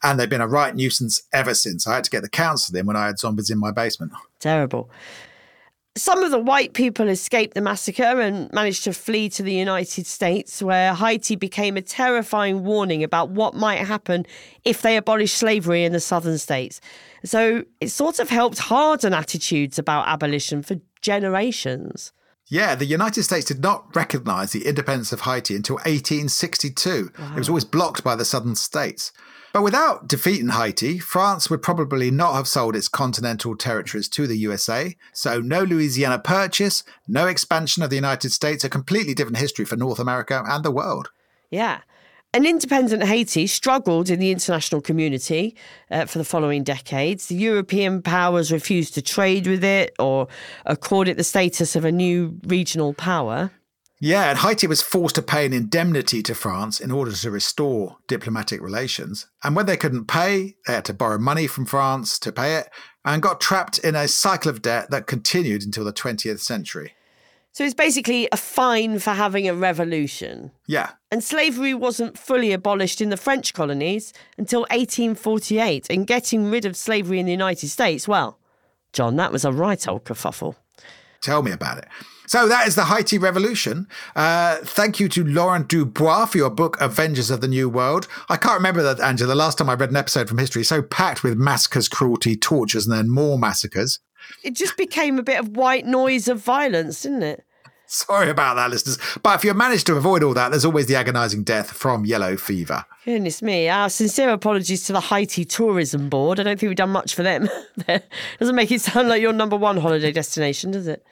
and 0.01 0.17
they've 0.17 0.29
been 0.29 0.39
a 0.39 0.47
right 0.47 0.73
nuisance 0.73 1.23
ever 1.33 1.53
since. 1.53 1.85
I 1.85 1.95
had 1.95 2.05
to 2.05 2.09
get 2.09 2.21
the 2.21 2.29
counts 2.29 2.69
of 2.69 2.73
them 2.73 2.85
when 2.85 2.95
I 2.95 3.07
had 3.07 3.19
zombies 3.19 3.49
in 3.49 3.59
my 3.59 3.71
basement. 3.71 4.13
Terrible. 4.39 4.89
Some 5.97 6.23
of 6.23 6.29
the 6.29 6.37
white 6.37 6.73
people 6.73 7.09
escaped 7.09 7.55
the 7.55 7.61
massacre 7.61 8.21
and 8.21 8.53
managed 8.53 8.83
to 8.83 8.93
flee 8.93 9.29
to 9.29 9.41
the 9.41 9.53
United 9.53 10.05
States, 10.05 10.61
where 10.61 10.93
Haiti 10.93 11.35
became 11.35 11.75
a 11.75 11.81
terrifying 11.81 12.63
warning 12.63 13.03
about 13.03 13.31
what 13.31 13.55
might 13.55 13.79
happen 13.79 14.23
if 14.63 14.83
they 14.83 14.95
abolished 14.95 15.35
slavery 15.35 15.83
in 15.83 15.93
the 15.93 15.99
southern 15.99 16.37
states. 16.37 16.79
So 17.25 17.63
it 17.81 17.89
sort 17.89 18.19
of 18.19 18.29
helped 18.29 18.59
harden 18.59 19.11
attitudes 19.11 19.79
about 19.79 20.07
abolition 20.07 20.61
for 20.61 20.75
generations. 21.01 22.13
Yeah, 22.49 22.75
the 22.75 22.85
United 22.85 23.23
States 23.23 23.45
did 23.45 23.61
not 23.61 23.93
recognize 23.95 24.51
the 24.51 24.65
independence 24.65 25.11
of 25.11 25.21
Haiti 25.21 25.55
until 25.55 25.75
1862. 25.77 27.11
Wow. 27.17 27.31
It 27.33 27.37
was 27.37 27.49
always 27.49 27.65
blocked 27.65 28.03
by 28.03 28.15
the 28.15 28.23
southern 28.23 28.55
states. 28.55 29.11
But 29.53 29.63
without 29.63 30.07
defeating 30.07 30.49
Haiti, 30.49 30.99
France 30.99 31.49
would 31.49 31.61
probably 31.61 32.11
not 32.11 32.35
have 32.35 32.47
sold 32.47 32.75
its 32.75 32.87
continental 32.87 33.55
territories 33.57 34.07
to 34.09 34.27
the 34.27 34.37
USA. 34.37 34.95
So, 35.13 35.41
no 35.41 35.63
Louisiana 35.63 36.19
Purchase, 36.19 36.83
no 37.07 37.27
expansion 37.27 37.83
of 37.83 37.89
the 37.89 37.95
United 37.95 38.31
States, 38.31 38.63
a 38.63 38.69
completely 38.69 39.13
different 39.13 39.37
history 39.37 39.65
for 39.65 39.75
North 39.75 39.99
America 39.99 40.43
and 40.47 40.63
the 40.63 40.71
world. 40.71 41.09
Yeah. 41.49 41.81
An 42.37 42.45
independent 42.45 43.03
Haiti 43.03 43.47
struggled 43.47 44.11
in 44.11 44.19
the 44.19 44.29
international 44.29 44.79
community 44.79 45.55
uh, 45.89 46.05
for 46.05 46.19
the 46.19 46.23
following 46.23 46.63
decades. 46.63 47.25
The 47.25 47.35
European 47.35 48.03
powers 48.03 48.51
refused 48.51 48.93
to 48.93 49.01
trade 49.01 49.47
with 49.47 49.63
it 49.63 49.95
or 49.97 50.27
accord 50.63 51.07
it 51.07 51.17
the 51.17 51.23
status 51.23 51.75
of 51.75 51.83
a 51.83 51.91
new 51.91 52.39
regional 52.45 52.93
power. 52.93 53.49
Yeah, 53.99 54.29
and 54.29 54.37
Haiti 54.37 54.67
was 54.67 54.83
forced 54.83 55.15
to 55.15 55.23
pay 55.23 55.47
an 55.47 55.53
indemnity 55.53 56.21
to 56.21 56.35
France 56.35 56.79
in 56.79 56.91
order 56.91 57.11
to 57.11 57.31
restore 57.31 57.97
diplomatic 58.07 58.61
relations. 58.61 59.25
And 59.43 59.55
when 59.55 59.65
they 59.65 59.75
couldn't 59.75 60.05
pay, 60.05 60.57
they 60.67 60.73
had 60.73 60.85
to 60.85 60.93
borrow 60.93 61.17
money 61.17 61.47
from 61.47 61.65
France 61.65 62.19
to 62.19 62.31
pay 62.31 62.57
it 62.57 62.69
and 63.03 63.19
got 63.19 63.41
trapped 63.41 63.79
in 63.79 63.95
a 63.95 64.07
cycle 64.07 64.51
of 64.51 64.61
debt 64.61 64.91
that 64.91 65.07
continued 65.07 65.63
until 65.63 65.85
the 65.85 65.91
20th 65.91 66.41
century. 66.41 66.93
So 67.57 67.63
it's 67.63 67.73
basically 67.73 68.29
a 68.31 68.37
fine 68.37 68.99
for 68.99 69.09
having 69.09 69.49
a 69.49 69.53
revolution. 69.55 70.51
Yeah. 70.67 70.91
And 71.09 71.23
slavery 71.23 71.73
wasn't 71.73 72.15
fully 72.15 72.51
abolished 72.53 73.01
in 73.01 73.09
the 73.09 73.17
French 73.17 73.55
colonies 73.55 74.13
until 74.37 74.59
1848. 74.69 75.87
And 75.89 76.05
getting 76.05 76.51
rid 76.51 76.65
of 76.65 76.77
slavery 76.77 77.19
in 77.19 77.25
the 77.25 77.31
United 77.31 77.69
States, 77.69 78.07
well, 78.07 78.37
John, 78.93 79.15
that 79.15 79.31
was 79.31 79.43
a 79.43 79.51
right 79.51 79.87
old 79.87 80.03
kerfuffle. 80.03 80.53
Tell 81.23 81.41
me 81.41 81.49
about 81.49 81.79
it. 81.79 81.87
So 82.27 82.47
that 82.47 82.67
is 82.67 82.75
the 82.75 82.85
Haiti 82.85 83.17
Revolution. 83.17 83.87
Uh, 84.15 84.57
thank 84.57 84.99
you 84.99 85.09
to 85.09 85.23
Laurent 85.23 85.67
Dubois 85.67 86.27
for 86.27 86.37
your 86.37 86.51
book 86.51 86.77
Avengers 86.79 87.31
of 87.31 87.41
the 87.41 87.47
New 87.47 87.69
World. 87.69 88.07
I 88.29 88.37
can't 88.37 88.59
remember 88.59 88.83
that, 88.83 88.99
Angela. 88.99 89.29
The 89.29 89.35
last 89.35 89.57
time 89.57 89.71
I 89.71 89.73
read 89.73 89.89
an 89.89 89.95
episode 89.95 90.29
from 90.29 90.37
history, 90.37 90.63
so 90.63 90.83
packed 90.83 91.23
with 91.23 91.39
massacres, 91.39 91.89
cruelty, 91.89 92.35
tortures, 92.35 92.85
and 92.85 92.95
then 92.95 93.09
more 93.09 93.39
massacres. 93.39 93.97
It 94.43 94.53
just 94.53 94.77
became 94.77 95.17
a 95.17 95.23
bit 95.23 95.39
of 95.39 95.55
white 95.57 95.87
noise 95.87 96.27
of 96.27 96.39
violence, 96.39 97.01
didn't 97.01 97.23
it? 97.23 97.43
Sorry 97.89 98.29
about 98.29 98.55
that, 98.55 98.69
listeners. 98.69 98.97
But 99.23 99.35
if 99.35 99.45
you 99.45 99.53
managed 99.53 99.87
to 99.87 99.95
avoid 99.95 100.21
all 100.21 100.33
that, 100.33 100.49
there's 100.49 100.65
always 100.65 100.87
the 100.87 100.95
agonising 100.95 101.43
death 101.43 101.71
from 101.71 102.05
yellow 102.05 102.35
fever. 102.35 102.85
Goodness 103.05 103.41
me. 103.41 103.69
Our 103.69 103.89
sincere 103.89 104.29
apologies 104.29 104.85
to 104.87 104.93
the 104.93 104.99
Haiti 104.99 105.45
Tourism 105.45 106.09
Board. 106.09 106.39
I 106.39 106.43
don't 106.43 106.59
think 106.59 106.69
we've 106.69 106.75
done 106.75 106.89
much 106.89 107.15
for 107.15 107.23
them. 107.23 107.47
Doesn't 108.39 108.55
make 108.55 108.71
it 108.71 108.81
sound 108.81 109.07
like 109.07 109.21
your 109.21 109.31
number 109.31 109.55
one 109.55 109.77
holiday 109.77 110.11
destination, 110.11 110.71
does 110.71 110.87
it? 110.87 111.05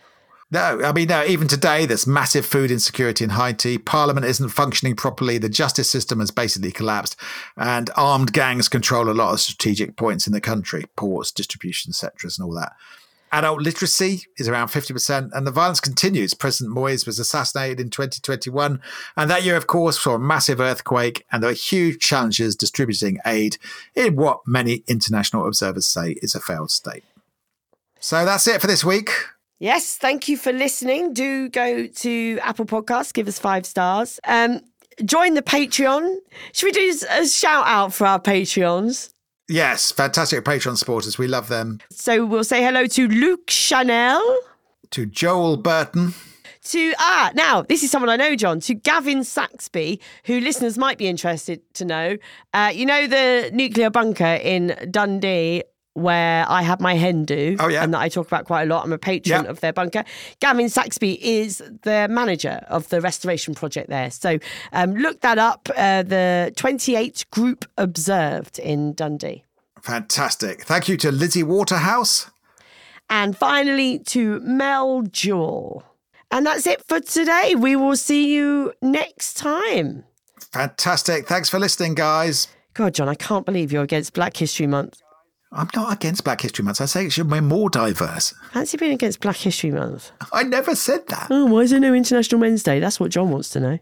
No, 0.51 0.81
I 0.83 0.91
mean, 0.91 1.07
no, 1.07 1.23
even 1.25 1.47
today, 1.47 1.85
there's 1.85 2.05
massive 2.05 2.45
food 2.45 2.69
insecurity 2.69 3.23
in 3.23 3.31
Haiti. 3.31 3.77
Parliament 3.77 4.25
isn't 4.25 4.49
functioning 4.49 4.95
properly. 4.95 5.37
The 5.37 5.49
justice 5.49 5.89
system 5.89 6.19
has 6.19 6.29
basically 6.29 6.71
collapsed. 6.71 7.15
And 7.57 7.89
armed 7.95 8.31
gangs 8.31 8.69
control 8.69 9.09
a 9.09 9.11
lot 9.11 9.33
of 9.33 9.39
strategic 9.39 9.95
points 9.95 10.27
in 10.27 10.33
the 10.33 10.41
country 10.41 10.85
ports, 10.97 11.31
distribution 11.31 11.93
sectors, 11.93 12.37
and 12.37 12.45
all 12.45 12.53
that. 12.55 12.73
Adult 13.31 13.61
literacy 13.61 14.23
is 14.37 14.47
around 14.47 14.69
50%, 14.69 15.31
and 15.33 15.45
the 15.45 15.51
violence 15.51 15.79
continues. 15.79 16.33
President 16.33 16.73
Moise 16.73 17.05
was 17.05 17.19
assassinated 17.19 17.79
in 17.79 17.89
2021. 17.89 18.79
And 19.17 19.29
that 19.29 19.43
year, 19.43 19.55
of 19.55 19.67
course, 19.67 19.99
saw 19.99 20.15
a 20.15 20.19
massive 20.19 20.59
earthquake, 20.59 21.25
and 21.31 21.43
there 21.43 21.49
are 21.49 21.53
huge 21.53 21.99
challenges 21.99 22.55
distributing 22.55 23.19
aid 23.25 23.57
in 23.95 24.15
what 24.15 24.41
many 24.47 24.83
international 24.87 25.47
observers 25.47 25.87
say 25.87 26.11
is 26.21 26.35
a 26.35 26.39
failed 26.39 26.71
state. 26.71 27.03
So 27.99 28.23
that's 28.23 28.47
it 28.47 28.61
for 28.61 28.67
this 28.67 28.83
week. 28.83 29.09
Yes, 29.59 29.97
thank 29.97 30.27
you 30.27 30.37
for 30.37 30.51
listening. 30.51 31.13
Do 31.13 31.49
go 31.49 31.87
to 31.87 32.39
Apple 32.41 32.65
Podcasts, 32.65 33.13
give 33.13 33.27
us 33.27 33.39
five 33.39 33.65
stars. 33.65 34.19
Um, 34.27 34.61
join 35.03 35.33
the 35.33 35.41
Patreon. 35.41 36.17
Should 36.53 36.67
we 36.67 36.71
do 36.71 36.93
a 37.09 37.27
shout 37.27 37.65
out 37.65 37.93
for 37.93 38.05
our 38.05 38.19
Patreons? 38.19 39.14
Yes, 39.47 39.91
fantastic 39.91 40.43
Patreon 40.43 40.77
supporters. 40.77 41.17
We 41.17 41.27
love 41.27 41.49
them. 41.49 41.79
So 41.91 42.25
we'll 42.25 42.43
say 42.43 42.63
hello 42.63 42.87
to 42.87 43.07
Luke 43.07 43.49
Chanel. 43.49 44.21
To 44.91 45.05
Joel 45.05 45.57
Burton. 45.57 46.13
To, 46.63 46.93
ah, 46.97 47.31
now, 47.35 47.61
this 47.61 47.83
is 47.83 47.91
someone 47.91 48.09
I 48.09 48.15
know, 48.15 48.35
John, 48.35 48.59
to 48.61 48.73
Gavin 48.73 49.23
Saxby, 49.23 50.01
who 50.23 50.39
listeners 50.39 50.79
might 50.79 50.97
be 50.97 51.07
interested 51.07 51.61
to 51.75 51.85
know. 51.85 52.17
Uh, 52.55 52.71
you 52.73 52.87
know 52.87 53.05
the 53.05 53.51
nuclear 53.53 53.91
bunker 53.91 54.39
in 54.41 54.75
Dundee 54.89 55.61
where 55.95 56.45
I 56.49 56.61
had 56.61 56.81
my 56.81 56.95
hen 56.95 57.23
do, 57.23 57.55
oh, 57.59 57.69
yeah. 57.69 57.81
and 57.81 57.93
that 57.93 58.01
I 58.01 58.09
talk 58.09 58.27
about 58.27 58.45
quite 58.45 58.63
a 58.63 58.65
lot. 58.65 58.83
I'm 58.83 58.91
a 58.91 58.97
patron 58.97 59.45
of 59.47 59.61
their 59.61 59.71
bunker. 59.71 60.03
Gavin 60.41 60.67
Saxby 60.67 61.25
is 61.25 61.63
the 61.83 62.07
manager 62.09 62.65
of 62.67 62.89
the 62.89 62.99
restoration 62.99 63.55
project 63.55 63.89
there. 63.89 64.11
So 64.11 64.37
um, 64.73 64.93
look 64.93 65.21
that 65.21 65.37
up. 65.37 65.69
Uh, 65.75 66.03
the 66.03 66.51
28 66.57 67.25
group 67.31 67.65
observed 67.77 68.59
in 68.59 68.93
Dundee. 68.93 69.45
Fantastic. 69.81 70.63
Thank 70.63 70.89
you 70.89 70.97
to 70.97 71.11
Lizzie 71.11 71.43
Waterhouse. 71.43 72.29
And 73.09 73.37
finally 73.37 73.99
to 73.99 74.41
Mel 74.41 75.03
Jewell. 75.03 75.83
And 76.29 76.45
that's 76.45 76.67
it 76.67 76.83
for 76.83 76.99
today. 76.99 77.55
We 77.55 77.77
will 77.77 77.95
see 77.95 78.33
you 78.35 78.73
next 78.81 79.37
time. 79.37 80.03
Fantastic. 80.51 81.27
Thanks 81.27 81.47
for 81.47 81.57
listening, 81.57 81.95
guys. 81.95 82.49
God, 82.73 82.95
John, 82.95 83.07
I 83.07 83.15
can't 83.15 83.45
believe 83.45 83.71
you're 83.71 83.83
against 83.83 84.13
Black 84.13 84.35
History 84.35 84.67
Month. 84.67 85.01
I'm 85.57 85.69
not 85.73 85.93
against 85.93 86.25
Black 86.25 86.41
History 86.41 86.65
Month. 86.65 86.81
I 86.81 86.85
say 86.85 87.05
it 87.05 87.13
should 87.13 87.29
be 87.29 87.39
more 87.39 87.69
diverse. 87.69 88.33
Fancy 88.51 88.75
being 88.75 88.91
against 88.91 89.21
Black 89.21 89.37
History 89.37 89.71
Month? 89.71 90.11
I 90.33 90.43
never 90.43 90.75
said 90.75 91.07
that. 91.07 91.27
Oh, 91.29 91.45
why 91.45 91.61
is 91.61 91.71
there 91.71 91.79
no 91.79 91.93
International 91.93 92.41
Men's 92.41 92.61
Day? 92.61 92.81
That's 92.81 92.99
what 92.99 93.09
John 93.09 93.29
wants 93.29 93.49
to 93.51 93.61
know. 93.61 93.79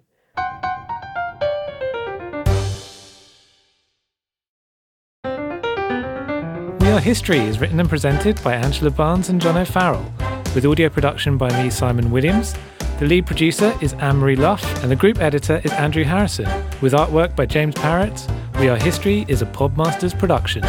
We 6.79 6.91
Are 6.91 6.99
History 6.99 7.39
is 7.39 7.59
written 7.59 7.79
and 7.79 7.89
presented 7.89 8.41
by 8.43 8.53
Angela 8.53 8.91
Barnes 8.91 9.29
and 9.29 9.41
John 9.41 9.57
O'Farrell, 9.57 10.05
with 10.53 10.67
audio 10.67 10.89
production 10.89 11.39
by 11.39 11.49
me, 11.63 11.71
Simon 11.71 12.11
Williams. 12.11 12.53
The 12.99 13.07
lead 13.07 13.25
producer 13.25 13.75
is 13.81 13.93
Anne 13.93 14.17
Marie 14.17 14.35
Luff, 14.35 14.63
and 14.83 14.91
the 14.91 14.95
group 14.95 15.19
editor 15.19 15.59
is 15.63 15.71
Andrew 15.71 16.03
Harrison, 16.03 16.45
with 16.81 16.93
artwork 16.93 17.35
by 17.35 17.47
James 17.47 17.73
Parrett. 17.73 18.29
We 18.59 18.69
Are 18.69 18.77
History 18.77 19.25
is 19.27 19.41
a 19.41 19.47
Podmasters 19.47 20.17
production. 20.17 20.61